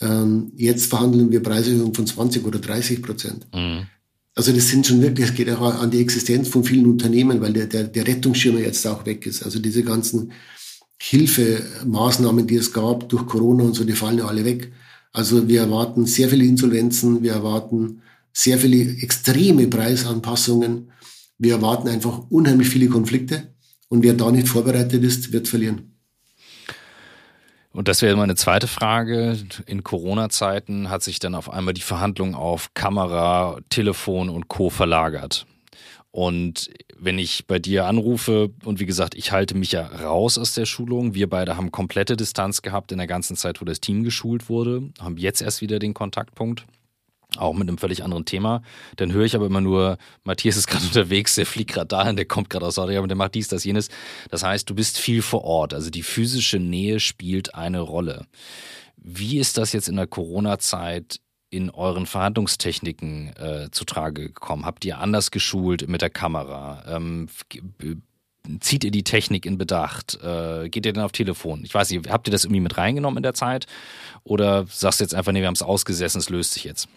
Ähm, 0.00 0.52
jetzt 0.56 0.86
verhandeln 0.86 1.30
wir 1.30 1.42
Preiserhöhungen 1.42 1.94
von 1.94 2.06
20 2.06 2.46
oder 2.46 2.58
30 2.58 3.02
Prozent. 3.02 3.46
Mhm. 3.54 3.86
Also 4.34 4.52
das 4.52 4.68
sind 4.68 4.86
schon 4.86 5.02
wirklich, 5.02 5.28
es 5.28 5.34
geht 5.34 5.50
auch 5.50 5.80
an 5.80 5.90
die 5.90 6.00
Existenz 6.00 6.48
von 6.48 6.62
vielen 6.62 6.86
Unternehmen, 6.86 7.40
weil 7.40 7.52
der, 7.52 7.66
der, 7.66 7.84
der 7.84 8.06
Rettungsschirm 8.06 8.58
jetzt 8.58 8.86
auch 8.86 9.04
weg 9.04 9.26
ist. 9.26 9.42
Also 9.42 9.58
diese 9.58 9.82
ganzen 9.82 10.32
Hilfemaßnahmen, 11.00 12.46
die 12.46 12.56
es 12.56 12.72
gab 12.72 13.08
durch 13.08 13.26
Corona 13.26 13.64
und 13.64 13.74
so, 13.74 13.84
die 13.84 13.94
fallen 13.94 14.18
ja 14.18 14.26
alle 14.26 14.44
weg. 14.44 14.72
Also 15.12 15.48
wir 15.48 15.60
erwarten 15.60 16.06
sehr 16.06 16.28
viele 16.28 16.44
Insolvenzen, 16.44 17.22
wir 17.22 17.32
erwarten 17.32 18.02
sehr 18.32 18.58
viele 18.58 19.00
extreme 19.02 19.66
Preisanpassungen, 19.66 20.92
wir 21.38 21.54
erwarten 21.54 21.88
einfach 21.88 22.30
unheimlich 22.30 22.68
viele 22.68 22.88
Konflikte 22.88 23.54
und 23.88 24.02
wer 24.02 24.14
da 24.14 24.30
nicht 24.30 24.48
vorbereitet 24.48 25.02
ist, 25.02 25.32
wird 25.32 25.48
verlieren. 25.48 25.94
Und 27.72 27.86
das 27.86 28.02
wäre 28.02 28.16
meine 28.16 28.34
zweite 28.34 28.66
Frage. 28.66 29.38
In 29.66 29.84
Corona-Zeiten 29.84 30.90
hat 30.90 31.02
sich 31.02 31.20
dann 31.20 31.34
auf 31.34 31.50
einmal 31.50 31.74
die 31.74 31.80
Verhandlung 31.80 32.34
auf 32.34 32.74
Kamera, 32.74 33.60
Telefon 33.70 34.30
und 34.30 34.48
Co. 34.48 34.68
verlagert. 34.70 35.46
Und 36.18 36.70
wenn 36.98 37.16
ich 37.16 37.46
bei 37.46 37.60
dir 37.60 37.86
anrufe, 37.86 38.50
und 38.64 38.80
wie 38.80 38.86
gesagt, 38.86 39.14
ich 39.14 39.30
halte 39.30 39.56
mich 39.56 39.70
ja 39.70 39.86
raus 39.86 40.36
aus 40.36 40.52
der 40.52 40.66
Schulung, 40.66 41.14
wir 41.14 41.30
beide 41.30 41.56
haben 41.56 41.70
komplette 41.70 42.16
Distanz 42.16 42.60
gehabt 42.60 42.90
in 42.90 42.98
der 42.98 43.06
ganzen 43.06 43.36
Zeit, 43.36 43.60
wo 43.60 43.64
das 43.64 43.78
Team 43.78 44.02
geschult 44.02 44.48
wurde, 44.48 44.90
haben 44.98 45.16
jetzt 45.16 45.40
erst 45.40 45.60
wieder 45.60 45.78
den 45.78 45.94
Kontaktpunkt 45.94 46.64
auch 47.36 47.52
mit 47.52 47.68
einem 47.68 47.78
völlig 47.78 48.02
anderen 48.02 48.24
Thema. 48.24 48.62
Dann 48.96 49.12
höre 49.12 49.26
ich 49.26 49.36
aber 49.36 49.46
immer 49.46 49.60
nur, 49.60 49.96
Matthias 50.24 50.56
ist 50.56 50.66
gerade 50.66 50.84
unterwegs, 50.86 51.36
der 51.36 51.46
fliegt 51.46 51.70
gerade 51.70 51.86
dahin, 51.86 52.16
der 52.16 52.24
kommt 52.24 52.50
gerade 52.50 52.66
aus 52.66 52.74
Saudi, 52.74 52.98
und 52.98 53.10
der 53.10 53.16
macht 53.16 53.36
dies, 53.36 53.46
das, 53.46 53.62
jenes. 53.62 53.88
Das 54.28 54.42
heißt, 54.42 54.68
du 54.68 54.74
bist 54.74 54.98
viel 54.98 55.22
vor 55.22 55.44
Ort. 55.44 55.72
Also 55.72 55.88
die 55.88 56.02
physische 56.02 56.58
Nähe 56.58 56.98
spielt 56.98 57.54
eine 57.54 57.78
Rolle. 57.78 58.26
Wie 58.96 59.38
ist 59.38 59.56
das 59.56 59.72
jetzt 59.72 59.88
in 59.88 59.94
der 59.94 60.08
Corona-Zeit 60.08 61.20
in 61.50 61.70
euren 61.70 62.06
Verhandlungstechniken 62.06 63.34
äh, 63.36 63.70
zutrage 63.70 64.22
gekommen? 64.28 64.64
Habt 64.64 64.84
ihr 64.84 64.98
anders 64.98 65.30
geschult 65.30 65.88
mit 65.88 66.02
der 66.02 66.10
Kamera? 66.10 66.84
Ähm, 66.88 67.28
zieht 68.60 68.84
ihr 68.84 68.90
die 68.90 69.04
Technik 69.04 69.46
in 69.46 69.58
Bedacht? 69.58 70.18
Äh, 70.22 70.68
geht 70.68 70.86
ihr 70.86 70.92
denn 70.92 71.02
auf 71.02 71.12
Telefon? 71.12 71.62
Ich 71.64 71.74
weiß 71.74 71.90
nicht, 71.90 72.10
habt 72.10 72.28
ihr 72.28 72.32
das 72.32 72.44
irgendwie 72.44 72.60
mit 72.60 72.76
reingenommen 72.76 73.18
in 73.18 73.22
der 73.22 73.34
Zeit? 73.34 73.66
Oder 74.24 74.66
sagst 74.68 75.00
du 75.00 75.04
jetzt 75.04 75.14
einfach, 75.14 75.32
nee, 75.32 75.40
wir 75.40 75.46
haben 75.46 75.54
es 75.54 75.62
ausgesessen, 75.62 76.18
es 76.18 76.30
löst 76.30 76.52
sich 76.52 76.64
jetzt? 76.64 76.88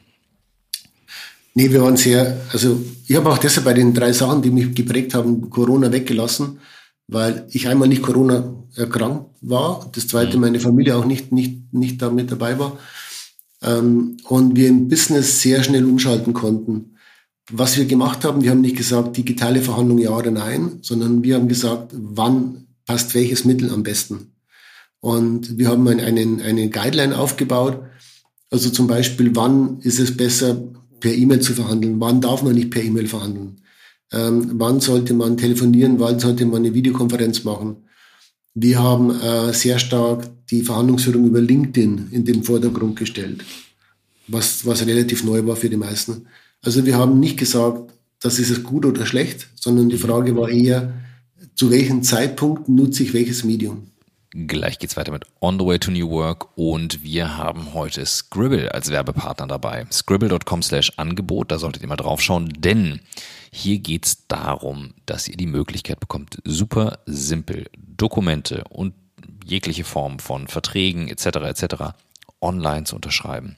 Nee, 1.54 1.70
wir 1.70 1.82
waren 1.82 1.98
sehr, 1.98 2.40
also 2.54 2.82
ich 3.08 3.16
habe 3.16 3.30
auch 3.30 3.38
deshalb 3.38 3.66
bei 3.66 3.74
den 3.74 3.94
drei 3.94 4.14
Sachen, 4.14 4.42
die 4.42 4.52
mich 4.52 4.74
geprägt 4.74 5.14
haben, 5.14 5.50
Corona 5.50 5.92
weggelassen, 5.92 6.60
weil 7.08 7.46
ich 7.52 7.68
einmal 7.68 7.90
nicht 7.90 8.02
Corona 8.02 8.54
erkrankt 8.76 9.26
war, 9.42 9.90
das 9.92 10.08
zweite 10.08 10.38
mhm. 10.38 10.42
meine 10.42 10.60
Familie 10.62 10.96
auch 10.96 11.04
nicht, 11.04 11.34
nicht, 11.34 11.74
nicht 11.74 12.02
da 12.02 12.10
mit 12.10 12.32
dabei 12.32 12.58
war 12.58 12.78
ähm, 13.64 14.18
und 14.28 14.56
wir 14.56 14.68
im 14.70 14.88
Business 14.88 15.42
sehr 15.42 15.64
schnell 15.64 15.86
umschalten 15.86 16.34
konnten. 16.34 16.96
Was 17.52 17.78
wir 17.78 17.86
gemacht 17.86 18.24
haben, 18.24 18.42
wir 18.44 18.52
haben 18.52 18.62
nicht 18.62 18.78
gesagt, 18.78 19.18
digitale 19.18 19.62
Verhandlung 19.62 19.98
ja 19.98 20.12
oder 20.12 20.32
nein, 20.32 20.80
sondern 20.82 21.24
wir 21.24 21.36
haben 21.36 21.48
gesagt, 21.48 21.94
wann 21.94 22.68
passt 22.86 23.14
welches 23.14 23.46
Mittel 23.46 23.72
am 23.72 23.84
besten. 23.84 24.34
Und 25.00 25.58
wir 25.58 25.70
haben 25.70 25.88
einen, 25.88 26.42
eine 26.42 26.70
Guideline 26.70 27.18
aufgebaut, 27.18 27.80
also 28.52 28.70
zum 28.70 28.88
Beispiel, 28.88 29.36
wann 29.36 29.80
ist 29.80 30.00
es 30.00 30.16
besser, 30.16 30.62
per 31.00 31.14
E-Mail 31.14 31.40
zu 31.42 31.54
verhandeln. 31.54 32.00
Wann 32.00 32.22
darf 32.22 32.44
man 32.44 32.54
nicht 32.54 32.70
per 32.70 32.84
E-Mail 32.84 33.08
verhandeln? 33.08 33.62
Ähm, 34.14 34.52
wann 34.54 34.80
sollte 34.80 35.14
man 35.14 35.38
telefonieren? 35.38 36.00
Wann 36.00 36.20
sollte 36.20 36.46
man 36.46 36.58
eine 36.58 36.74
Videokonferenz 36.74 37.44
machen? 37.44 37.78
Wir 38.54 38.80
haben 38.80 39.12
äh, 39.12 39.54
sehr 39.54 39.80
stark 39.80 40.30
die 40.50 40.62
Verhandlungsführung 40.62 41.26
über 41.26 41.40
LinkedIn 41.40 42.10
in 42.12 42.26
den 42.26 42.44
Vordergrund 42.44 42.98
gestellt, 42.98 43.44
was, 44.28 44.66
was 44.66 44.86
relativ 44.86 45.24
neu 45.24 45.46
war 45.46 45.56
für 45.56 45.70
die 45.70 45.78
meisten. 45.78 46.28
Also 46.62 46.86
wir 46.86 46.98
haben 46.98 47.20
nicht 47.20 47.38
gesagt, 47.38 47.94
das 48.20 48.40
ist 48.40 48.50
es 48.50 48.64
gut 48.64 48.86
oder 48.86 49.06
schlecht, 49.06 49.48
sondern 49.56 49.90
die 49.90 49.98
Frage 49.98 50.36
war 50.36 50.50
eher, 50.50 50.94
zu 51.56 51.72
welchem 51.72 52.04
Zeitpunkt 52.04 52.70
nutze 52.70 53.04
ich 53.04 53.14
welches 53.14 53.44
Medium? 53.44 53.88
Gleich 54.34 54.80
geht's 54.80 54.96
weiter 54.96 55.12
mit 55.12 55.26
On 55.42 55.60
the 55.60 55.66
Way 55.66 55.80
to 55.80 55.92
New 55.92 56.10
Work 56.10 56.58
und 56.58 57.04
wir 57.04 57.36
haben 57.36 57.74
heute 57.74 58.06
Scribble 58.06 58.74
als 58.74 58.90
Werbepartner 58.90 59.46
dabei. 59.46 59.86
Scribble.com 59.92 60.64
slash 60.64 60.94
Angebot, 60.96 61.52
da 61.52 61.60
solltet 61.60 61.82
ihr 61.82 61.90
mal 61.90 61.98
draufschauen, 61.98 62.48
denn 62.58 63.02
hier 63.52 63.80
geht's 63.80 64.28
darum, 64.28 64.94
dass 65.06 65.28
ihr 65.28 65.36
die 65.36 65.48
Möglichkeit 65.48 66.00
bekommt, 66.00 66.38
super 66.46 67.00
simpel 67.06 67.70
Dokumente 67.78 68.64
und 68.70 68.94
jegliche 69.46 69.84
Form 69.84 70.20
von 70.20 70.48
Verträgen 70.48 71.10
etc. 71.10 71.26
etc. 71.26 71.66
online 72.40 72.86
zu 72.86 72.96
unterschreiben. 72.96 73.58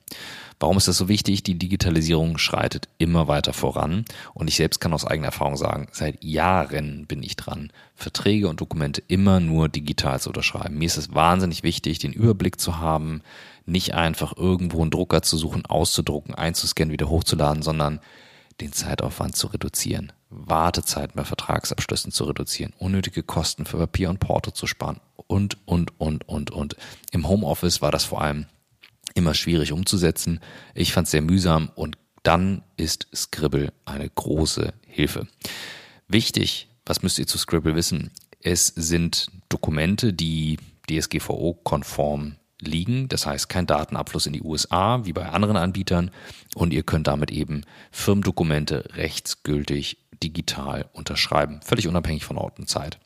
Warum 0.63 0.77
ist 0.77 0.87
das 0.87 0.95
so 0.97 1.09
wichtig? 1.09 1.43
Die 1.43 1.59
Digitalisierung 1.59 2.37
schreitet 2.37 2.87
immer 2.97 3.27
weiter 3.27 3.51
voran 3.51 4.05
und 4.33 4.47
ich 4.47 4.55
selbst 4.55 4.79
kann 4.79 4.93
aus 4.93 5.03
eigener 5.03 5.25
Erfahrung 5.25 5.57
sagen, 5.57 5.89
seit 5.91 6.23
Jahren 6.23 7.05
bin 7.05 7.21
ich 7.21 7.35
dran, 7.35 7.73
Verträge 7.95 8.47
und 8.47 8.61
Dokumente 8.61 9.03
immer 9.09 9.41
nur 9.41 9.67
digital 9.67 10.21
zu 10.21 10.29
unterschreiben. 10.29 10.77
Mir 10.77 10.85
ist 10.85 10.95
es 10.95 11.13
wahnsinnig 11.13 11.63
wichtig, 11.63 11.99
den 11.99 12.13
Überblick 12.13 12.61
zu 12.61 12.77
haben, 12.77 13.23
nicht 13.65 13.93
einfach 13.93 14.37
irgendwo 14.37 14.81
einen 14.81 14.91
Drucker 14.91 15.21
zu 15.21 15.35
suchen, 15.35 15.65
auszudrucken, 15.65 16.33
einzuscannen, 16.33 16.93
wieder 16.93 17.09
hochzuladen, 17.09 17.61
sondern 17.61 17.99
den 18.61 18.71
Zeitaufwand 18.71 19.35
zu 19.35 19.47
reduzieren, 19.47 20.13
Wartezeiten 20.29 21.17
bei 21.17 21.25
Vertragsabschlüssen 21.25 22.13
zu 22.13 22.23
reduzieren, 22.23 22.71
unnötige 22.77 23.23
Kosten 23.23 23.65
für 23.65 23.79
Papier 23.79 24.09
und 24.09 24.21
Porto 24.21 24.51
zu 24.51 24.65
sparen 24.65 25.01
und, 25.27 25.57
und, 25.65 25.99
und, 25.99 26.25
und, 26.29 26.51
und. 26.51 26.77
Im 27.11 27.27
Homeoffice 27.27 27.81
war 27.81 27.91
das 27.91 28.05
vor 28.05 28.21
allem 28.21 28.45
immer 29.15 29.33
schwierig 29.33 29.71
umzusetzen. 29.71 30.39
Ich 30.73 30.93
fand 30.93 31.05
es 31.05 31.11
sehr 31.11 31.21
mühsam 31.21 31.69
und 31.75 31.97
dann 32.23 32.63
ist 32.77 33.07
Scribble 33.13 33.73
eine 33.85 34.09
große 34.09 34.73
Hilfe. 34.87 35.27
Wichtig, 36.07 36.69
was 36.85 37.03
müsst 37.03 37.19
ihr 37.19 37.27
zu 37.27 37.37
Scribble 37.37 37.75
wissen? 37.75 38.11
Es 38.39 38.67
sind 38.67 39.27
Dokumente, 39.49 40.13
die 40.13 40.57
DSGVO-konform 40.89 42.35
liegen. 42.59 43.07
Das 43.09 43.25
heißt, 43.25 43.49
kein 43.49 43.67
Datenabfluss 43.67 44.25
in 44.25 44.33
die 44.33 44.41
USA 44.41 45.05
wie 45.05 45.13
bei 45.13 45.29
anderen 45.29 45.57
Anbietern. 45.57 46.11
Und 46.55 46.73
ihr 46.73 46.83
könnt 46.83 47.07
damit 47.07 47.31
eben 47.31 47.63
Firmendokumente 47.91 48.89
rechtsgültig 48.95 49.97
digital 50.23 50.89
unterschreiben, 50.93 51.61
völlig 51.61 51.87
unabhängig 51.87 52.23
von 52.23 52.37
Ort 52.37 52.59
und 52.59 52.69
Zeit. 52.69 52.99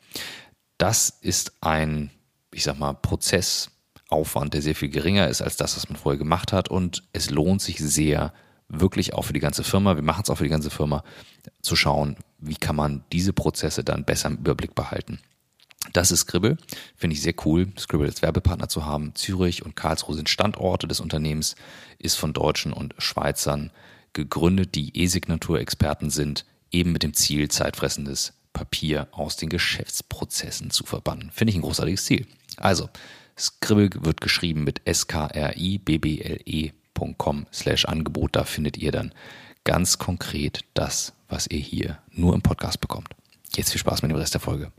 Das 0.76 1.08
ist 1.08 1.52
ein, 1.60 2.10
ich 2.52 2.62
sag 2.62 2.78
mal, 2.78 2.94
Prozess, 2.94 3.70
Aufwand, 4.08 4.54
der 4.54 4.62
sehr 4.62 4.74
viel 4.74 4.88
geringer 4.88 5.28
ist 5.28 5.42
als 5.42 5.56
das, 5.56 5.76
was 5.76 5.88
man 5.88 5.98
vorher 5.98 6.18
gemacht 6.18 6.52
hat. 6.52 6.68
Und 6.68 7.04
es 7.12 7.30
lohnt 7.30 7.62
sich 7.62 7.78
sehr, 7.78 8.32
wirklich 8.68 9.14
auch 9.14 9.22
für 9.22 9.32
die 9.32 9.40
ganze 9.40 9.64
Firma, 9.64 9.96
wir 9.96 10.02
machen 10.02 10.22
es 10.24 10.30
auch 10.30 10.36
für 10.36 10.44
die 10.44 10.50
ganze 10.50 10.70
Firma, 10.70 11.02
zu 11.62 11.76
schauen, 11.76 12.16
wie 12.38 12.56
kann 12.56 12.76
man 12.76 13.04
diese 13.12 13.32
Prozesse 13.32 13.82
dann 13.84 14.04
besser 14.04 14.28
im 14.28 14.36
Überblick 14.36 14.74
behalten. 14.74 15.20
Das 15.92 16.10
ist 16.10 16.20
Scribble, 16.20 16.58
finde 16.96 17.14
ich 17.14 17.22
sehr 17.22 17.34
cool, 17.44 17.68
Scribble 17.78 18.08
als 18.08 18.20
Werbepartner 18.20 18.68
zu 18.68 18.84
haben. 18.84 19.14
Zürich 19.14 19.64
und 19.64 19.76
Karlsruhe 19.76 20.16
sind 20.16 20.28
Standorte 20.28 20.86
des 20.86 21.00
Unternehmens, 21.00 21.54
ist 21.98 22.16
von 22.16 22.32
Deutschen 22.32 22.72
und 22.72 22.94
Schweizern 22.98 23.70
gegründet, 24.12 24.74
die 24.74 24.96
E-Signatur-Experten 24.98 26.10
sind, 26.10 26.44
eben 26.70 26.92
mit 26.92 27.02
dem 27.02 27.14
Ziel, 27.14 27.48
zeitfressendes 27.48 28.34
Papier 28.52 29.08
aus 29.12 29.36
den 29.36 29.48
Geschäftsprozessen 29.48 30.70
zu 30.70 30.84
verbannen. 30.84 31.30
Finde 31.32 31.52
ich 31.52 31.56
ein 31.56 31.62
großartiges 31.62 32.04
Ziel. 32.04 32.26
Also, 32.56 32.90
Scribble 33.38 33.90
wird 34.04 34.20
geschrieben 34.20 34.64
mit 34.64 34.82
skribble.com 34.90 37.46
slash 37.52 37.84
Angebot. 37.84 38.34
Da 38.36 38.44
findet 38.44 38.76
ihr 38.76 38.90
dann 38.92 39.12
ganz 39.64 39.98
konkret 39.98 40.60
das, 40.74 41.14
was 41.28 41.46
ihr 41.46 41.60
hier 41.60 41.98
nur 42.10 42.34
im 42.34 42.42
Podcast 42.42 42.80
bekommt. 42.80 43.10
Jetzt 43.54 43.70
viel 43.70 43.80
Spaß 43.80 44.02
mit 44.02 44.10
dem 44.10 44.18
Rest 44.18 44.34
der 44.34 44.40
Folge. 44.40 44.72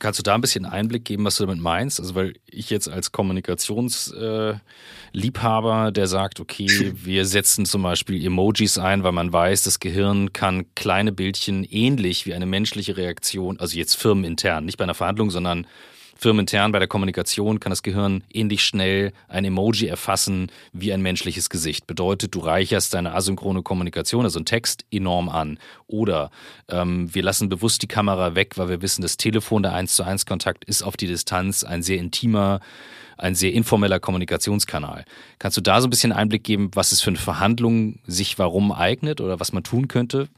Kannst 0.00 0.18
du 0.18 0.24
da 0.24 0.34
ein 0.34 0.40
bisschen 0.40 0.66
Einblick 0.66 1.04
geben, 1.04 1.24
was 1.24 1.36
du 1.36 1.46
damit 1.46 1.62
meinst? 1.62 2.00
Also, 2.00 2.16
weil 2.16 2.34
ich 2.46 2.68
jetzt 2.68 2.88
als 2.88 3.12
Kommunikationsliebhaber, 3.12 5.88
äh, 5.88 5.92
der 5.92 6.08
sagt, 6.08 6.40
okay, 6.40 6.92
wir 6.96 7.26
setzen 7.26 7.64
zum 7.64 7.82
Beispiel 7.82 8.20
Emojis 8.24 8.76
ein, 8.76 9.04
weil 9.04 9.12
man 9.12 9.32
weiß, 9.32 9.62
das 9.62 9.78
Gehirn 9.80 10.32
kann 10.32 10.66
kleine 10.74 11.12
Bildchen 11.12 11.62
ähnlich 11.64 12.26
wie 12.26 12.34
eine 12.34 12.46
menschliche 12.46 12.96
Reaktion, 12.96 13.60
also 13.60 13.78
jetzt 13.78 13.94
firmenintern, 13.94 14.64
nicht 14.64 14.78
bei 14.78 14.84
einer 14.84 14.94
Verhandlung, 14.94 15.30
sondern 15.30 15.68
Firmenintern 16.16 16.72
bei 16.72 16.78
der 16.78 16.88
Kommunikation 16.88 17.60
kann 17.60 17.70
das 17.70 17.82
Gehirn 17.82 18.22
ähnlich 18.32 18.64
schnell 18.64 19.12
ein 19.28 19.44
Emoji 19.44 19.86
erfassen 19.86 20.50
wie 20.72 20.92
ein 20.92 21.02
menschliches 21.02 21.50
Gesicht. 21.50 21.86
Bedeutet, 21.86 22.34
du 22.34 22.40
reicherst 22.40 22.94
deine 22.94 23.14
asynchrone 23.14 23.62
Kommunikation, 23.62 24.24
also 24.24 24.38
ein 24.38 24.44
Text, 24.44 24.84
enorm 24.90 25.28
an. 25.28 25.58
Oder 25.86 26.30
ähm, 26.68 27.12
wir 27.14 27.22
lassen 27.22 27.48
bewusst 27.48 27.82
die 27.82 27.88
Kamera 27.88 28.34
weg, 28.34 28.56
weil 28.56 28.68
wir 28.68 28.82
wissen, 28.82 29.02
das 29.02 29.16
Telefon, 29.16 29.62
der 29.62 29.74
1 29.74 29.96
zu 29.96 30.04
1 30.04 30.26
Kontakt 30.26 30.64
ist 30.64 30.82
auf 30.82 30.96
die 30.96 31.06
Distanz 31.06 31.64
ein 31.64 31.82
sehr 31.82 31.98
intimer, 31.98 32.60
ein 33.18 33.34
sehr 33.34 33.52
informeller 33.52 34.00
Kommunikationskanal. 34.00 35.04
Kannst 35.38 35.56
du 35.56 35.60
da 35.60 35.80
so 35.80 35.86
ein 35.86 35.90
bisschen 35.90 36.12
Einblick 36.12 36.44
geben, 36.44 36.70
was 36.74 36.92
es 36.92 37.00
für 37.00 37.10
eine 37.10 37.18
Verhandlung 37.18 38.00
sich 38.06 38.38
warum 38.38 38.72
eignet 38.72 39.20
oder 39.20 39.40
was 39.40 39.52
man 39.52 39.62
tun 39.62 39.88
könnte? 39.88 40.28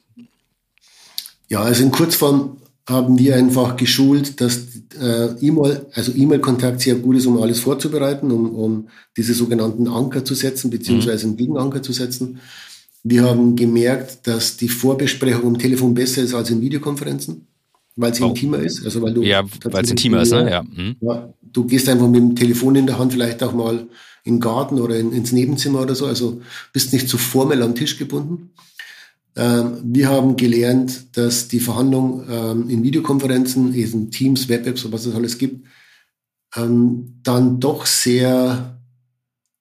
Ja, 1.49 1.61
also 1.61 1.83
in 1.83 1.93
Kurzform 1.93 2.59
haben 2.89 3.19
wir 3.19 3.35
einfach 3.35 3.77
geschult, 3.77 4.41
dass 4.41 4.61
äh, 5.01 5.29
E-Mail, 5.41 5.87
also 5.93 6.13
E-Mail-Kontakt 6.13 6.81
sehr 6.81 6.95
gut 6.95 7.17
ist, 7.17 7.27
um 7.27 7.43
alles 7.43 7.59
vorzubereiten, 7.59 8.31
um, 8.31 8.55
um 8.55 8.89
diese 9.17 9.35
sogenannten 9.35 9.89
Anker 9.89 10.25
zu 10.25 10.35
setzen, 10.35 10.71
beziehungsweise 10.71 11.27
einen 11.27 11.37
Gegenanker 11.37 11.83
zu 11.83 11.93
setzen. 11.93 12.39
Wir 13.03 13.25
haben 13.25 13.57
gemerkt, 13.57 14.27
dass 14.27 14.57
die 14.57 14.69
Vorbesprechung 14.69 15.47
am 15.47 15.59
Telefon 15.59 15.95
besser 15.95 16.23
ist 16.23 16.35
als 16.35 16.51
in 16.51 16.61
Videokonferenzen, 16.61 17.47
weil 17.97 18.13
es 18.13 18.21
oh. 18.21 18.29
intimer 18.29 18.59
ist. 18.59 18.85
Also 18.85 19.03
weil 19.03 19.15
du 19.15 19.23
ja, 19.23 19.43
weil 19.65 19.85
es 19.85 19.91
intimer 19.91 20.23
ist, 20.23 20.33
ne? 20.33 20.51
Ja. 20.51 20.63
Mhm. 20.63 20.97
ja. 21.01 21.33
Du 21.43 21.65
gehst 21.65 21.89
einfach 21.89 22.09
mit 22.09 22.21
dem 22.21 22.37
Telefon 22.37 22.77
in 22.77 22.87
der 22.87 22.99
Hand 22.99 23.13
vielleicht 23.13 23.43
auch 23.43 23.53
mal 23.53 23.87
in 24.25 24.35
den 24.35 24.41
Garten 24.41 24.81
oder 24.81 24.97
in, 24.99 25.13
ins 25.13 25.33
Nebenzimmer 25.33 25.81
oder 25.81 25.95
so. 25.95 26.07
Also 26.07 26.41
bist 26.73 26.93
nicht 26.93 27.09
zu 27.09 27.17
formell 27.17 27.63
am 27.63 27.75
Tisch 27.75 27.97
gebunden. 27.97 28.51
Ähm, 29.37 29.81
wir 29.85 30.09
haben 30.09 30.37
gelernt, 30.37 31.17
dass 31.17 31.49
die 31.49 31.61
Verhandlungen 31.61 32.27
ähm, 32.31 32.71
in 32.71 32.83
Videokonferenzen, 32.83 33.75
in 33.75 34.11
Teams, 34.11 34.49
Web-Apps, 34.49 34.91
was 34.91 35.05
es 35.05 35.15
alles 35.15 35.37
gibt, 35.37 35.67
ähm, 36.57 37.21
dann 37.23 37.61
doch 37.61 37.85
sehr 37.85 38.81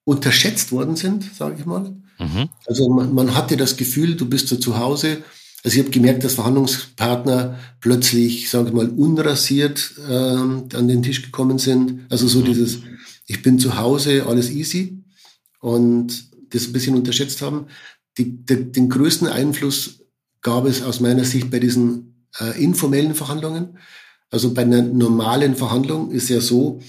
unterschätzt 0.04 0.72
worden 0.72 0.96
sind, 0.96 1.30
sage 1.34 1.56
ich 1.58 1.66
mal. 1.66 1.94
Mhm. 2.18 2.48
Also 2.66 2.88
man, 2.88 3.14
man, 3.14 3.34
hatte 3.34 3.58
das 3.58 3.76
Gefühl, 3.76 4.14
du 4.14 4.26
bist 4.26 4.48
so 4.48 4.56
zu 4.56 4.78
Hause. 4.78 5.18
Also 5.62 5.76
ich 5.76 5.82
habe 5.82 5.90
gemerkt, 5.90 6.24
dass 6.24 6.34
Verhandlungspartner 6.34 7.58
plötzlich, 7.80 8.48
sage 8.48 8.68
ich 8.68 8.74
mal, 8.74 8.88
unrasiert 8.88 9.92
ähm, 10.08 10.68
an 10.72 10.88
den 10.88 11.02
Tisch 11.02 11.20
gekommen 11.22 11.58
sind. 11.58 12.06
Also 12.08 12.28
so 12.28 12.40
mhm. 12.40 12.44
dieses, 12.46 12.78
ich 13.26 13.42
bin 13.42 13.58
zu 13.58 13.76
Hause, 13.76 14.24
alles 14.26 14.50
easy. 14.50 15.02
Und 15.60 16.30
das 16.50 16.68
ein 16.68 16.72
bisschen 16.72 16.96
unterschätzt 16.96 17.42
haben 17.42 17.66
die, 18.18 18.44
die, 18.44 18.72
den 18.72 18.88
größten 18.88 19.28
Einfluss 19.28 20.00
gab 20.40 20.66
es 20.66 20.82
aus 20.82 21.00
meiner 21.00 21.24
Sicht 21.24 21.50
bei 21.50 21.58
diesen 21.58 22.28
äh, 22.40 22.62
informellen 22.62 23.14
Verhandlungen. 23.14 23.78
Also 24.30 24.54
bei 24.54 24.62
einer 24.62 24.82
normalen 24.82 25.56
Verhandlung 25.56 26.10
ist 26.10 26.28
ja 26.28 26.40
so, 26.40 26.80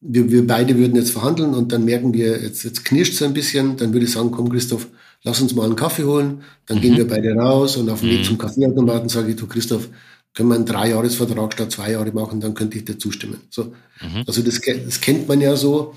wir, 0.00 0.30
wir 0.30 0.46
beide 0.46 0.76
würden 0.76 0.96
jetzt 0.96 1.10
verhandeln 1.10 1.54
und 1.54 1.72
dann 1.72 1.84
merken 1.84 2.12
wir, 2.12 2.42
jetzt, 2.42 2.64
jetzt 2.64 2.84
knirscht 2.84 3.14
es 3.14 3.22
ein 3.22 3.34
bisschen, 3.34 3.76
dann 3.76 3.92
würde 3.92 4.06
ich 4.06 4.12
sagen, 4.12 4.30
komm 4.30 4.50
Christoph, 4.50 4.88
lass 5.22 5.40
uns 5.40 5.54
mal 5.54 5.64
einen 5.64 5.76
Kaffee 5.76 6.04
holen, 6.04 6.42
dann 6.66 6.78
mhm. 6.78 6.82
gehen 6.82 6.96
wir 6.96 7.08
beide 7.08 7.32
raus 7.34 7.76
und 7.76 7.88
auf 7.90 8.00
dem 8.00 8.10
Weg 8.10 8.20
mhm. 8.20 8.24
zum 8.24 8.38
Kaffeeautomaten 8.38 9.08
sage 9.08 9.30
ich, 9.30 9.36
du 9.36 9.46
Christoph, 9.46 9.88
können 10.34 10.50
wir 10.50 10.54
einen 10.56 10.66
Dreijahresvertrag 10.66 11.54
statt 11.54 11.72
zwei 11.72 11.92
Jahre 11.92 12.12
machen, 12.12 12.40
dann 12.40 12.54
könnte 12.54 12.76
ich 12.76 12.84
dir 12.84 12.98
zustimmen. 12.98 13.40
So. 13.50 13.64
Mhm. 14.02 14.24
Also 14.26 14.42
das, 14.42 14.60
das 14.60 15.00
kennt 15.00 15.26
man 15.28 15.40
ja 15.40 15.56
so. 15.56 15.94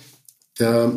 Der, 0.59 0.91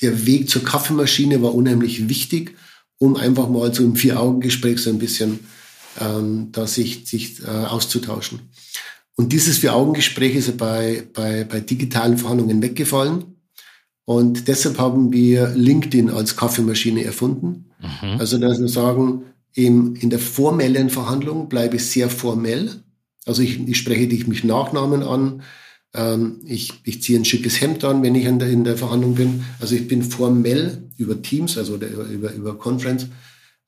der 0.00 0.26
Weg 0.26 0.48
zur 0.48 0.64
Kaffeemaschine 0.64 1.42
war 1.42 1.54
unheimlich 1.54 2.08
wichtig 2.08 2.56
um 3.00 3.16
einfach 3.16 3.48
mal 3.48 3.74
so 3.74 3.82
im 3.82 3.96
Vier-Augen-Gespräch 3.96 4.78
so 4.78 4.90
ein 4.90 4.98
bisschen 4.98 5.40
ähm, 5.98 6.50
da 6.52 6.66
sich, 6.66 7.08
sich 7.08 7.42
äh, 7.42 7.46
auszutauschen. 7.46 8.40
Und 9.16 9.32
dieses 9.32 9.58
Vier-Augen-Gespräch 9.58 10.36
ist 10.36 10.48
ja 10.48 10.54
bei, 10.56 11.02
bei, 11.12 11.44
bei 11.44 11.60
digitalen 11.60 12.18
Verhandlungen 12.18 12.62
weggefallen. 12.62 13.36
Und 14.04 14.48
deshalb 14.48 14.78
haben 14.78 15.12
wir 15.12 15.48
LinkedIn 15.48 16.10
als 16.10 16.36
Kaffeemaschine 16.36 17.04
erfunden. 17.04 17.70
Mhm. 17.80 18.20
Also, 18.20 18.38
dass 18.38 18.60
wir 18.60 18.68
sagen, 18.68 19.24
im, 19.54 19.96
in 19.96 20.10
der 20.10 20.18
formellen 20.18 20.90
Verhandlung 20.90 21.48
bleibe 21.48 21.76
ich 21.76 21.86
sehr 21.86 22.10
formell. 22.10 22.82
Also 23.26 23.42
ich, 23.42 23.66
ich 23.66 23.78
spreche 23.78 24.08
dich 24.08 24.26
mit 24.26 24.44
Nachnamen 24.44 25.02
an, 25.02 25.42
ähm, 25.94 26.40
ich, 26.44 26.72
ich 26.84 27.02
ziehe 27.02 27.18
ein 27.18 27.24
schickes 27.24 27.60
Hemd 27.60 27.84
an, 27.84 28.02
wenn 28.02 28.14
ich 28.14 28.24
in 28.24 28.38
der, 28.38 28.48
in 28.48 28.64
der 28.64 28.76
Verhandlung 28.76 29.14
bin. 29.14 29.44
Also 29.58 29.74
ich 29.74 29.88
bin 29.88 30.02
formell 30.02 30.90
über 30.96 31.20
Teams, 31.20 31.58
also 31.58 31.76
über, 31.76 32.32
über 32.32 32.58
Conference, 32.58 33.08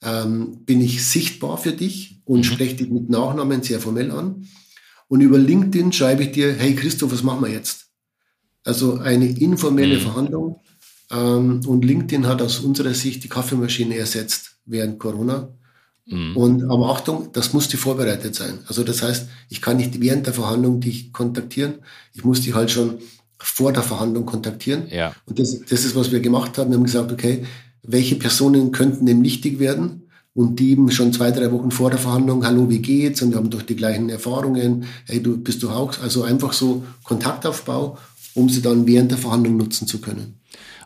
ähm, 0.03 0.64
bin 0.64 0.81
ich 0.81 1.05
sichtbar 1.05 1.59
für 1.59 1.73
dich 1.73 2.20
und 2.25 2.41
mhm. 2.41 2.45
spreche 2.45 2.77
dich 2.77 2.91
mit 2.91 3.09
Nachnamen 3.09 3.62
sehr 3.62 3.81
formell 3.81 4.11
an. 4.11 4.47
Und 5.09 5.20
über 5.20 5.39
LinkedIn 5.39 5.93
schreibe 5.93 6.25
ich 6.25 6.33
dir, 6.33 6.55
hey 6.55 6.75
Christoph, 6.75 7.12
was 7.12 7.23
machen 7.23 7.43
wir 7.43 7.51
jetzt? 7.51 7.87
Also 8.64 8.99
eine 8.99 9.27
informelle 9.27 9.97
mhm. 9.97 10.01
Verhandlung. 10.01 10.61
Ähm, 11.11 11.61
und 11.66 11.85
LinkedIn 11.85 12.27
hat 12.27 12.41
aus 12.41 12.61
unserer 12.61 12.95
Sicht 12.95 13.25
die 13.25 13.29
Kaffeemaschine 13.29 13.97
ersetzt 13.97 14.57
während 14.64 14.99
Corona. 14.99 15.55
Mhm. 16.07 16.37
Und 16.37 16.71
aber 16.71 16.91
Achtung, 16.91 17.29
das 17.33 17.53
musste 17.53 17.77
vorbereitet 17.77 18.35
sein. 18.35 18.59
Also 18.67 18.83
das 18.83 19.03
heißt, 19.03 19.29
ich 19.49 19.63
kann 19.63 19.77
nicht 19.77 20.01
während 20.01 20.27
der 20.27 20.35
Verhandlung 20.35 20.81
dich 20.81 21.13
kontaktieren. 21.13 21.75
Ich 22.13 22.25
muss 22.25 22.41
dich 22.41 22.55
halt 22.55 22.71
schon 22.71 22.99
vor 23.39 23.73
der 23.73 23.83
Verhandlung 23.83 24.27
kontaktieren. 24.27 24.85
Ja. 24.91 25.15
Und 25.27 25.39
das, 25.39 25.61
das 25.61 25.85
ist, 25.85 25.97
was 25.97 26.13
wir 26.13 26.21
gemacht 26.21 26.59
haben. 26.59 26.71
Wir 26.71 26.77
haben 26.77 26.85
gesagt, 26.85 27.13
okay, 27.13 27.45
welche 27.83 28.17
Personen 28.17 28.73
könnten 28.73 29.07
dem 29.07 29.23
wichtig 29.23 29.59
werden? 29.59 30.09
Und 30.35 30.61
die 30.61 30.71
eben 30.71 30.91
schon 30.91 31.13
zwei, 31.13 31.31
drei 31.31 31.53
Wochen 31.53 31.71
vor 31.71 31.91
der 31.91 31.99
Verhandlung, 31.99 32.47
hallo, 32.47 32.71
wie 32.71 32.79
geht's? 32.79 33.21
Und 33.21 33.33
wir 33.33 33.37
haben 33.37 33.51
doch 33.51 33.63
die 33.63 33.77
gleichen 33.77 34.09
Erfahrungen. 34.09 34.87
Hey, 35.07 35.23
du 35.23 35.37
bist 35.37 35.63
du 35.63 35.69
auch? 35.69 36.01
Also 36.01 36.23
einfach 36.23 36.55
so 36.55 36.85
Kontaktaufbau, 37.05 37.99
um 38.35 38.49
sie 38.49 38.63
dann 38.63 38.87
während 38.87 39.11
der 39.11 39.19
Verhandlung 39.19 39.59
nutzen 39.59 39.87
zu 39.87 40.01
können. 40.01 40.41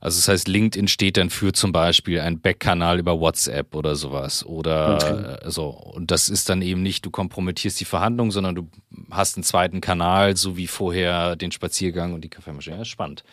Also 0.07 0.19
das 0.19 0.29
heißt, 0.29 0.47
LinkedIn 0.47 0.87
steht 0.87 1.17
dann 1.17 1.31
für 1.31 1.53
zum 1.53 1.73
Beispiel 1.73 2.21
einen 2.21 2.39
Backkanal 2.39 3.01
über 3.01 3.19
WhatsApp 3.19 3.75
oder 3.75 3.97
sowas. 3.97 4.47
Oder 4.47 4.95
okay. 5.03 5.51
so. 5.51 5.71
Und 5.71 6.13
das 6.13 6.29
ist 6.29 6.49
dann 6.49 6.63
eben 6.63 6.81
nicht, 6.81 7.05
du 7.05 7.11
kompromittierst 7.11 7.81
die 7.81 7.87
Verhandlung, 7.87 8.31
sondern 8.31 8.55
du 8.55 8.69
hast 9.11 9.37
einen 9.37 9.43
zweiten 9.43 9.81
Kanal, 9.81 10.37
so 10.37 10.57
wie 10.57 10.69
vorher 10.69 11.35
den 11.35 11.51
Spaziergang 11.51 12.13
und 12.15 12.23
die 12.23 12.29
Kaffeemaschine. 12.29 12.77
Ja, 12.77 12.85
spannend. 12.85 13.25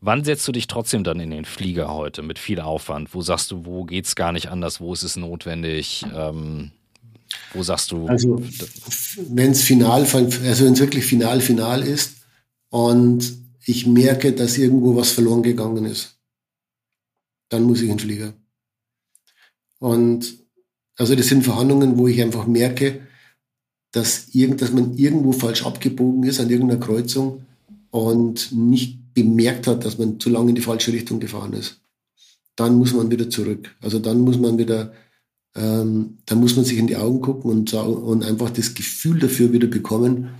Wann 0.00 0.24
setzt 0.24 0.48
du 0.48 0.52
dich 0.52 0.66
trotzdem 0.66 1.04
dann 1.04 1.20
in 1.20 1.28
den 1.28 1.44
Flieger 1.44 1.92
heute 1.92 2.22
mit 2.22 2.38
viel 2.38 2.60
Aufwand? 2.60 3.12
Wo 3.12 3.20
sagst 3.20 3.50
du, 3.50 3.66
wo 3.66 3.84
geht's 3.84 4.16
gar 4.16 4.32
nicht 4.32 4.48
anders? 4.48 4.80
Wo 4.80 4.94
ist 4.94 5.02
es 5.02 5.16
notwendig? 5.16 6.06
Ähm, 6.16 6.70
wo 7.52 7.62
sagst 7.62 7.92
du? 7.92 8.06
Also, 8.06 8.42
wenn 9.28 9.50
es 9.50 9.60
final, 9.60 10.00
also 10.00 10.64
wenn 10.64 10.72
es 10.72 10.80
wirklich 10.80 11.04
final, 11.04 11.42
final 11.42 11.82
ist 11.82 12.22
und 12.70 13.47
ich 13.68 13.86
merke, 13.86 14.32
dass 14.32 14.56
irgendwo 14.56 14.96
was 14.96 15.10
verloren 15.10 15.42
gegangen 15.42 15.84
ist, 15.84 16.18
dann 17.50 17.64
muss 17.64 17.78
ich 17.78 17.84
in 17.84 17.96
den 17.96 17.98
Flieger. 17.98 18.32
Und 19.78 20.38
also 20.96 21.14
das 21.14 21.26
sind 21.26 21.44
Verhandlungen, 21.44 21.98
wo 21.98 22.08
ich 22.08 22.20
einfach 22.22 22.46
merke, 22.46 23.06
dass, 23.92 24.28
irgend, 24.34 24.62
dass 24.62 24.72
man 24.72 24.96
irgendwo 24.96 25.32
falsch 25.32 25.66
abgebogen 25.66 26.22
ist 26.24 26.40
an 26.40 26.48
irgendeiner 26.48 26.80
Kreuzung 26.80 27.44
und 27.90 28.52
nicht 28.52 29.12
bemerkt 29.12 29.66
hat, 29.66 29.84
dass 29.84 29.98
man 29.98 30.18
zu 30.18 30.30
lange 30.30 30.50
in 30.50 30.54
die 30.54 30.62
falsche 30.62 30.92
Richtung 30.92 31.20
gefahren 31.20 31.52
ist. 31.52 31.82
Dann 32.56 32.76
muss 32.76 32.94
man 32.94 33.10
wieder 33.10 33.28
zurück. 33.28 33.76
Also 33.82 33.98
dann 33.98 34.20
muss 34.20 34.38
man 34.38 34.56
wieder, 34.56 34.94
ähm, 35.54 36.18
dann 36.24 36.40
muss 36.40 36.56
man 36.56 36.64
sich 36.64 36.78
in 36.78 36.86
die 36.86 36.96
Augen 36.96 37.20
gucken 37.20 37.50
und, 37.50 37.74
und 37.74 38.24
einfach 38.24 38.48
das 38.48 38.72
Gefühl 38.72 39.18
dafür 39.20 39.52
wieder 39.52 39.66
bekommen, 39.66 40.30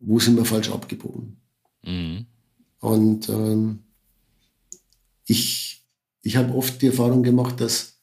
wo 0.00 0.18
sind 0.18 0.36
wir 0.36 0.46
falsch 0.46 0.70
abgebogen. 0.70 1.36
Mhm. 1.84 2.26
Und 2.80 3.28
ähm, 3.28 3.80
ich, 5.26 5.84
ich 6.22 6.36
habe 6.36 6.54
oft 6.54 6.80
die 6.80 6.86
Erfahrung 6.86 7.22
gemacht, 7.22 7.60
dass, 7.60 7.98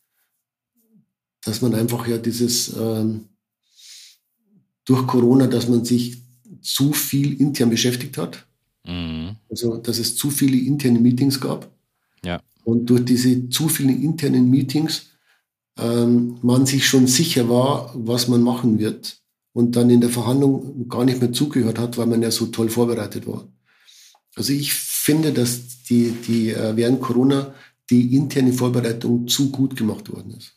dass 1.44 1.62
man 1.62 1.74
einfach 1.74 2.08
ja 2.08 2.18
dieses 2.18 2.76
ähm, 2.76 3.30
durch 4.86 5.08
Corona, 5.08 5.48
dass 5.48 5.68
man 5.68 5.84
sich 5.84 6.22
zu 6.62 6.94
viel 6.94 7.40
intern 7.42 7.70
beschäftigt 7.70 8.18
hat. 8.18 8.46
Mhm. 8.86 9.36
Also, 9.50 9.78
dass 9.78 10.00
es 10.00 10.16
zu 10.16 10.30
viele 10.30 10.58
interne 10.58 11.00
Meetings 11.00 11.40
gab. 11.40 11.72
Ja. 12.24 12.42
Und 12.64 12.88
durch 12.88 13.06
diese 13.06 13.50
zu 13.50 13.68
vielen 13.68 14.02
internen 14.02 14.50
Meetings 14.50 15.10
ähm, 15.78 16.38
man 16.42 16.66
sich 16.66 16.88
schon 16.88 17.08
sicher 17.08 17.50
war, 17.50 17.92
was 17.96 18.28
man 18.28 18.42
machen 18.42 18.80
wird. 18.80 19.18
Und 19.54 19.76
dann 19.76 19.90
in 19.90 20.02
der 20.02 20.10
Verhandlung 20.10 20.90
gar 20.90 21.06
nicht 21.06 21.22
mehr 21.22 21.32
zugehört 21.32 21.80
hat, 21.80 21.98
weil 21.98 22.08
man 22.08 22.22
ja 22.22 22.30
so 22.30 22.48
toll 22.48 22.70
vorbereitet 22.70 23.26
war. 23.26 23.48
Also 24.36 24.54
ich 24.54 24.74
finde, 24.74 25.32
dass 25.32 25.84
die, 25.84 26.12
die 26.28 26.52
äh, 26.52 26.76
während 26.76 27.02
Corona 27.02 27.54
die 27.90 28.16
interne 28.16 28.52
Vorbereitung 28.54 29.28
zu 29.28 29.52
gut 29.52 29.76
gemacht 29.76 30.12
worden 30.12 30.36
ist. 30.38 30.54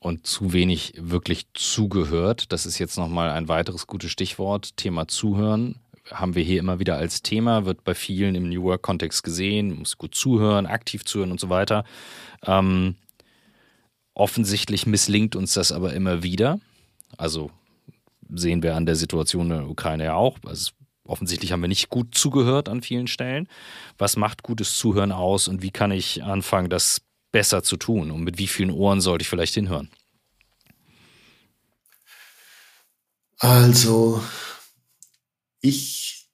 und 0.00 0.26
zu 0.26 0.52
wenig 0.52 0.94
wirklich 0.96 1.46
zugehört. 1.54 2.52
Das 2.52 2.66
ist 2.66 2.78
jetzt 2.78 2.96
nochmal 2.96 3.30
ein 3.30 3.48
weiteres 3.48 3.86
gutes 3.86 4.10
Stichwort. 4.10 4.76
Thema 4.76 5.06
Zuhören 5.08 5.76
haben 6.10 6.34
wir 6.34 6.42
hier 6.42 6.58
immer 6.58 6.80
wieder 6.80 6.96
als 6.96 7.22
Thema, 7.22 7.66
wird 7.66 7.84
bei 7.84 7.94
vielen 7.94 8.34
im 8.34 8.48
New 8.48 8.62
Work-Kontext 8.64 9.22
gesehen, 9.22 9.78
muss 9.78 9.98
gut 9.98 10.14
zuhören, 10.14 10.66
aktiv 10.66 11.04
zuhören 11.04 11.30
und 11.30 11.38
so 11.38 11.50
weiter. 11.50 11.84
Ähm, 12.44 12.96
offensichtlich 14.14 14.86
misslingt 14.86 15.36
uns 15.36 15.54
das 15.54 15.70
aber 15.70 15.92
immer 15.92 16.22
wieder. 16.22 16.58
Also 17.16 17.50
sehen 18.34 18.62
wir 18.62 18.74
an 18.76 18.86
der 18.86 18.96
Situation 18.96 19.50
in 19.50 19.58
der 19.58 19.68
Ukraine 19.68 20.04
ja 20.04 20.14
auch. 20.14 20.38
Also 20.44 20.72
offensichtlich 21.10 21.52
haben 21.52 21.60
wir 21.60 21.68
nicht 21.68 21.88
gut 21.88 22.14
zugehört 22.14 22.68
an 22.68 22.82
vielen 22.82 23.06
Stellen. 23.06 23.48
Was 23.98 24.16
macht 24.16 24.42
gutes 24.42 24.76
Zuhören 24.76 25.12
aus 25.12 25.48
und 25.48 25.62
wie 25.62 25.70
kann 25.70 25.90
ich 25.90 26.22
anfangen, 26.22 26.70
das 26.70 27.02
besser 27.32 27.62
zu 27.62 27.76
tun? 27.76 28.10
Und 28.10 28.22
mit 28.22 28.38
wie 28.38 28.46
vielen 28.46 28.70
Ohren 28.70 29.00
sollte 29.00 29.22
ich 29.22 29.28
vielleicht 29.28 29.54
hinhören? 29.54 29.90
Also, 33.38 34.22
ich 35.60 36.28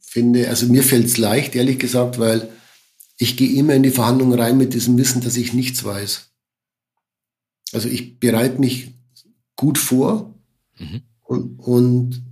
finde, 0.00 0.48
also 0.48 0.66
mir 0.66 0.82
fällt 0.82 1.06
es 1.06 1.18
leicht, 1.18 1.54
ehrlich 1.54 1.78
gesagt, 1.78 2.18
weil 2.18 2.50
ich 3.18 3.36
gehe 3.36 3.58
immer 3.58 3.74
in 3.74 3.82
die 3.82 3.90
Verhandlungen 3.90 4.38
rein 4.38 4.56
mit 4.56 4.72
diesem 4.72 4.96
Wissen, 4.96 5.20
dass 5.20 5.36
ich 5.36 5.52
nichts 5.52 5.84
weiß. 5.84 6.30
Also 7.72 7.88
ich 7.88 8.18
bereite 8.18 8.58
mich 8.58 8.94
gut 9.56 9.78
vor 9.78 10.34
mhm. 10.78 11.02
und, 11.20 11.58
und 11.60 12.29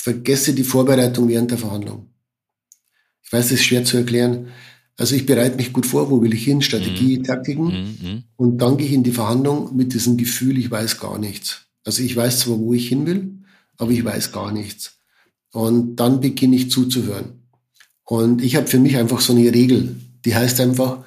vergesse 0.00 0.54
die 0.54 0.64
Vorbereitung 0.64 1.28
während 1.28 1.50
der 1.50 1.58
Verhandlung. 1.58 2.06
Ich 3.22 3.32
weiß, 3.32 3.46
es 3.46 3.52
ist 3.52 3.64
schwer 3.64 3.84
zu 3.84 3.98
erklären. 3.98 4.48
Also 4.96 5.14
ich 5.14 5.26
bereite 5.26 5.56
mich 5.56 5.72
gut 5.72 5.86
vor, 5.86 6.10
wo 6.10 6.22
will 6.22 6.34
ich 6.34 6.44
hin, 6.44 6.62
Strategie, 6.62 7.18
mhm. 7.18 7.24
Taktiken. 7.24 7.64
Mhm. 7.64 7.96
mhm. 8.00 8.22
Und 8.36 8.58
dann 8.58 8.76
gehe 8.76 8.86
ich 8.86 8.92
in 8.92 9.02
die 9.02 9.12
Verhandlung 9.12 9.76
mit 9.76 9.92
diesem 9.92 10.16
Gefühl, 10.16 10.58
ich 10.58 10.70
weiß 10.70 10.98
gar 11.00 11.18
nichts. 11.18 11.66
Also 11.84 12.02
ich 12.02 12.16
weiß 12.16 12.40
zwar, 12.40 12.58
wo 12.58 12.74
ich 12.74 12.88
hin 12.88 13.06
will, 13.06 13.38
aber 13.76 13.90
ich 13.90 14.04
weiß 14.04 14.32
gar 14.32 14.52
nichts. 14.52 14.98
Und 15.52 15.96
dann 15.96 16.20
beginne 16.20 16.56
ich 16.56 16.70
zuzuhören. 16.70 17.42
Und 18.04 18.42
ich 18.42 18.56
habe 18.56 18.66
für 18.66 18.78
mich 18.78 18.96
einfach 18.96 19.20
so 19.20 19.32
eine 19.32 19.52
Regel, 19.52 19.96
die 20.24 20.34
heißt 20.34 20.60
einfach, 20.60 21.04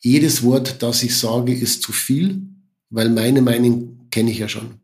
jedes 0.00 0.42
Wort, 0.42 0.82
das 0.82 1.02
ich 1.02 1.16
sage, 1.16 1.54
ist 1.54 1.82
zu 1.82 1.92
viel, 1.92 2.42
weil 2.90 3.10
meine 3.10 3.42
Meinung 3.42 4.08
kenne 4.10 4.30
ich 4.30 4.38
ja 4.38 4.48
schon. 4.48 4.80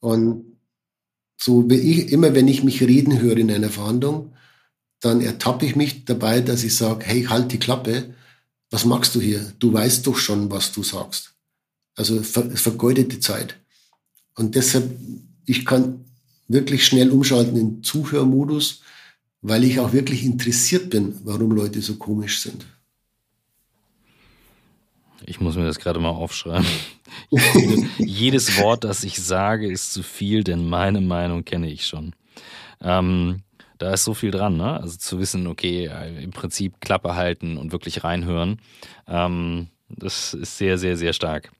Und 0.00 0.53
so 1.36 1.68
wie 1.68 1.76
ich, 1.76 2.12
immer 2.12 2.34
wenn 2.34 2.48
ich 2.48 2.64
mich 2.64 2.82
reden 2.82 3.20
höre 3.20 3.36
in 3.36 3.50
einer 3.50 3.70
Verhandlung, 3.70 4.32
dann 5.00 5.20
ertappe 5.20 5.66
ich 5.66 5.76
mich 5.76 6.04
dabei, 6.04 6.40
dass 6.40 6.64
ich 6.64 6.76
sage, 6.76 7.04
hey, 7.04 7.24
halt 7.24 7.52
die 7.52 7.58
Klappe, 7.58 8.14
was 8.70 8.84
machst 8.84 9.14
du 9.14 9.20
hier? 9.20 9.52
Du 9.58 9.72
weißt 9.72 10.06
doch 10.06 10.16
schon, 10.16 10.50
was 10.50 10.72
du 10.72 10.82
sagst. 10.82 11.34
Also 11.96 12.22
ver 12.22 12.50
vergeudete 12.50 13.20
Zeit. 13.20 13.56
Und 14.34 14.54
deshalb, 14.54 14.90
ich 15.46 15.64
kann 15.64 16.04
wirklich 16.48 16.84
schnell 16.84 17.10
umschalten 17.10 17.56
in 17.56 17.82
Zuhörmodus, 17.82 18.80
weil 19.42 19.64
ich 19.64 19.78
auch 19.78 19.92
wirklich 19.92 20.24
interessiert 20.24 20.90
bin, 20.90 21.20
warum 21.24 21.52
Leute 21.52 21.82
so 21.82 21.96
komisch 21.96 22.40
sind. 22.40 22.66
Ich 25.26 25.40
muss 25.40 25.56
mir 25.56 25.64
das 25.64 25.78
gerade 25.78 26.00
mal 26.00 26.10
aufschreiben. 26.10 26.66
jedes, 27.30 27.84
jedes, 27.98 28.60
Wort, 28.60 28.84
das 28.84 29.04
ich 29.04 29.16
sage, 29.16 29.70
ist 29.70 29.92
zu 29.92 30.02
viel, 30.02 30.44
denn 30.44 30.68
meine 30.68 31.00
Meinung 31.00 31.44
kenne 31.44 31.70
ich 31.70 31.86
schon. 31.86 32.14
Ähm, 32.80 33.42
da 33.78 33.92
ist 33.92 34.04
so 34.04 34.14
viel 34.14 34.30
dran, 34.30 34.56
ne? 34.56 34.80
Also 34.80 34.96
zu 34.96 35.18
wissen, 35.18 35.46
okay, 35.46 35.90
im 36.22 36.30
Prinzip 36.30 36.80
Klappe 36.80 37.16
halten 37.16 37.56
und 37.56 37.72
wirklich 37.72 38.04
reinhören. 38.04 38.60
Ähm, 39.08 39.68
das 39.88 40.34
ist 40.34 40.58
sehr, 40.58 40.78
sehr, 40.78 40.96
sehr 40.96 41.12
stark. 41.12 41.52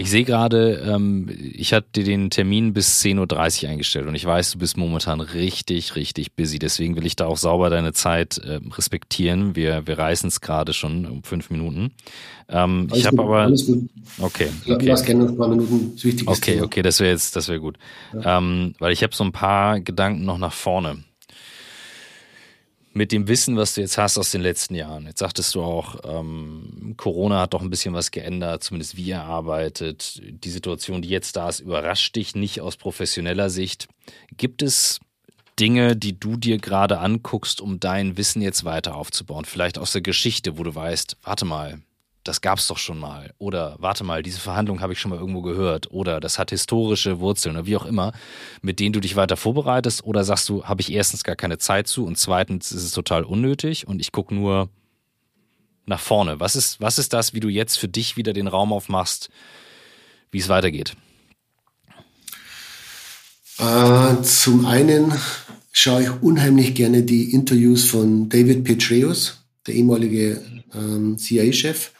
Ich 0.00 0.10
sehe 0.10 0.22
gerade, 0.22 0.80
ähm, 0.86 1.28
ich 1.28 1.72
hatte 1.72 2.04
den 2.04 2.30
Termin 2.30 2.72
bis 2.72 3.02
10.30 3.02 3.64
Uhr 3.64 3.70
eingestellt 3.70 4.06
und 4.06 4.14
ich 4.14 4.24
weiß, 4.24 4.52
du 4.52 4.58
bist 4.60 4.76
momentan 4.76 5.20
richtig, 5.20 5.96
richtig 5.96 6.36
busy. 6.36 6.60
Deswegen 6.60 6.94
will 6.94 7.04
ich 7.04 7.16
da 7.16 7.26
auch 7.26 7.36
sauber 7.36 7.68
deine 7.68 7.92
Zeit 7.92 8.38
äh, 8.38 8.60
respektieren. 8.76 9.56
Wir, 9.56 9.88
wir 9.88 9.98
reißen 9.98 10.28
es 10.28 10.40
gerade 10.40 10.72
schon 10.72 11.04
um 11.04 11.24
fünf 11.24 11.50
Minuten. 11.50 11.90
Ähm, 12.48 12.86
ich 12.94 13.06
habe 13.06 13.20
aber. 13.20 13.40
Alles 13.40 13.66
gut. 13.66 13.90
Okay. 14.20 14.50
okay. 14.68 14.86
Du 14.86 14.92
hast 14.92 15.04
gerne 15.04 15.24
noch 15.24 15.30
ein 15.30 15.36
paar 15.36 15.48
Minuten. 15.48 15.96
Das 15.96 16.28
okay, 16.28 16.52
Thema. 16.52 16.66
okay, 16.66 16.82
das 16.82 17.00
wäre 17.00 17.10
jetzt, 17.10 17.34
das 17.34 17.48
wäre 17.48 17.58
gut. 17.58 17.76
Ja. 18.14 18.38
Ähm, 18.38 18.74
weil 18.78 18.92
ich 18.92 19.02
habe 19.02 19.16
so 19.16 19.24
ein 19.24 19.32
paar 19.32 19.80
Gedanken 19.80 20.24
noch 20.24 20.38
nach 20.38 20.52
vorne 20.52 20.98
mit 22.98 23.12
dem 23.12 23.28
Wissen, 23.28 23.56
was 23.56 23.74
du 23.74 23.80
jetzt 23.80 23.96
hast 23.96 24.18
aus 24.18 24.32
den 24.32 24.42
letzten 24.42 24.74
Jahren, 24.74 25.06
jetzt 25.06 25.20
sagtest 25.20 25.54
du 25.54 25.62
auch, 25.62 26.00
ähm, 26.04 26.94
Corona 26.96 27.42
hat 27.42 27.54
doch 27.54 27.62
ein 27.62 27.70
bisschen 27.70 27.94
was 27.94 28.10
geändert, 28.10 28.64
zumindest 28.64 28.96
wie 28.96 29.04
ihr 29.04 29.22
arbeitet. 29.22 30.20
Die 30.22 30.50
Situation, 30.50 31.00
die 31.00 31.08
jetzt 31.08 31.36
da 31.36 31.48
ist, 31.48 31.60
überrascht 31.60 32.16
dich 32.16 32.34
nicht 32.34 32.60
aus 32.60 32.76
professioneller 32.76 33.50
Sicht. 33.50 33.86
Gibt 34.36 34.62
es 34.62 34.98
Dinge, 35.60 35.96
die 35.96 36.18
du 36.18 36.36
dir 36.36 36.58
gerade 36.58 36.98
anguckst, 36.98 37.60
um 37.60 37.78
dein 37.78 38.16
Wissen 38.16 38.42
jetzt 38.42 38.64
weiter 38.64 38.96
aufzubauen? 38.96 39.44
Vielleicht 39.44 39.78
aus 39.78 39.92
der 39.92 40.02
Geschichte, 40.02 40.58
wo 40.58 40.64
du 40.64 40.74
weißt, 40.74 41.18
warte 41.22 41.44
mal, 41.44 41.80
das 42.28 42.42
gab 42.42 42.58
es 42.58 42.66
doch 42.66 42.76
schon 42.76 42.98
mal. 42.98 43.32
Oder 43.38 43.76
warte 43.78 44.04
mal, 44.04 44.22
diese 44.22 44.38
Verhandlung 44.38 44.82
habe 44.82 44.92
ich 44.92 45.00
schon 45.00 45.10
mal 45.10 45.18
irgendwo 45.18 45.40
gehört. 45.40 45.90
Oder 45.90 46.20
das 46.20 46.38
hat 46.38 46.50
historische 46.50 47.20
Wurzeln 47.20 47.56
oder 47.56 47.66
wie 47.66 47.76
auch 47.76 47.86
immer, 47.86 48.12
mit 48.60 48.80
denen 48.80 48.92
du 48.92 49.00
dich 49.00 49.16
weiter 49.16 49.38
vorbereitest. 49.38 50.04
Oder 50.04 50.24
sagst 50.24 50.46
du, 50.50 50.64
habe 50.64 50.82
ich 50.82 50.92
erstens 50.92 51.24
gar 51.24 51.36
keine 51.36 51.56
Zeit 51.56 51.88
zu 51.88 52.04
und 52.04 52.18
zweitens 52.18 52.70
ist 52.70 52.84
es 52.84 52.92
total 52.92 53.24
unnötig 53.24 53.88
und 53.88 54.00
ich 54.00 54.12
gucke 54.12 54.34
nur 54.34 54.68
nach 55.86 56.00
vorne. 56.00 56.38
Was 56.38 56.54
ist, 56.54 56.82
was 56.82 56.98
ist 56.98 57.14
das, 57.14 57.32
wie 57.32 57.40
du 57.40 57.48
jetzt 57.48 57.78
für 57.78 57.88
dich 57.88 58.18
wieder 58.18 58.34
den 58.34 58.46
Raum 58.46 58.74
aufmachst, 58.74 59.30
wie 60.30 60.38
es 60.38 60.50
weitergeht? 60.50 60.96
Äh, 63.58 64.22
zum 64.22 64.66
einen 64.66 65.14
schaue 65.72 66.02
ich 66.02 66.10
unheimlich 66.20 66.74
gerne 66.74 67.04
die 67.04 67.32
Interviews 67.32 67.88
von 67.88 68.28
David 68.28 68.64
Petraeus, 68.64 69.38
der 69.66 69.74
ehemalige 69.74 70.42
ähm, 70.74 71.16
CIA-Chef 71.16 71.92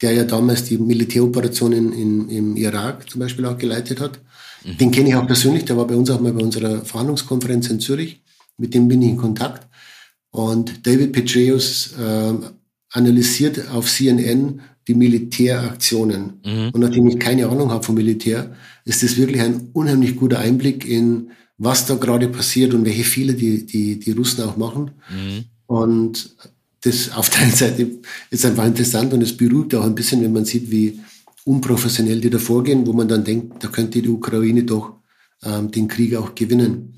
der 0.00 0.12
ja 0.12 0.24
damals 0.24 0.64
die 0.64 0.78
Militäroperationen 0.78 1.92
in, 1.92 2.28
im 2.28 2.56
Irak 2.56 3.10
zum 3.10 3.20
Beispiel 3.20 3.46
auch 3.46 3.58
geleitet 3.58 4.00
hat. 4.00 4.20
Mhm. 4.64 4.78
Den 4.78 4.90
kenne 4.90 5.08
ich 5.08 5.14
auch 5.14 5.26
persönlich, 5.26 5.64
der 5.64 5.76
war 5.76 5.86
bei 5.86 5.96
uns 5.96 6.10
auch 6.10 6.20
mal 6.20 6.32
bei 6.32 6.42
unserer 6.42 6.84
Verhandlungskonferenz 6.84 7.68
in 7.70 7.80
Zürich. 7.80 8.20
Mit 8.56 8.74
dem 8.74 8.88
bin 8.88 9.02
ich 9.02 9.10
in 9.10 9.16
Kontakt. 9.16 9.66
Und 10.30 10.86
David 10.86 11.12
Petraeus 11.12 11.94
äh, 11.98 12.32
analysiert 12.90 13.68
auf 13.70 13.88
CNN 13.90 14.60
die 14.86 14.94
Militäraktionen. 14.94 16.40
Mhm. 16.44 16.70
Und 16.72 16.80
nachdem 16.80 17.06
ich 17.08 17.18
keine 17.18 17.48
Ahnung 17.48 17.70
habe 17.70 17.84
vom 17.84 17.94
Militär, 17.94 18.54
ist 18.84 19.02
das 19.02 19.16
wirklich 19.16 19.42
ein 19.42 19.68
unheimlich 19.72 20.16
guter 20.16 20.38
Einblick 20.38 20.86
in, 20.88 21.30
was 21.58 21.86
da 21.86 21.96
gerade 21.96 22.28
passiert 22.28 22.72
und 22.72 22.84
welche 22.84 23.04
Fehler 23.04 23.34
die, 23.34 23.66
die, 23.66 23.98
die 23.98 24.12
Russen 24.12 24.44
auch 24.44 24.56
machen. 24.56 24.92
Mhm. 25.10 25.44
Und 25.66 26.36
das 26.82 27.10
auf 27.12 27.30
der 27.30 27.42
einen 27.42 27.54
Seite 27.54 27.90
ist 28.30 28.44
einfach 28.44 28.66
interessant 28.66 29.12
und 29.12 29.22
es 29.22 29.36
beruhigt 29.36 29.74
auch 29.74 29.84
ein 29.84 29.94
bisschen, 29.94 30.22
wenn 30.22 30.32
man 30.32 30.44
sieht, 30.44 30.70
wie 30.70 31.00
unprofessionell 31.44 32.20
die 32.20 32.30
da 32.30 32.38
vorgehen, 32.38 32.86
wo 32.86 32.92
man 32.92 33.08
dann 33.08 33.24
denkt, 33.24 33.64
da 33.64 33.68
könnte 33.68 34.02
die 34.02 34.08
Ukraine 34.08 34.64
doch 34.64 34.92
ähm, 35.42 35.70
den 35.70 35.88
Krieg 35.88 36.14
auch 36.14 36.34
gewinnen. 36.34 36.94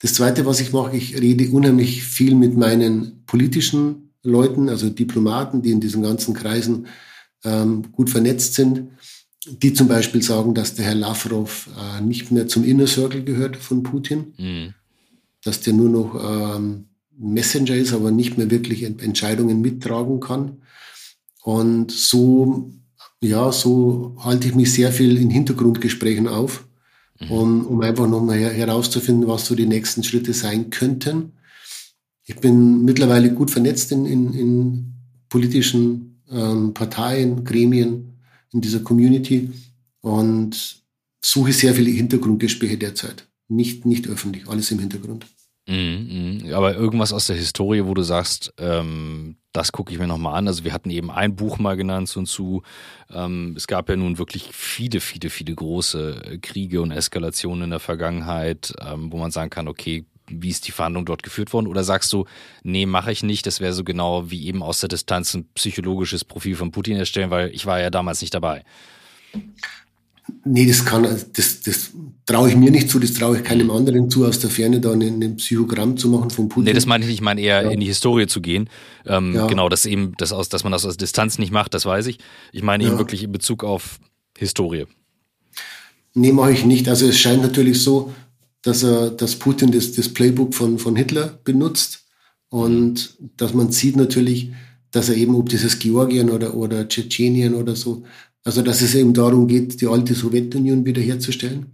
Das 0.00 0.14
Zweite, 0.14 0.46
was 0.46 0.60
ich 0.60 0.72
mache, 0.72 0.96
ich 0.96 1.20
rede 1.20 1.50
unheimlich 1.50 2.04
viel 2.04 2.34
mit 2.34 2.56
meinen 2.56 3.24
politischen 3.26 4.12
Leuten, 4.22 4.68
also 4.68 4.88
Diplomaten, 4.88 5.62
die 5.62 5.72
in 5.72 5.80
diesen 5.80 6.02
ganzen 6.02 6.34
Kreisen 6.34 6.86
ähm, 7.44 7.90
gut 7.92 8.10
vernetzt 8.10 8.54
sind, 8.54 8.88
die 9.46 9.72
zum 9.72 9.88
Beispiel 9.88 10.22
sagen, 10.22 10.54
dass 10.54 10.74
der 10.74 10.84
Herr 10.84 10.94
Lavrov 10.94 11.68
äh, 11.76 12.00
nicht 12.00 12.30
mehr 12.30 12.46
zum 12.46 12.64
Inner 12.64 12.86
Circle 12.86 13.24
gehört 13.24 13.56
von 13.56 13.82
Putin, 13.82 14.34
mhm. 14.36 14.74
dass 15.42 15.60
der 15.60 15.72
nur 15.72 15.88
noch 15.88 16.56
ähm, 16.56 16.87
Messenger 17.18 17.74
ist, 17.74 17.92
aber 17.92 18.10
nicht 18.10 18.38
mehr 18.38 18.50
wirklich 18.50 18.82
Entscheidungen 18.84 19.60
mittragen 19.60 20.20
kann. 20.20 20.62
Und 21.42 21.90
so, 21.90 22.70
ja, 23.20 23.50
so 23.52 24.16
halte 24.18 24.48
ich 24.48 24.54
mich 24.54 24.72
sehr 24.72 24.92
viel 24.92 25.16
in 25.16 25.30
Hintergrundgesprächen 25.30 26.28
auf, 26.28 26.66
mhm. 27.20 27.30
um, 27.30 27.66
um 27.66 27.80
einfach 27.80 28.08
nochmal 28.08 28.38
her 28.38 28.50
herauszufinden, 28.50 29.28
was 29.28 29.46
so 29.46 29.54
die 29.54 29.66
nächsten 29.66 30.04
Schritte 30.04 30.32
sein 30.32 30.70
könnten. 30.70 31.32
Ich 32.24 32.36
bin 32.36 32.84
mittlerweile 32.84 33.32
gut 33.32 33.50
vernetzt 33.50 33.90
in, 33.92 34.04
in, 34.06 34.34
in 34.34 34.94
politischen 35.28 36.22
ähm, 36.30 36.74
Parteien, 36.74 37.44
Gremien, 37.44 38.18
in 38.52 38.60
dieser 38.60 38.80
Community 38.80 39.50
und 40.00 40.82
suche 41.22 41.52
sehr 41.52 41.74
viele 41.74 41.90
Hintergrundgespräche 41.90 42.78
derzeit. 42.78 43.26
Nicht, 43.48 43.86
nicht 43.86 44.08
öffentlich, 44.08 44.48
alles 44.48 44.70
im 44.70 44.78
Hintergrund. 44.78 45.26
Mhm, 45.68 46.40
mhm. 46.46 46.54
Aber 46.54 46.74
irgendwas 46.74 47.12
aus 47.12 47.26
der 47.26 47.36
Historie, 47.36 47.84
wo 47.84 47.92
du 47.92 48.02
sagst, 48.02 48.54
ähm, 48.58 49.36
das 49.52 49.70
gucke 49.70 49.92
ich 49.92 49.98
mir 49.98 50.06
nochmal 50.06 50.34
an. 50.34 50.48
Also 50.48 50.64
wir 50.64 50.72
hatten 50.72 50.88
eben 50.88 51.10
ein 51.10 51.36
Buch 51.36 51.58
mal 51.58 51.76
genannt 51.76 52.16
und 52.16 52.26
zu. 52.26 52.62
Ähm, 53.10 53.52
es 53.54 53.66
gab 53.66 53.90
ja 53.90 53.96
nun 53.96 54.16
wirklich 54.16 54.48
viele, 54.52 55.00
viele, 55.00 55.28
viele 55.28 55.54
große 55.54 56.22
äh, 56.24 56.38
Kriege 56.38 56.80
und 56.80 56.90
Eskalationen 56.90 57.64
in 57.64 57.70
der 57.70 57.80
Vergangenheit, 57.80 58.72
ähm, 58.80 59.12
wo 59.12 59.18
man 59.18 59.30
sagen 59.30 59.50
kann, 59.50 59.68
okay, 59.68 60.06
wie 60.30 60.48
ist 60.48 60.66
die 60.66 60.72
Verhandlung 60.72 61.04
dort 61.04 61.22
geführt 61.22 61.52
worden? 61.52 61.66
Oder 61.66 61.84
sagst 61.84 62.12
du, 62.14 62.24
nee, 62.62 62.86
mache 62.86 63.12
ich 63.12 63.22
nicht, 63.22 63.46
das 63.46 63.60
wäre 63.60 63.72
so 63.74 63.84
genau 63.84 64.30
wie 64.30 64.46
eben 64.46 64.62
aus 64.62 64.80
der 64.80 64.88
Distanz 64.88 65.34
ein 65.34 65.48
psychologisches 65.54 66.24
Profil 66.24 66.56
von 66.56 66.70
Putin 66.70 66.96
erstellen, 66.96 67.30
weil 67.30 67.50
ich 67.50 67.66
war 67.66 67.80
ja 67.80 67.90
damals 67.90 68.22
nicht 68.22 68.34
dabei. 68.34 68.64
Nee, 70.44 70.66
das 70.66 70.84
kann, 70.84 71.02
das, 71.04 71.60
das 71.62 71.90
traue 72.26 72.50
ich 72.50 72.56
mir 72.56 72.70
nicht 72.70 72.90
zu, 72.90 72.98
das 72.98 73.14
traue 73.14 73.38
ich 73.38 73.44
keinem 73.44 73.70
anderen 73.70 74.10
zu, 74.10 74.26
aus 74.26 74.38
der 74.38 74.50
Ferne 74.50 74.80
da 74.80 74.92
ein 74.92 75.36
Psychogramm 75.36 75.96
zu 75.96 76.08
machen 76.08 76.30
von 76.30 76.48
Putin. 76.48 76.64
Nee, 76.64 76.72
das 76.72 76.86
meine 76.86 77.04
ich 77.04 77.08
nicht, 77.08 77.18
ich 77.18 77.22
meine 77.22 77.40
eher 77.40 77.62
ja. 77.62 77.70
in 77.70 77.80
die 77.80 77.86
Historie 77.86 78.26
zu 78.26 78.40
gehen. 78.40 78.68
Ähm, 79.06 79.34
ja. 79.34 79.46
Genau, 79.46 79.68
dass 79.68 79.86
eben, 79.86 80.14
das 80.18 80.32
aus, 80.32 80.48
dass 80.48 80.64
man 80.64 80.72
das 80.72 80.84
aus 80.84 80.96
Distanz 80.96 81.38
nicht 81.38 81.52
macht, 81.52 81.74
das 81.74 81.86
weiß 81.86 82.06
ich. 82.06 82.18
Ich 82.52 82.62
meine 82.62 82.84
ja. 82.84 82.90
eben 82.90 82.98
wirklich 82.98 83.22
in 83.22 83.32
Bezug 83.32 83.64
auf 83.64 83.98
Historie. 84.36 84.84
Nee, 86.14 86.32
mache 86.32 86.52
ich 86.52 86.64
nicht. 86.64 86.88
Also 86.88 87.06
es 87.06 87.18
scheint 87.18 87.42
natürlich 87.42 87.80
so, 87.82 88.12
dass 88.62 88.82
er, 88.82 89.10
dass 89.10 89.36
Putin 89.36 89.70
das, 89.70 89.92
das 89.92 90.08
Playbook 90.08 90.54
von, 90.54 90.78
von 90.78 90.96
Hitler 90.96 91.38
benutzt 91.44 92.04
und 92.50 93.16
dass 93.36 93.54
man 93.54 93.72
sieht 93.72 93.96
natürlich, 93.96 94.50
dass 94.90 95.08
er 95.08 95.16
eben, 95.16 95.34
ob 95.34 95.48
dieses 95.48 95.78
Georgien 95.78 96.30
oder, 96.30 96.54
oder 96.54 96.88
Tschetschenien 96.88 97.54
oder 97.54 97.76
so, 97.76 98.04
also 98.44 98.62
dass 98.62 98.80
es 98.80 98.94
eben 98.94 99.14
darum 99.14 99.46
geht, 99.46 99.80
die 99.80 99.86
alte 99.86 100.14
Sowjetunion 100.14 100.84
wiederherzustellen. 100.84 101.66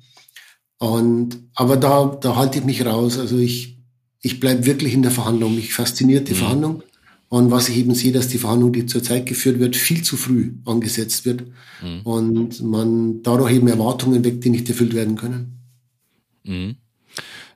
Und, 0.79 1.39
aber 1.55 1.77
da, 1.77 2.19
da 2.21 2.37
halte 2.37 2.59
ich 2.59 2.65
mich 2.65 2.85
raus. 2.85 3.19
Also 3.19 3.39
ich, 3.39 3.79
ich 4.21 4.41
bleibe 4.41 4.67
wirklich 4.67 4.93
in 4.95 5.03
der 5.03 5.13
Verhandlung. 5.13 5.55
Mich 5.55 5.73
fasziniert 5.73 6.29
die 6.29 6.35
mhm. 6.35 6.39
Verhandlung. 6.39 6.83
Und 7.29 7.51
was 7.51 7.69
ich 7.69 7.79
eben 7.79 7.95
sehe, 7.95 8.13
dass 8.13 8.29
die 8.29 8.39
Verhandlung, 8.39 8.73
die 8.73 8.87
zurzeit 8.87 9.27
geführt 9.27 9.59
wird, 9.59 9.77
viel 9.77 10.03
zu 10.03 10.17
früh 10.17 10.53
angesetzt 10.65 11.25
wird. 11.25 11.45
Mhm. 11.83 12.01
Und 12.03 12.63
man 12.63 13.23
dadurch 13.23 13.55
eben 13.55 13.69
Erwartungen 13.69 14.25
weckt, 14.25 14.45
die 14.45 14.51
nicht 14.51 14.69
erfüllt 14.69 14.95
werden 14.95 15.17
können. 15.17 15.59
Mhm. 16.45 16.77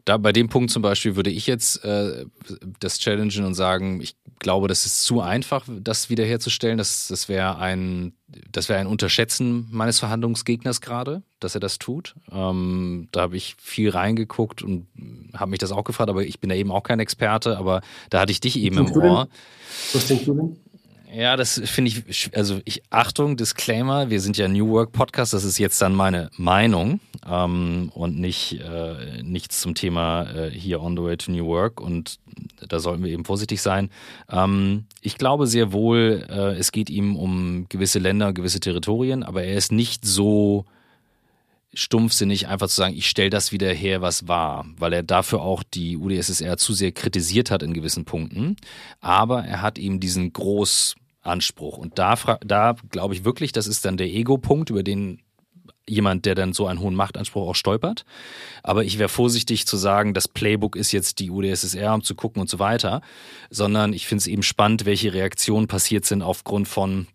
Da 0.04 0.16
bei 0.16 0.32
dem 0.32 0.48
Punkt 0.48 0.70
zum 0.70 0.80
Beispiel 0.80 1.16
würde 1.16 1.30
ich 1.30 1.46
jetzt 1.46 1.84
äh, 1.84 2.24
das 2.80 2.98
challengen 2.98 3.44
und 3.44 3.54
sagen, 3.54 4.00
ich 4.00 4.16
glaube, 4.38 4.68
das 4.68 4.86
ist 4.86 5.04
zu 5.04 5.20
einfach, 5.20 5.64
das 5.68 6.10
wiederherzustellen. 6.10 6.78
Das, 6.78 7.08
das 7.08 7.28
wäre 7.28 7.58
ein, 7.58 8.12
das 8.50 8.68
wäre 8.68 8.80
ein 8.80 8.86
Unterschätzen 8.86 9.66
meines 9.70 9.98
Verhandlungsgegners 9.98 10.80
gerade, 10.80 11.22
dass 11.40 11.54
er 11.54 11.60
das 11.60 11.78
tut. 11.78 12.14
Ähm, 12.30 13.08
da 13.12 13.22
habe 13.22 13.36
ich 13.36 13.56
viel 13.58 13.90
reingeguckt 13.90 14.62
und 14.62 14.86
habe 15.34 15.50
mich 15.50 15.58
das 15.58 15.72
auch 15.72 15.84
gefragt, 15.84 16.10
aber 16.10 16.24
ich 16.24 16.40
bin 16.40 16.50
da 16.50 16.56
eben 16.56 16.70
auch 16.70 16.82
kein 16.82 17.00
Experte, 17.00 17.58
aber 17.58 17.80
da 18.10 18.20
hatte 18.20 18.32
ich 18.32 18.40
dich 18.40 18.58
eben 18.58 18.78
im 18.78 18.92
Ohr. 18.92 19.28
Was 19.92 20.06
denkst 20.06 20.24
du 20.24 20.34
denn? 20.34 20.56
Ja, 21.18 21.36
das 21.36 21.60
finde 21.64 21.90
ich, 21.90 22.30
also 22.36 22.60
ich, 22.64 22.80
Achtung, 22.90 23.36
Disclaimer, 23.36 24.08
wir 24.08 24.20
sind 24.20 24.36
ja 24.36 24.46
New 24.46 24.68
Work 24.68 24.92
Podcast, 24.92 25.32
das 25.32 25.42
ist 25.42 25.58
jetzt 25.58 25.82
dann 25.82 25.92
meine 25.92 26.30
Meinung 26.36 27.00
ähm, 27.28 27.90
und 27.92 28.20
nicht 28.20 28.60
äh, 28.60 29.20
nichts 29.24 29.60
zum 29.60 29.74
Thema 29.74 30.30
äh, 30.30 30.50
hier 30.52 30.80
on 30.80 30.96
the 30.96 31.02
way 31.02 31.16
to 31.16 31.32
New 31.32 31.44
Work 31.46 31.80
und 31.80 32.20
da 32.68 32.78
sollten 32.78 33.02
wir 33.02 33.10
eben 33.10 33.24
vorsichtig 33.24 33.60
sein. 33.60 33.90
Ähm, 34.30 34.84
ich 35.00 35.18
glaube 35.18 35.48
sehr 35.48 35.72
wohl, 35.72 36.24
äh, 36.30 36.54
es 36.56 36.70
geht 36.70 36.88
ihm 36.88 37.16
um 37.16 37.66
gewisse 37.68 37.98
Länder, 37.98 38.32
gewisse 38.32 38.60
Territorien, 38.60 39.24
aber 39.24 39.42
er 39.42 39.56
ist 39.56 39.72
nicht 39.72 40.04
so 40.04 40.66
stumpfsinnig 41.74 42.46
einfach 42.46 42.68
zu 42.68 42.76
sagen, 42.76 42.94
ich 42.94 43.08
stelle 43.08 43.30
das 43.30 43.50
wieder 43.50 43.72
her, 43.72 44.02
was 44.02 44.28
war, 44.28 44.66
weil 44.78 44.92
er 44.92 45.02
dafür 45.02 45.42
auch 45.42 45.64
die 45.64 45.96
UdSSR 45.96 46.58
zu 46.58 46.74
sehr 46.74 46.92
kritisiert 46.92 47.50
hat 47.50 47.64
in 47.64 47.74
gewissen 47.74 48.04
Punkten. 48.04 48.56
Aber 49.00 49.44
er 49.44 49.62
hat 49.62 49.80
eben 49.80 49.98
diesen 49.98 50.32
Großanspruch. 51.28 51.76
Und 51.76 51.98
da, 51.98 52.14
da 52.40 52.76
glaube 52.90 53.14
ich 53.14 53.24
wirklich, 53.24 53.52
das 53.52 53.66
ist 53.66 53.84
dann 53.84 53.96
der 53.96 54.08
Ego-Punkt, 54.08 54.70
über 54.70 54.82
den 54.82 55.20
jemand, 55.86 56.26
der 56.26 56.34
dann 56.34 56.52
so 56.52 56.66
einen 56.66 56.80
hohen 56.80 56.94
Machtanspruch 56.94 57.48
auch 57.48 57.54
stolpert. 57.54 58.04
Aber 58.62 58.84
ich 58.84 58.98
wäre 58.98 59.08
vorsichtig 59.08 59.66
zu 59.66 59.78
sagen, 59.78 60.12
das 60.12 60.28
Playbook 60.28 60.76
ist 60.76 60.92
jetzt 60.92 61.18
die 61.18 61.30
UdSSR, 61.30 61.94
um 61.94 62.02
zu 62.02 62.14
gucken 62.14 62.42
und 62.42 62.50
so 62.50 62.58
weiter, 62.58 63.00
sondern 63.48 63.94
ich 63.94 64.06
finde 64.06 64.20
es 64.20 64.26
eben 64.26 64.42
spannend, 64.42 64.84
welche 64.84 65.14
Reaktionen 65.14 65.66
passiert 65.66 66.04
sind 66.04 66.20
aufgrund 66.22 66.68
von 66.68 67.06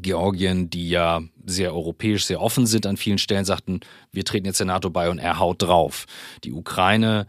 Georgien, 0.00 0.70
die 0.70 0.88
ja 0.88 1.20
sehr 1.44 1.74
europäisch, 1.74 2.24
sehr 2.24 2.40
offen 2.40 2.66
sind 2.66 2.86
an 2.86 2.96
vielen 2.96 3.18
Stellen, 3.18 3.44
sagten, 3.44 3.80
wir 4.12 4.24
treten 4.24 4.46
jetzt 4.46 4.60
der 4.60 4.68
NATO 4.68 4.88
bei 4.88 5.10
und 5.10 5.18
er 5.18 5.40
haut 5.40 5.60
drauf. 5.60 6.06
Die 6.44 6.52
Ukraine 6.52 7.26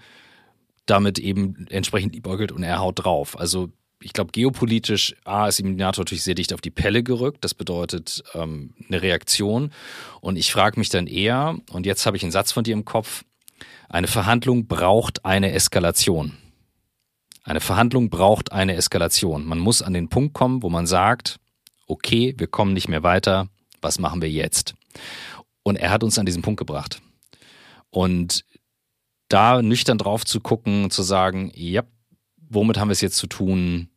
damit 0.86 1.18
eben 1.18 1.66
entsprechend 1.72 2.14
liebäugelt 2.14 2.52
und 2.52 2.62
er 2.62 2.80
haut 2.80 3.04
drauf. 3.04 3.38
Also 3.40 3.72
ich 4.04 4.14
glaube, 4.14 4.32
geopolitisch, 4.32 5.16
A, 5.24 5.48
ist 5.48 5.60
ihm 5.60 5.68
die 5.68 5.84
NATO 5.84 6.02
natürlich 6.02 6.24
sehr 6.24 6.36
dicht 6.36 6.54
auf 6.54 6.62
die 6.62 6.72
Pelle 6.72 7.04
gerückt. 7.04 7.44
Das 7.44 7.54
bedeutet 7.54 8.24
ähm, 8.34 8.74
eine 8.88 9.02
Reaktion. 9.02 9.72
Und 10.22 10.36
ich 10.36 10.52
frage 10.52 10.80
mich 10.80 10.90
dann 10.90 11.08
eher, 11.08 11.58
und 11.72 11.86
jetzt 11.86 12.06
habe 12.06 12.18
ich 12.18 12.24
einen 12.24 12.32
Satz 12.32 12.52
von 12.52 12.64
dir 12.64 12.74
im 12.74 12.86
Kopf, 12.86 13.24
eine 13.90 14.08
Verhandlung 14.08 14.68
braucht 14.68 15.26
eine 15.26 15.52
Eskalation. 15.52 16.38
Eine 17.44 17.60
Verhandlung 17.60 18.10
braucht 18.10 18.52
eine 18.52 18.76
Eskalation. 18.76 19.46
Man 19.46 19.60
muss 19.60 19.82
an 19.82 19.94
den 19.94 20.10
Punkt 20.10 20.34
kommen, 20.34 20.64
wo 20.64 20.70
man 20.70 20.88
sagt, 20.88 21.40
okay, 21.88 22.34
wir 22.38 22.48
kommen 22.48 22.74
nicht 22.74 22.88
mehr 22.88 23.04
weiter, 23.04 23.50
was 23.82 24.00
machen 24.00 24.22
wir 24.22 24.30
jetzt? 24.30 24.76
Und 25.64 25.76
er 25.78 25.92
hat 25.92 26.04
uns 26.04 26.18
an 26.18 26.26
diesen 26.26 26.42
Punkt 26.42 26.58
gebracht. 26.58 27.02
Und 27.90 28.46
da 29.30 29.62
nüchtern 29.62 29.98
drauf 29.98 30.26
zu 30.26 30.40
gucken, 30.40 30.90
zu 30.90 31.04
sagen, 31.04 31.52
ja, 31.56 31.84
womit 32.50 32.78
haben 32.78 32.90
wir 32.90 32.94
es 32.94 33.02
jetzt 33.02 33.18
zu 33.18 33.28
tun? 33.28 33.90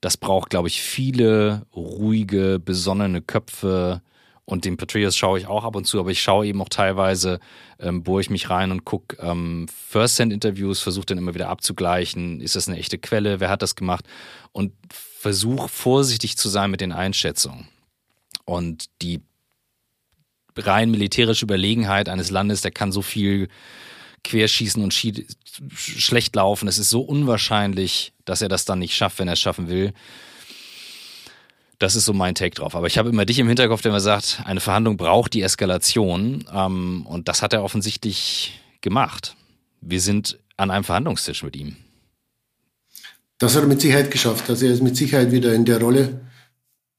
Das 0.00 0.16
braucht, 0.16 0.50
glaube 0.50 0.68
ich, 0.68 0.80
viele 0.80 1.66
ruhige, 1.74 2.60
besonnene 2.60 3.20
Köpfe. 3.20 4.02
Und 4.44 4.64
den 4.64 4.76
Patriots 4.76 5.16
schaue 5.16 5.38
ich 5.38 5.46
auch 5.46 5.64
ab 5.64 5.76
und 5.76 5.84
zu, 5.84 6.00
aber 6.00 6.10
ich 6.10 6.22
schaue 6.22 6.46
eben 6.46 6.62
auch 6.62 6.70
teilweise, 6.70 7.38
ähm, 7.78 8.02
bohre 8.02 8.22
ich 8.22 8.30
mich 8.30 8.48
rein 8.48 8.70
und 8.70 8.84
gucke 8.84 9.16
ähm, 9.20 9.66
First-Hand-Interviews, 9.68 10.80
versuche 10.80 11.06
dann 11.06 11.18
immer 11.18 11.34
wieder 11.34 11.50
abzugleichen. 11.50 12.40
Ist 12.40 12.56
das 12.56 12.68
eine 12.68 12.78
echte 12.78 12.96
Quelle? 12.96 13.40
Wer 13.40 13.50
hat 13.50 13.60
das 13.60 13.74
gemacht? 13.74 14.06
Und 14.52 14.72
versuche 14.90 15.68
vorsichtig 15.68 16.38
zu 16.38 16.48
sein 16.48 16.70
mit 16.70 16.80
den 16.80 16.92
Einschätzungen. 16.92 17.68
Und 18.44 18.86
die 19.02 19.20
rein 20.56 20.90
militärische 20.90 21.44
Überlegenheit 21.44 22.08
eines 22.08 22.30
Landes, 22.30 22.62
der 22.62 22.70
kann 22.70 22.92
so 22.92 23.02
viel 23.02 23.48
querschießen 24.24 24.82
und 24.82 24.94
schlecht 25.74 26.36
laufen. 26.36 26.68
Es 26.68 26.78
ist 26.78 26.90
so 26.90 27.00
unwahrscheinlich, 27.00 28.12
dass 28.24 28.42
er 28.42 28.48
das 28.48 28.64
dann 28.64 28.78
nicht 28.78 28.94
schafft, 28.94 29.18
wenn 29.18 29.28
er 29.28 29.34
es 29.34 29.40
schaffen 29.40 29.68
will. 29.68 29.92
Das 31.78 31.94
ist 31.94 32.06
so 32.06 32.12
mein 32.12 32.34
Take 32.34 32.56
drauf. 32.56 32.74
Aber 32.74 32.86
ich 32.88 32.98
habe 32.98 33.08
immer 33.08 33.24
dich 33.24 33.38
im 33.38 33.46
Hinterkopf, 33.46 33.82
der 33.82 33.92
mir 33.92 34.00
sagt, 34.00 34.42
eine 34.44 34.60
Verhandlung 34.60 34.96
braucht 34.96 35.34
die 35.34 35.42
Eskalation. 35.42 36.44
Ähm, 36.52 37.06
und 37.06 37.28
das 37.28 37.42
hat 37.42 37.52
er 37.52 37.62
offensichtlich 37.62 38.60
gemacht. 38.80 39.36
Wir 39.80 40.00
sind 40.00 40.38
an 40.56 40.70
einem 40.70 40.84
Verhandlungstisch 40.84 41.42
mit 41.44 41.54
ihm. 41.54 41.76
Das 43.38 43.54
hat 43.54 43.62
er 43.62 43.68
mit 43.68 43.80
Sicherheit 43.80 44.10
geschafft. 44.10 44.50
Also 44.50 44.66
er 44.66 44.72
ist 44.72 44.82
mit 44.82 44.96
Sicherheit 44.96 45.30
wieder 45.30 45.54
in 45.54 45.64
der 45.64 45.80
Rolle, 45.80 46.20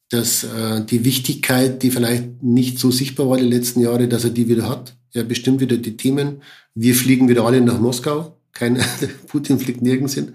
dass 0.09 0.45
äh, 0.45 0.83
die 0.85 1.03
Wichtigkeit, 1.03 1.83
die 1.83 1.91
vielleicht 1.91 2.41
nicht 2.41 2.79
so 2.79 2.89
sichtbar 2.89 3.29
war 3.29 3.37
die 3.37 3.43
letzten 3.43 3.81
Jahre, 3.81 4.07
dass 4.07 4.23
er 4.23 4.31
die 4.31 4.47
wieder 4.47 4.67
hat. 4.67 4.95
Er 5.13 5.23
bestimmt 5.23 5.59
wieder 5.59 5.77
die 5.77 5.97
Themen. 5.97 6.41
Wir 6.75 6.95
fliegen 6.95 7.29
wieder 7.29 7.45
alle 7.45 7.61
nach 7.61 7.79
Moskau. 7.79 8.37
Kein 8.53 8.83
Putin 9.27 9.59
fliegt 9.59 9.81
nirgends 9.81 10.13
hin. 10.13 10.33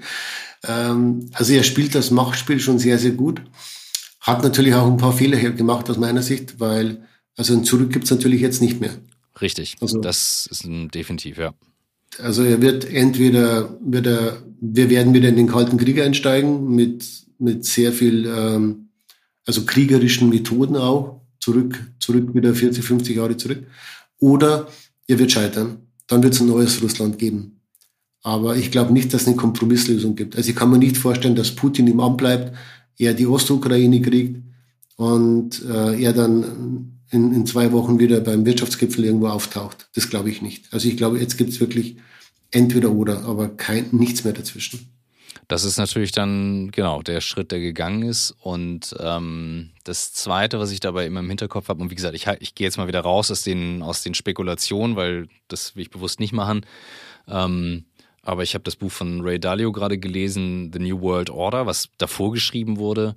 Ähm, 0.66 1.30
also 1.32 1.52
er 1.52 1.62
spielt 1.62 1.94
das 1.94 2.10
Machtspiel 2.10 2.60
schon 2.60 2.78
sehr, 2.78 2.98
sehr 2.98 3.12
gut. 3.12 3.42
Hat 4.20 4.42
natürlich 4.42 4.74
auch 4.74 4.86
ein 4.86 4.96
paar 4.96 5.12
Fehler 5.12 5.38
gemacht 5.50 5.90
aus 5.90 5.98
meiner 5.98 6.22
Sicht, 6.22 6.58
weil 6.58 7.06
also 7.36 7.54
ein 7.54 7.64
Zurück 7.64 7.92
gibt's 7.92 8.10
natürlich 8.10 8.40
jetzt 8.40 8.62
nicht 8.62 8.80
mehr. 8.80 8.96
Richtig, 9.40 9.76
also, 9.80 10.00
das 10.00 10.48
ist 10.50 10.64
ein 10.64 10.88
definitiv, 10.88 11.38
ja. 11.38 11.54
Also 12.18 12.44
er 12.44 12.62
wird 12.62 12.84
entweder, 12.84 13.76
wird 13.80 14.06
er, 14.06 14.42
wir 14.60 14.88
werden 14.88 15.14
wieder 15.14 15.28
in 15.28 15.36
den 15.36 15.48
Kalten 15.48 15.76
Krieg 15.76 16.00
einsteigen 16.00 16.74
mit, 16.74 17.04
mit 17.38 17.64
sehr 17.64 17.92
viel, 17.92 18.26
ähm, 18.26 18.88
also 19.46 19.64
kriegerischen 19.64 20.28
Methoden 20.28 20.76
auch, 20.76 21.20
zurück, 21.40 21.84
zurück 21.98 22.34
wieder 22.34 22.54
40, 22.54 22.84
50 22.84 23.16
Jahre 23.16 23.36
zurück. 23.36 23.66
Oder 24.18 24.68
er 25.06 25.18
wird 25.18 25.32
scheitern. 25.32 25.78
Dann 26.06 26.22
wird 26.22 26.34
es 26.34 26.40
ein 26.40 26.48
neues 26.48 26.82
Russland 26.82 27.18
geben. 27.18 27.60
Aber 28.22 28.56
ich 28.56 28.70
glaube 28.70 28.92
nicht, 28.92 29.12
dass 29.12 29.22
es 29.22 29.28
eine 29.28 29.36
Kompromisslösung 29.36 30.16
gibt. 30.16 30.36
Also 30.36 30.50
ich 30.50 30.56
kann 30.56 30.70
mir 30.70 30.78
nicht 30.78 30.96
vorstellen, 30.96 31.36
dass 31.36 31.54
Putin 31.54 31.86
im 31.86 32.00
Amt 32.00 32.18
bleibt, 32.18 32.56
er 32.98 33.12
die 33.12 33.26
Ostukraine 33.26 34.00
kriegt 34.00 34.42
und 34.96 35.62
äh, 35.64 36.02
er 36.02 36.12
dann 36.12 36.94
in, 37.10 37.32
in 37.32 37.46
zwei 37.46 37.72
Wochen 37.72 37.98
wieder 37.98 38.20
beim 38.20 38.46
Wirtschaftsgipfel 38.46 39.04
irgendwo 39.04 39.28
auftaucht. 39.28 39.88
Das 39.94 40.08
glaube 40.08 40.30
ich 40.30 40.42
nicht. 40.42 40.72
Also 40.72 40.88
ich 40.88 40.96
glaube, 40.96 41.18
jetzt 41.18 41.36
gibt 41.36 41.50
es 41.50 41.60
wirklich 41.60 41.96
entweder 42.50 42.92
oder, 42.92 43.24
aber 43.24 43.48
kein, 43.48 43.88
nichts 43.92 44.24
mehr 44.24 44.32
dazwischen. 44.32 44.93
Das 45.48 45.64
ist 45.64 45.76
natürlich 45.76 46.12
dann 46.12 46.70
genau 46.70 47.02
der 47.02 47.20
Schritt, 47.20 47.52
der 47.52 47.60
gegangen 47.60 48.02
ist. 48.02 48.34
Und 48.40 48.94
ähm, 48.98 49.70
das 49.84 50.12
Zweite, 50.12 50.58
was 50.58 50.70
ich 50.70 50.80
dabei 50.80 51.06
immer 51.06 51.20
im 51.20 51.28
Hinterkopf 51.28 51.68
habe, 51.68 51.82
und 51.82 51.90
wie 51.90 51.94
gesagt, 51.94 52.14
ich, 52.14 52.26
ich 52.40 52.54
gehe 52.54 52.66
jetzt 52.66 52.78
mal 52.78 52.88
wieder 52.88 53.00
raus 53.00 53.30
aus 53.30 53.42
den, 53.42 53.82
aus 53.82 54.02
den 54.02 54.14
Spekulationen, 54.14 54.96
weil 54.96 55.28
das 55.48 55.76
will 55.76 55.82
ich 55.82 55.90
bewusst 55.90 56.20
nicht 56.20 56.32
machen. 56.32 56.64
Ähm, 57.28 57.84
aber 58.22 58.42
ich 58.42 58.54
habe 58.54 58.64
das 58.64 58.76
Buch 58.76 58.90
von 58.90 59.20
Ray 59.20 59.38
Dalio 59.38 59.70
gerade 59.70 59.98
gelesen, 59.98 60.70
The 60.72 60.78
New 60.78 61.00
World 61.00 61.28
Order, 61.30 61.66
was 61.66 61.90
davor 61.98 62.32
geschrieben 62.32 62.78
wurde. 62.78 63.14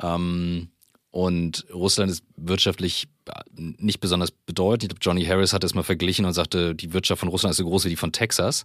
Ähm, 0.00 0.70
und 1.12 1.66
Russland 1.72 2.10
ist 2.10 2.24
wirtschaftlich 2.36 3.08
nicht 3.56 4.00
besonders 4.00 4.30
bedeutend. 4.30 4.84
Ich 4.84 4.88
glaube, 4.88 5.00
Johnny 5.02 5.24
Harris 5.24 5.52
hat 5.52 5.64
es 5.64 5.74
mal 5.74 5.82
verglichen 5.82 6.24
und 6.24 6.32
sagte, 6.32 6.74
die 6.74 6.92
Wirtschaft 6.92 7.20
von 7.20 7.28
Russland 7.28 7.52
ist 7.52 7.58
so 7.58 7.64
groß 7.64 7.84
wie 7.84 7.90
die 7.90 7.96
von 7.96 8.12
Texas. 8.12 8.64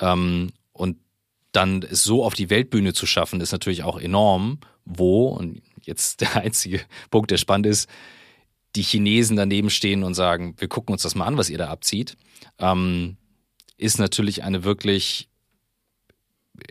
Ähm, 0.00 0.52
und 0.72 0.96
dann 1.52 1.82
es 1.82 2.02
so 2.02 2.24
auf 2.24 2.34
die 2.34 2.50
Weltbühne 2.50 2.92
zu 2.92 3.06
schaffen, 3.06 3.40
ist 3.40 3.52
natürlich 3.52 3.82
auch 3.82 4.00
enorm, 4.00 4.58
wo, 4.84 5.28
und 5.28 5.62
jetzt 5.82 6.20
der 6.20 6.36
einzige 6.36 6.80
Punkt, 7.10 7.30
der 7.30 7.36
spannend 7.36 7.66
ist, 7.66 7.88
die 8.74 8.82
Chinesen 8.82 9.36
daneben 9.36 9.70
stehen 9.70 10.02
und 10.02 10.14
sagen, 10.14 10.54
wir 10.58 10.68
gucken 10.68 10.94
uns 10.94 11.02
das 11.02 11.14
mal 11.14 11.26
an, 11.26 11.36
was 11.36 11.50
ihr 11.50 11.58
da 11.58 11.68
abzieht, 11.68 12.16
ähm, 12.58 13.16
ist 13.76 13.98
natürlich 13.98 14.42
eine 14.42 14.64
wirklich 14.64 15.28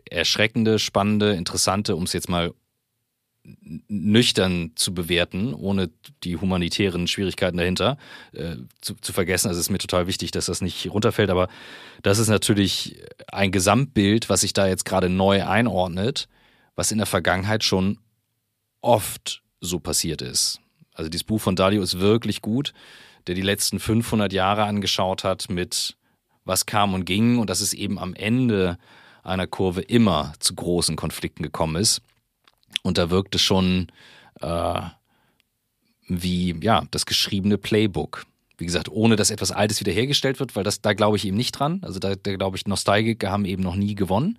erschreckende, 0.09 0.79
spannende, 0.79 1.33
interessante, 1.33 1.95
um 1.95 2.03
es 2.03 2.13
jetzt 2.13 2.29
mal 2.29 2.53
nüchtern 3.43 4.71
zu 4.75 4.93
bewerten, 4.93 5.53
ohne 5.53 5.89
die 6.23 6.37
humanitären 6.37 7.07
Schwierigkeiten 7.07 7.57
dahinter 7.57 7.97
äh, 8.33 8.55
zu, 8.81 8.95
zu 8.95 9.13
vergessen. 9.13 9.47
Also 9.47 9.59
es 9.59 9.67
ist 9.67 9.71
mir 9.71 9.79
total 9.79 10.07
wichtig, 10.07 10.31
dass 10.31 10.45
das 10.45 10.61
nicht 10.61 10.91
runterfällt, 10.91 11.29
aber 11.29 11.47
das 12.03 12.19
ist 12.19 12.27
natürlich 12.27 13.01
ein 13.31 13.51
Gesamtbild, 13.51 14.29
was 14.29 14.41
sich 14.41 14.53
da 14.53 14.67
jetzt 14.67 14.85
gerade 14.85 15.09
neu 15.09 15.45
einordnet, 15.45 16.27
was 16.75 16.91
in 16.91 16.99
der 16.99 17.07
Vergangenheit 17.07 17.63
schon 17.63 17.97
oft 18.81 19.41
so 19.59 19.79
passiert 19.79 20.21
ist. 20.21 20.59
Also 20.93 21.09
dieses 21.09 21.23
Buch 21.23 21.41
von 21.41 21.55
Dario 21.55 21.81
ist 21.81 21.99
wirklich 21.99 22.41
gut, 22.41 22.73
der 23.27 23.35
die 23.35 23.41
letzten 23.41 23.79
500 23.79 24.33
Jahre 24.33 24.65
angeschaut 24.65 25.23
hat 25.23 25.49
mit 25.49 25.95
was 26.43 26.65
kam 26.65 26.93
und 26.93 27.05
ging 27.05 27.37
und 27.39 27.49
dass 27.49 27.61
es 27.61 27.73
eben 27.73 27.99
am 27.99 28.13
Ende 28.13 28.77
einer 29.23 29.47
Kurve 29.47 29.81
immer 29.81 30.33
zu 30.39 30.55
großen 30.55 30.95
Konflikten 30.95 31.43
gekommen 31.43 31.75
ist. 31.75 32.01
Und 32.83 32.97
da 32.97 33.09
wirkt 33.09 33.35
es 33.35 33.41
schon 33.41 33.87
äh, 34.41 34.81
wie 36.07 36.55
ja 36.61 36.83
das 36.91 37.05
geschriebene 37.05 37.57
Playbook. 37.57 38.25
Wie 38.57 38.65
gesagt, 38.65 38.89
ohne 38.89 39.15
dass 39.15 39.31
etwas 39.31 39.51
Altes 39.51 39.79
wiederhergestellt 39.79 40.39
wird, 40.39 40.55
weil 40.55 40.63
das 40.63 40.81
da 40.81 40.93
glaube 40.93 41.17
ich 41.17 41.25
eben 41.25 41.37
nicht 41.37 41.53
dran. 41.53 41.81
Also 41.83 41.99
da, 41.99 42.15
da 42.15 42.35
glaube 42.35 42.57
ich, 42.57 42.67
Nostalgiker 42.67 43.31
haben 43.31 43.45
eben 43.45 43.63
noch 43.63 43.75
nie 43.75 43.95
gewonnen, 43.95 44.37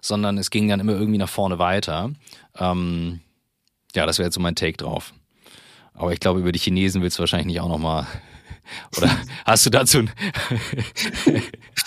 sondern 0.00 0.38
es 0.38 0.50
ging 0.50 0.68
dann 0.68 0.80
immer 0.80 0.92
irgendwie 0.92 1.18
nach 1.18 1.28
vorne 1.28 1.58
weiter. 1.58 2.10
Ähm, 2.58 3.20
ja, 3.94 4.06
das 4.06 4.18
wäre 4.18 4.26
jetzt 4.26 4.34
so 4.34 4.40
mein 4.40 4.54
Take 4.54 4.76
drauf. 4.78 5.12
Aber 5.92 6.12
ich 6.12 6.20
glaube, 6.20 6.40
über 6.40 6.52
die 6.52 6.58
Chinesen 6.58 7.02
willst 7.02 7.18
du 7.18 7.20
wahrscheinlich 7.20 7.48
nicht 7.48 7.60
auch 7.60 7.68
noch 7.68 7.78
mal 7.78 8.06
oder 8.96 9.10
hast 9.44 9.66
du 9.66 9.70
dazu 9.70 9.98
ein 9.98 10.10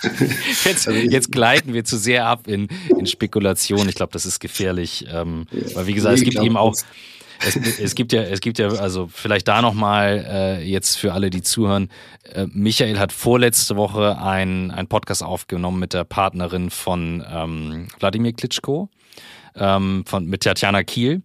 jetzt, 0.65 0.88
also 0.88 0.99
jetzt 0.99 1.32
gleiten 1.32 1.74
wir 1.74 1.84
zu 1.86 1.97
sehr 1.97 2.26
ab 2.26 2.47
in, 2.47 2.67
in 2.97 3.05
Spekulation. 3.05 3.88
Ich 3.89 3.95
glaube, 3.95 4.11
das 4.11 4.26
ist 4.26 4.39
gefährlich. 4.39 5.05
Ähm, 5.11 5.45
weil 5.74 5.88
wie 5.88 5.93
gesagt, 5.93 6.17
es 6.17 6.24
gibt 6.24 6.39
eben 6.39 6.57
auch, 6.57 6.76
es, 7.45 7.55
es, 7.55 7.95
gibt 7.95 8.13
ja, 8.13 8.21
es 8.24 8.41
gibt 8.41 8.59
ja, 8.59 8.69
also 8.69 9.07
vielleicht 9.11 9.47
da 9.47 9.61
nochmal 9.61 10.26
äh, 10.28 10.63
jetzt 10.63 10.97
für 10.97 11.13
alle, 11.13 11.30
die 11.30 11.41
zuhören. 11.41 11.89
Äh, 12.24 12.47
Michael 12.51 12.99
hat 12.99 13.11
vorletzte 13.11 13.76
Woche 13.76 14.17
ein, 14.17 14.71
ein 14.71 14.88
Podcast 14.88 15.24
aufgenommen 15.24 15.80
mit 15.80 15.93
der 15.93 16.03
Partnerin 16.03 16.69
von 16.69 17.24
ähm, 17.30 17.88
Wladimir 17.99 18.34
Klitschko, 18.34 18.89
ähm, 19.55 20.03
von, 20.07 20.26
mit 20.26 20.43
Tatjana 20.43 20.84
Kiel, 20.84 21.21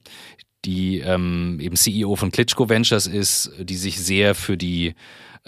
die 0.65 0.99
ähm, 0.99 1.59
eben 1.61 1.77
CEO 1.77 2.17
von 2.17 2.31
Klitschko 2.31 2.69
Ventures 2.69 3.07
ist, 3.07 3.53
die 3.59 3.77
sich 3.77 4.01
sehr 4.01 4.35
für 4.35 4.57
die 4.57 4.95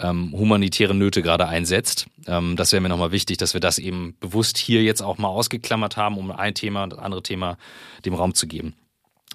ähm, 0.01 0.33
humanitäre 0.33 0.93
Nöte 0.93 1.21
gerade 1.21 1.47
einsetzt. 1.47 2.07
Ähm, 2.27 2.55
das 2.55 2.71
wäre 2.71 2.81
mir 2.81 2.89
nochmal 2.89 3.11
wichtig, 3.11 3.37
dass 3.37 3.53
wir 3.53 3.61
das 3.61 3.77
eben 3.77 4.15
bewusst 4.19 4.57
hier 4.57 4.83
jetzt 4.83 5.01
auch 5.01 5.17
mal 5.17 5.29
ausgeklammert 5.29 5.97
haben, 5.97 6.17
um 6.17 6.31
ein 6.31 6.55
Thema 6.55 6.83
und 6.83 6.93
das 6.93 6.99
andere 6.99 7.23
Thema 7.23 7.57
dem 8.05 8.13
Raum 8.13 8.33
zu 8.33 8.47
geben. 8.47 8.73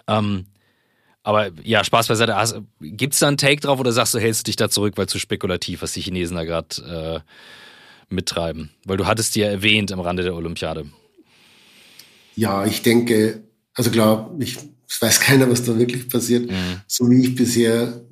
Ähm, 0.07 0.47
aber 1.23 1.51
ja, 1.65 1.83
Spaß 1.83 2.07
beiseite. 2.07 2.37
Gibt 2.81 3.15
es 3.15 3.19
da 3.19 3.29
einen 3.29 3.37
Take 3.37 3.61
drauf 3.61 3.81
oder 3.81 3.91
sagst 3.91 4.15
du, 4.15 4.21
hältst 4.21 4.47
du 4.47 4.51
dich 4.51 4.57
da 4.57 4.69
zurück, 4.69 4.95
weil 4.97 5.09
zu 5.09 5.19
spekulativ, 5.19 5.83
was 5.83 5.93
die 5.93 6.01
Chinesen 6.01 6.37
da 6.37 6.45
gerade 6.45 7.23
äh, 8.09 8.15
mittreiben? 8.15 8.71
Weil 8.85 8.97
du 8.97 9.07
hattest 9.07 9.35
die 9.35 9.41
ja 9.41 9.49
erwähnt 9.49 9.91
am 9.91 10.01
Rande 10.01 10.23
der 10.23 10.37
Olympiade. 10.37 10.87
Ja, 12.37 12.65
ich 12.65 12.83
denke, 12.83 13.43
also 13.75 13.91
klar, 13.91 14.31
ich 14.39 14.57
weiß 15.01 15.21
keiner, 15.21 15.51
was 15.51 15.65
da 15.65 15.77
wirklich 15.79 16.09
passiert. 16.09 16.49
Mhm. 16.49 16.81
So 16.87 17.11
wie 17.11 17.23
ich 17.23 17.35
bisher 17.35 18.03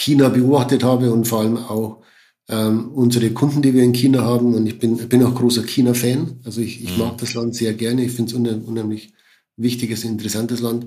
China 0.00 0.30
beobachtet 0.30 0.82
habe 0.82 1.12
und 1.12 1.28
vor 1.28 1.40
allem 1.40 1.58
auch 1.58 2.02
ähm, 2.48 2.88
unsere 2.92 3.30
Kunden, 3.30 3.62
die 3.62 3.74
wir 3.74 3.82
in 3.82 3.92
China 3.92 4.22
haben. 4.22 4.54
Und 4.54 4.66
ich 4.66 4.78
bin, 4.78 4.96
bin 4.96 5.22
auch 5.22 5.34
großer 5.34 5.62
China-Fan. 5.62 6.40
Also 6.44 6.60
ich, 6.60 6.82
ich 6.82 6.92
mhm. 6.96 7.04
mag 7.04 7.18
das 7.18 7.34
Land 7.34 7.54
sehr 7.54 7.74
gerne. 7.74 8.04
Ich 8.04 8.12
finde 8.12 8.32
es 8.32 8.36
ein 8.36 8.62
unheimlich 8.62 9.12
wichtiges, 9.56 10.04
interessantes 10.04 10.60
Land. 10.60 10.86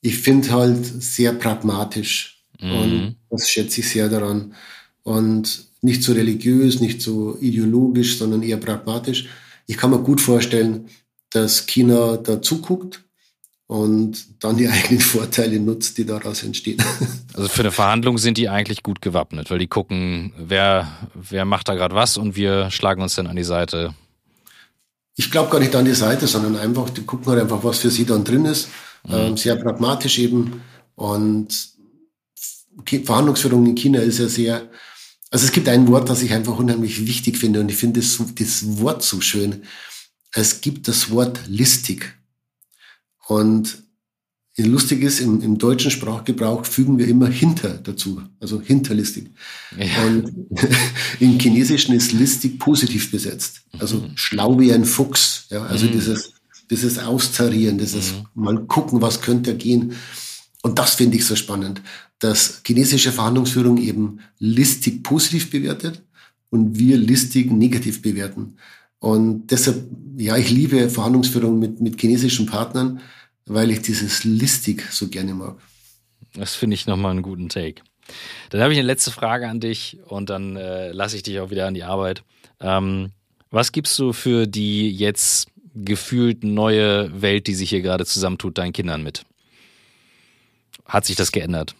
Ich 0.00 0.18
finde 0.18 0.50
halt 0.50 0.84
sehr 0.84 1.32
pragmatisch. 1.32 2.44
Mhm. 2.60 2.72
Und 2.72 3.16
das 3.30 3.50
schätze 3.50 3.80
ich 3.80 3.88
sehr 3.88 4.08
daran. 4.08 4.54
Und 5.02 5.66
nicht 5.82 6.02
so 6.02 6.12
religiös, 6.12 6.80
nicht 6.80 7.02
so 7.02 7.36
ideologisch, 7.40 8.16
sondern 8.16 8.42
eher 8.42 8.58
pragmatisch. 8.58 9.28
Ich 9.66 9.76
kann 9.76 9.90
mir 9.90 10.02
gut 10.02 10.20
vorstellen, 10.20 10.86
dass 11.30 11.66
China 11.66 12.16
da 12.16 12.40
zuguckt 12.40 13.04
und 13.70 14.42
dann 14.42 14.56
die 14.56 14.66
eigenen 14.68 14.98
Vorteile 14.98 15.60
nutzt, 15.60 15.96
die 15.96 16.04
daraus 16.04 16.42
entstehen. 16.42 16.82
Also 17.32 17.48
für 17.48 17.60
eine 17.60 17.70
Verhandlung 17.70 18.18
sind 18.18 18.36
die 18.36 18.48
eigentlich 18.48 18.82
gut 18.82 19.00
gewappnet, 19.00 19.50
weil 19.50 19.60
die 19.60 19.68
gucken, 19.68 20.32
wer, 20.36 20.88
wer 21.14 21.44
macht 21.44 21.68
da 21.68 21.74
gerade 21.74 21.94
was 21.94 22.16
und 22.16 22.34
wir 22.34 22.70
schlagen 22.72 23.00
uns 23.00 23.14
dann 23.14 23.28
an 23.28 23.36
die 23.36 23.44
Seite. 23.44 23.94
Ich 25.14 25.30
glaube 25.30 25.48
gar 25.48 25.60
nicht 25.60 25.74
an 25.76 25.84
die 25.84 25.94
Seite, 25.94 26.26
sondern 26.26 26.56
einfach, 26.56 26.90
die 26.90 27.02
gucken 27.02 27.28
halt 27.28 27.40
einfach, 27.40 27.62
was 27.62 27.78
für 27.78 27.90
sie 27.90 28.04
dann 28.04 28.24
drin 28.24 28.44
ist. 28.44 28.68
Mhm. 29.06 29.14
Ähm, 29.14 29.36
sehr 29.36 29.54
pragmatisch 29.54 30.18
eben. 30.18 30.60
Und 30.96 31.70
Verhandlungsführung 32.84 33.64
in 33.64 33.76
China 33.76 34.00
ist 34.00 34.18
ja 34.18 34.26
sehr, 34.26 34.68
also 35.30 35.46
es 35.46 35.52
gibt 35.52 35.68
ein 35.68 35.86
Wort, 35.86 36.10
das 36.10 36.22
ich 36.22 36.32
einfach 36.32 36.58
unheimlich 36.58 37.06
wichtig 37.06 37.38
finde 37.38 37.60
und 37.60 37.70
ich 37.70 37.76
finde 37.76 38.00
das, 38.00 38.20
das 38.34 38.80
Wort 38.80 39.04
so 39.04 39.20
schön. 39.20 39.62
Es 40.32 40.60
gibt 40.60 40.88
das 40.88 41.10
Wort 41.10 41.40
listig. 41.46 42.19
Und 43.30 43.84
lustig 44.56 45.02
ist, 45.02 45.20
im, 45.20 45.40
im, 45.40 45.56
deutschen 45.56 45.92
Sprachgebrauch 45.92 46.66
fügen 46.66 46.98
wir 46.98 47.06
immer 47.06 47.28
hinter 47.28 47.68
dazu, 47.74 48.20
also 48.40 48.60
hinterlistig. 48.60 49.30
Ja. 49.78 50.04
Und 50.04 50.48
im 51.20 51.38
Chinesischen 51.38 51.94
ist 51.94 52.10
listig 52.10 52.58
positiv 52.58 53.12
besetzt, 53.12 53.60
also 53.78 53.98
mhm. 53.98 54.16
schlau 54.16 54.58
wie 54.58 54.72
ein 54.72 54.84
Fuchs. 54.84 55.46
Ja, 55.48 55.62
also 55.62 55.86
mhm. 55.86 55.92
dieses, 55.92 56.32
dieses 56.70 56.98
Austarieren, 56.98 57.78
dieses 57.78 58.14
mhm. 58.14 58.42
mal 58.42 58.58
gucken, 58.66 59.00
was 59.00 59.20
könnte 59.20 59.56
gehen. 59.56 59.92
Und 60.62 60.80
das 60.80 60.96
finde 60.96 61.16
ich 61.16 61.24
so 61.24 61.36
spannend, 61.36 61.82
dass 62.18 62.62
chinesische 62.66 63.12
Verhandlungsführung 63.12 63.78
eben 63.78 64.18
listig 64.40 65.04
positiv 65.04 65.50
bewertet 65.50 66.02
und 66.50 66.80
wir 66.80 66.98
listig 66.98 67.52
negativ 67.52 68.02
bewerten. 68.02 68.56
Und 68.98 69.46
deshalb, 69.52 69.88
ja, 70.18 70.36
ich 70.36 70.50
liebe 70.50 70.90
Verhandlungsführung 70.90 71.60
mit, 71.60 71.80
mit 71.80 72.00
chinesischen 72.00 72.46
Partnern, 72.46 73.00
weil 73.46 73.70
ich 73.70 73.82
dieses 73.82 74.24
listig 74.24 74.90
so 74.90 75.08
gerne 75.08 75.34
mag. 75.34 75.56
Das 76.34 76.54
finde 76.54 76.74
ich 76.74 76.86
nochmal 76.86 77.12
einen 77.12 77.22
guten 77.22 77.48
Take. 77.48 77.82
Dann 78.50 78.60
habe 78.60 78.72
ich 78.72 78.78
eine 78.78 78.86
letzte 78.86 79.10
Frage 79.10 79.48
an 79.48 79.60
dich 79.60 79.98
und 80.06 80.30
dann 80.30 80.56
äh, 80.56 80.92
lasse 80.92 81.16
ich 81.16 81.22
dich 81.22 81.40
auch 81.40 81.50
wieder 81.50 81.66
an 81.66 81.74
die 81.74 81.84
Arbeit. 81.84 82.22
Ähm, 82.60 83.12
was 83.50 83.72
gibst 83.72 83.98
du 83.98 84.12
für 84.12 84.46
die 84.46 84.90
jetzt 84.90 85.48
gefühlt 85.74 86.44
neue 86.44 87.20
Welt, 87.20 87.46
die 87.46 87.54
sich 87.54 87.70
hier 87.70 87.82
gerade 87.82 88.06
zusammentut, 88.06 88.58
deinen 88.58 88.72
Kindern 88.72 89.02
mit? 89.02 89.24
Hat 90.84 91.06
sich 91.06 91.16
das 91.16 91.32
geändert? 91.32 91.74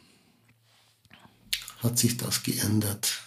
Hat 1.79 1.99
sich 1.99 2.17
das 2.17 2.43
geändert? 2.43 3.21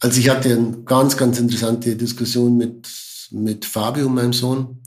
Also 0.00 0.20
ich 0.20 0.28
hatte 0.28 0.52
eine 0.52 0.82
ganz, 0.84 1.16
ganz 1.16 1.38
interessante 1.38 1.96
Diskussion 1.96 2.56
mit, 2.56 2.88
mit 3.30 3.64
Fabio, 3.64 4.08
meinem 4.08 4.32
Sohn, 4.32 4.82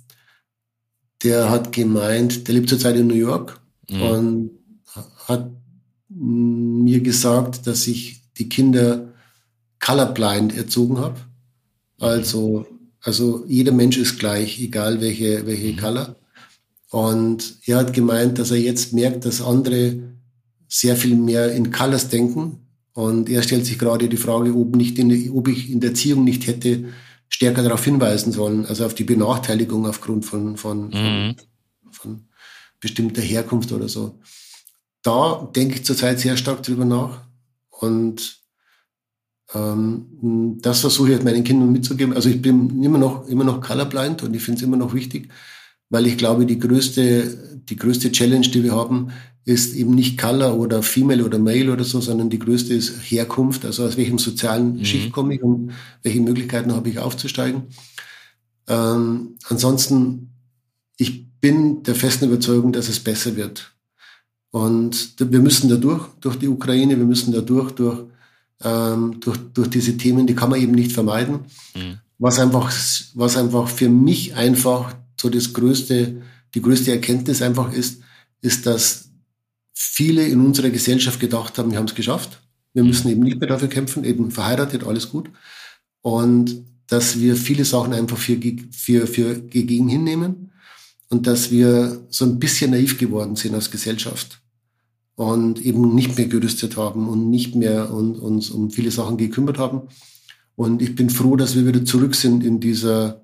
der 1.24 1.50
hat 1.50 1.72
gemeint, 1.72 2.48
der 2.48 2.56
lebt 2.56 2.70
zurzeit 2.70 2.96
in 2.96 3.08
New 3.08 3.16
York 3.16 3.60
mhm. 3.90 4.02
und 4.02 4.52
hat 5.28 5.52
mir 6.10 7.02
gesagt, 7.02 7.68
dass 7.68 7.88
ich 7.88 8.22
die 8.38 8.50
Kinder 8.50 9.14
colorblind 9.80 10.56
erzogen 10.56 11.00
habe. 11.00 11.20
Also, 12.00 12.66
also 13.02 13.44
jeder 13.48 13.72
Mensch 13.72 13.98
ist 13.98 14.20
gleich, 14.20 14.60
egal 14.60 15.02
welche, 15.02 15.46
welche 15.46 15.74
mhm. 15.74 15.78
Color. 15.78 16.16
Und 16.90 17.56
er 17.66 17.78
hat 17.78 17.94
gemeint, 17.94 18.40
dass 18.40 18.52
er 18.52 18.58
jetzt 18.58 18.94
merkt, 18.94 19.26
dass 19.26 19.42
andere 19.42 19.98
sehr 20.68 20.96
viel 20.96 21.16
mehr 21.16 21.52
in 21.54 21.72
Colors 21.72 22.10
denken. 22.10 22.60
Und 22.94 23.30
er 23.30 23.44
stellt 23.44 23.66
sich 23.66 23.78
gerade 23.78 24.10
die 24.10 24.18
Frage, 24.18 24.56
ob, 24.56 24.76
nicht 24.76 24.98
in, 24.98 25.32
ob 25.32 25.48
ich 25.48 25.70
in 25.70 25.80
der 25.80 25.92
Erziehung 25.92 26.24
nicht 26.24 26.48
hätte 26.48 26.86
stärker 27.30 27.64
darauf 27.64 27.84
hinweisen 27.84 28.32
sollen, 28.32 28.66
also 28.66 28.86
auf 28.86 28.94
die 28.94 29.04
Benachteiligung 29.04 29.86
aufgrund 29.86 30.26
von, 30.26 30.58
von, 30.58 30.90
mhm. 30.90 31.36
von, 31.82 31.92
von 31.92 32.28
bestimmter 32.80 33.22
Herkunft 33.22 33.72
oder 33.72 33.90
so. 33.90 34.20
Da 35.04 35.50
denke 35.56 35.76
ich 35.76 35.86
zurzeit 35.86 36.20
sehr 36.20 36.38
stark 36.38 36.64
drüber 36.64 36.86
nach 36.86 37.22
und 37.70 38.38
ähm, 39.54 40.58
das 40.62 40.82
versuche 40.82 41.10
ich 41.10 41.16
jetzt 41.16 41.24
meinen 41.24 41.44
Kindern 41.44 41.72
mitzugeben. 41.72 42.14
Also 42.14 42.30
ich 42.30 42.42
bin 42.42 42.84
immer 42.84 42.98
noch, 42.98 43.28
immer 43.28 43.44
noch 43.44 43.62
colorblind 43.62 44.24
und 44.24 44.36
ich 44.36 44.44
finde 44.44 44.58
es 44.58 44.64
immer 44.64 44.78
noch 44.78 44.94
wichtig, 44.94 45.30
weil 45.90 46.08
ich 46.08 46.18
glaube, 46.18 46.46
die 46.46 46.60
größte, 46.60 47.62
die 47.64 47.76
größte 47.76 48.12
Challenge, 48.12 48.48
die 48.48 48.64
wir 48.64 48.74
haben, 48.74 49.12
ist 49.48 49.76
eben 49.76 49.96
nicht 49.96 50.18
Color 50.18 50.58
oder 50.58 50.84
Female 50.84 51.24
oder 51.24 51.40
Male 51.40 51.72
oder 51.72 51.86
so, 51.86 52.02
sondern 52.02 52.30
die 52.30 52.38
größte 52.38 52.74
ist 52.74 53.00
Herkunft, 53.10 53.64
also 53.64 53.86
aus 53.86 53.96
welchem 53.96 54.20
sozialen 54.20 54.80
mhm. 54.80 54.86
Schicht 54.86 55.14
komme 55.14 55.36
ich 55.36 55.42
und 55.42 55.72
welche 56.04 56.20
Möglichkeiten 56.20 56.74
habe 56.74 56.90
ich 56.90 57.00
aufzusteigen. 57.00 57.64
Ähm, 58.68 59.38
ansonsten, 59.48 60.32
ich 60.98 61.32
bin 61.40 61.82
der 61.84 61.96
festen 61.96 62.26
Überzeugung, 62.26 62.74
dass 62.74 62.90
es 62.90 63.00
besser 63.00 63.38
wird. 63.38 63.72
Und 64.52 65.16
wir 65.18 65.40
müssen 65.40 65.70
da 65.70 65.78
durch, 65.78 66.10
die 66.42 66.50
Ukraine, 66.50 66.98
wir 66.98 67.06
müssen 67.06 67.32
da 67.32 67.40
durch, 67.40 67.72
durch, 67.72 68.04
ähm, 68.66 69.18
durch, 69.22 69.38
durch 69.54 69.70
diese 69.70 69.96
Themen, 69.96 70.28
die 70.28 70.36
kann 70.36 70.50
man 70.50 70.60
eben 70.60 70.74
nicht 70.74 70.92
vermeiden. 70.92 71.46
Mhm. 71.74 72.00
Was 72.20 72.38
einfach, 72.38 72.70
was 73.14 73.38
einfach 73.38 73.70
für 73.70 73.88
mich 73.88 74.36
einfach 74.36 74.94
so 75.18 75.30
das 75.30 75.54
größte, 75.54 76.22
die 76.54 76.62
größte 76.62 76.92
Erkenntnis 76.92 77.42
einfach 77.42 77.72
ist, 77.72 78.02
ist, 78.42 78.66
dass 78.66 79.07
viele 79.80 80.26
in 80.26 80.44
unserer 80.44 80.72
Gesellschaft 80.72 81.20
gedacht 81.20 81.60
haben, 81.60 81.70
wir 81.70 81.78
haben 81.78 81.86
es 81.86 81.94
geschafft. 81.94 82.42
Wir 82.74 82.82
mhm. 82.82 82.90
müssen 82.90 83.12
eben 83.12 83.22
nicht 83.22 83.40
mehr 83.40 83.48
dafür 83.48 83.68
kämpfen, 83.68 84.04
eben 84.04 84.32
verheiratet, 84.32 84.84
alles 84.84 85.10
gut. 85.10 85.30
Und 86.02 86.64
dass 86.88 87.20
wir 87.20 87.36
viele 87.36 87.64
Sachen 87.64 87.94
einfach 87.94 88.18
für, 88.18 88.40
für, 88.72 89.06
für 89.06 89.40
gegen 89.40 89.88
hinnehmen 89.88 90.52
und 91.10 91.28
dass 91.28 91.52
wir 91.52 92.08
so 92.10 92.26
ein 92.26 92.40
bisschen 92.40 92.72
naiv 92.72 92.98
geworden 92.98 93.36
sind 93.36 93.54
als 93.54 93.70
Gesellschaft 93.70 94.42
und 95.16 95.64
eben 95.64 95.94
nicht 95.94 96.18
mehr 96.18 96.28
gerüstet 96.28 96.76
haben 96.76 97.08
und 97.08 97.30
nicht 97.30 97.54
mehr 97.54 97.94
uns 97.94 98.50
um 98.50 98.72
viele 98.72 98.90
Sachen 98.90 99.18
gekümmert 99.18 99.60
haben. 99.60 99.84
Und 100.56 100.82
ich 100.82 100.96
bin 100.96 101.12
froh, 101.12 101.36
dass 101.36 101.56
wir 101.56 101.68
wieder 101.68 101.86
zurück 101.86 102.16
sind 102.16 102.44
in 102.44 102.60
dieser 102.60 103.22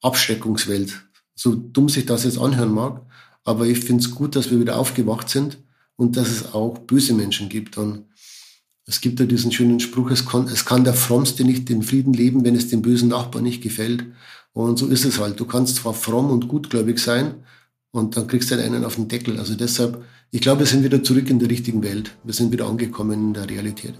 Abschreckungswelt. 0.00 1.04
So 1.34 1.54
dumm 1.54 1.90
sich 1.90 2.06
das 2.06 2.24
jetzt 2.24 2.38
anhören 2.38 2.72
mag, 2.72 3.02
aber 3.44 3.66
ich 3.66 3.80
finde 3.80 4.02
es 4.02 4.10
gut, 4.10 4.34
dass 4.34 4.50
wir 4.50 4.60
wieder 4.60 4.78
aufgewacht 4.78 5.28
sind 5.28 5.58
und 6.00 6.16
dass 6.16 6.28
es 6.28 6.54
auch 6.54 6.78
böse 6.78 7.12
Menschen 7.12 7.50
gibt. 7.50 7.76
Und 7.76 8.06
es 8.86 9.02
gibt 9.02 9.20
ja 9.20 9.26
diesen 9.26 9.52
schönen 9.52 9.80
Spruch, 9.80 10.10
es 10.10 10.26
kann, 10.26 10.46
es 10.46 10.64
kann 10.64 10.82
der 10.82 10.94
Frommste 10.94 11.44
nicht 11.44 11.68
in 11.68 11.82
Frieden 11.82 12.14
leben, 12.14 12.42
wenn 12.42 12.56
es 12.56 12.68
dem 12.68 12.80
bösen 12.80 13.10
Nachbarn 13.10 13.44
nicht 13.44 13.62
gefällt. 13.62 14.06
Und 14.54 14.78
so 14.78 14.86
ist 14.86 15.04
es 15.04 15.20
halt. 15.20 15.38
Du 15.38 15.44
kannst 15.44 15.76
zwar 15.76 15.92
fromm 15.92 16.30
und 16.30 16.48
gutgläubig 16.48 16.98
sein 16.98 17.34
und 17.90 18.16
dann 18.16 18.26
kriegst 18.26 18.50
du 18.50 18.54
halt 18.54 18.64
einen 18.64 18.86
auf 18.86 18.94
den 18.94 19.08
Deckel. 19.08 19.38
Also 19.38 19.54
deshalb, 19.54 20.02
ich 20.30 20.40
glaube, 20.40 20.60
wir 20.60 20.66
sind 20.66 20.84
wieder 20.84 21.02
zurück 21.02 21.28
in 21.28 21.38
der 21.38 21.50
richtigen 21.50 21.82
Welt. 21.82 22.16
Wir 22.24 22.32
sind 22.32 22.50
wieder 22.50 22.66
angekommen 22.66 23.28
in 23.28 23.34
der 23.34 23.50
Realität. 23.50 23.92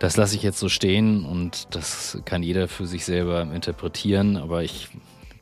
Das 0.00 0.16
lasse 0.16 0.34
ich 0.34 0.42
jetzt 0.42 0.58
so 0.58 0.68
stehen 0.68 1.24
und 1.24 1.68
das 1.70 2.18
kann 2.24 2.42
jeder 2.42 2.66
für 2.66 2.86
sich 2.86 3.04
selber 3.04 3.42
interpretieren, 3.54 4.36
aber 4.36 4.64
ich 4.64 4.88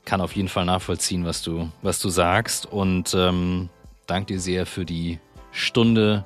kann 0.04 0.20
auf 0.20 0.36
jeden 0.36 0.48
Fall 0.48 0.66
nachvollziehen, 0.66 1.24
was 1.24 1.42
du, 1.42 1.70
was 1.82 1.98
du 1.98 2.10
sagst 2.10 2.66
und 2.66 3.14
ähm, 3.14 3.70
danke 4.06 4.34
dir 4.34 4.40
sehr 4.40 4.66
für 4.66 4.84
die 4.84 5.18
Stunde 5.50 6.24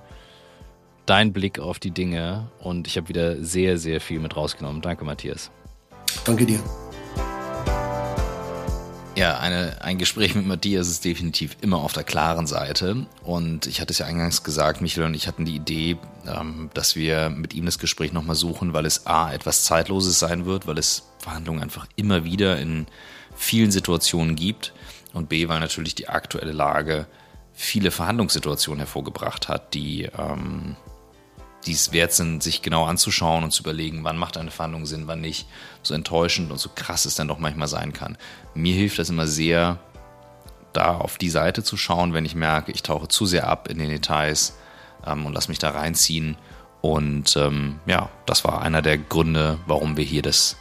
dein 1.06 1.32
Blick 1.32 1.58
auf 1.58 1.78
die 1.78 1.90
Dinge 1.90 2.50
und 2.60 2.86
ich 2.86 2.96
habe 2.96 3.08
wieder 3.08 3.42
sehr, 3.42 3.78
sehr 3.78 4.00
viel 4.00 4.20
mit 4.20 4.36
rausgenommen. 4.36 4.80
Danke, 4.80 5.04
Matthias. 5.04 5.50
Danke 6.24 6.46
dir. 6.46 6.60
Ja, 9.16 9.38
eine, 9.38 9.82
ein 9.82 9.98
Gespräch 9.98 10.34
mit 10.34 10.46
Matthias 10.46 10.88
ist 10.88 11.04
definitiv 11.04 11.56
immer 11.60 11.78
auf 11.78 11.92
der 11.92 12.04
klaren 12.04 12.46
Seite. 12.46 13.06
Und 13.22 13.66
ich 13.66 13.80
hatte 13.80 13.92
es 13.92 13.98
ja 13.98 14.06
eingangs 14.06 14.44
gesagt, 14.44 14.80
Michael 14.80 15.06
und 15.06 15.14
ich 15.14 15.26
hatten 15.26 15.44
die 15.44 15.56
Idee, 15.56 15.96
ähm, 16.26 16.70
dass 16.74 16.94
wir 16.94 17.28
mit 17.28 17.52
ihm 17.52 17.66
das 17.66 17.78
Gespräch 17.78 18.12
nochmal 18.12 18.36
suchen, 18.36 18.72
weil 18.72 18.86
es 18.86 19.06
A, 19.06 19.32
etwas 19.32 19.64
Zeitloses 19.64 20.20
sein 20.20 20.46
wird, 20.46 20.66
weil 20.66 20.78
es 20.78 21.10
Verhandlungen 21.18 21.62
einfach 21.62 21.86
immer 21.96 22.24
wieder 22.24 22.58
in 22.58 22.86
vielen 23.34 23.72
Situationen 23.72 24.36
gibt. 24.36 24.72
Und 25.12 25.28
B, 25.28 25.48
weil 25.48 25.58
natürlich 25.58 25.96
die 25.96 26.08
aktuelle 26.08 26.52
Lage 26.52 27.06
viele 27.60 27.90
Verhandlungssituationen 27.90 28.80
hervorgebracht 28.80 29.48
hat, 29.48 29.74
die 29.74 30.04
ähm, 30.04 30.76
die 31.66 31.72
es 31.72 31.92
wert 31.92 32.12
sind, 32.12 32.42
sich 32.42 32.62
genau 32.62 32.86
anzuschauen 32.86 33.44
und 33.44 33.50
zu 33.50 33.62
überlegen, 33.62 34.02
wann 34.02 34.16
macht 34.16 34.38
eine 34.38 34.50
Verhandlung 34.50 34.86
Sinn, 34.86 35.06
wann 35.06 35.20
nicht. 35.20 35.46
So 35.82 35.92
enttäuschend 35.92 36.50
und 36.50 36.58
so 36.58 36.70
krass 36.74 37.04
es 37.04 37.16
dann 37.16 37.28
doch 37.28 37.38
manchmal 37.38 37.68
sein 37.68 37.92
kann. 37.92 38.16
Mir 38.54 38.74
hilft 38.74 38.98
das 38.98 39.10
immer 39.10 39.26
sehr, 39.26 39.78
da 40.72 40.96
auf 40.96 41.18
die 41.18 41.28
Seite 41.28 41.62
zu 41.62 41.76
schauen, 41.76 42.14
wenn 42.14 42.24
ich 42.24 42.34
merke, 42.34 42.72
ich 42.72 42.82
tauche 42.82 43.08
zu 43.08 43.26
sehr 43.26 43.46
ab 43.46 43.68
in 43.68 43.78
den 43.78 43.90
Details 43.90 44.56
ähm, 45.06 45.26
und 45.26 45.34
lass 45.34 45.48
mich 45.48 45.58
da 45.58 45.70
reinziehen. 45.70 46.36
Und 46.80 47.36
ähm, 47.36 47.78
ja, 47.84 48.08
das 48.24 48.42
war 48.44 48.62
einer 48.62 48.80
der 48.80 48.96
Gründe, 48.96 49.58
warum 49.66 49.98
wir 49.98 50.04
hier 50.04 50.22
das 50.22 50.56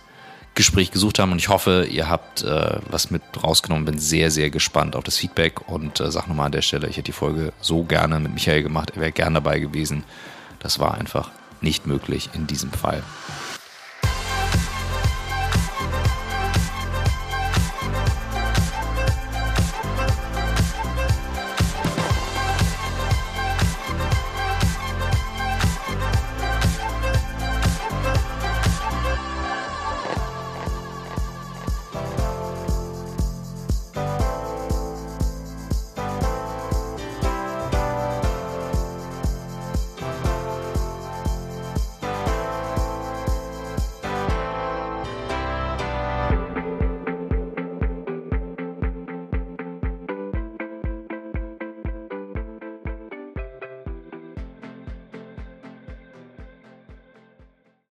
Gespräch 0.59 0.91
gesucht 0.91 1.19
haben. 1.19 1.31
Und 1.31 1.37
ich 1.37 1.47
hoffe, 1.47 1.87
ihr 1.89 2.09
habt 2.09 2.43
äh, 2.43 2.79
was 2.89 3.11
mit 3.11 3.21
rausgenommen. 3.41 3.85
Bin 3.85 3.97
sehr, 3.97 4.29
sehr 4.29 4.49
gespannt 4.49 4.97
auf 4.97 5.05
das 5.05 5.15
Feedback 5.15 5.69
und 5.69 6.01
äh, 6.01 6.11
sag 6.11 6.27
nochmal 6.27 6.47
an 6.47 6.51
der 6.51 6.61
Stelle, 6.61 6.89
ich 6.89 6.97
hätte 6.97 7.05
die 7.05 7.11
Folge 7.13 7.53
so 7.61 7.85
gerne 7.85 8.19
mit 8.19 8.33
Michael 8.33 8.63
gemacht. 8.63 8.91
Er 8.93 8.99
wäre 8.99 9.13
gern 9.13 9.35
dabei 9.35 9.59
gewesen. 9.59 10.03
Das 10.59 10.77
war 10.77 10.95
einfach 10.95 11.31
nicht 11.61 11.87
möglich 11.87 12.31
in 12.33 12.45
diesem 12.45 12.73
Fall. 12.73 13.03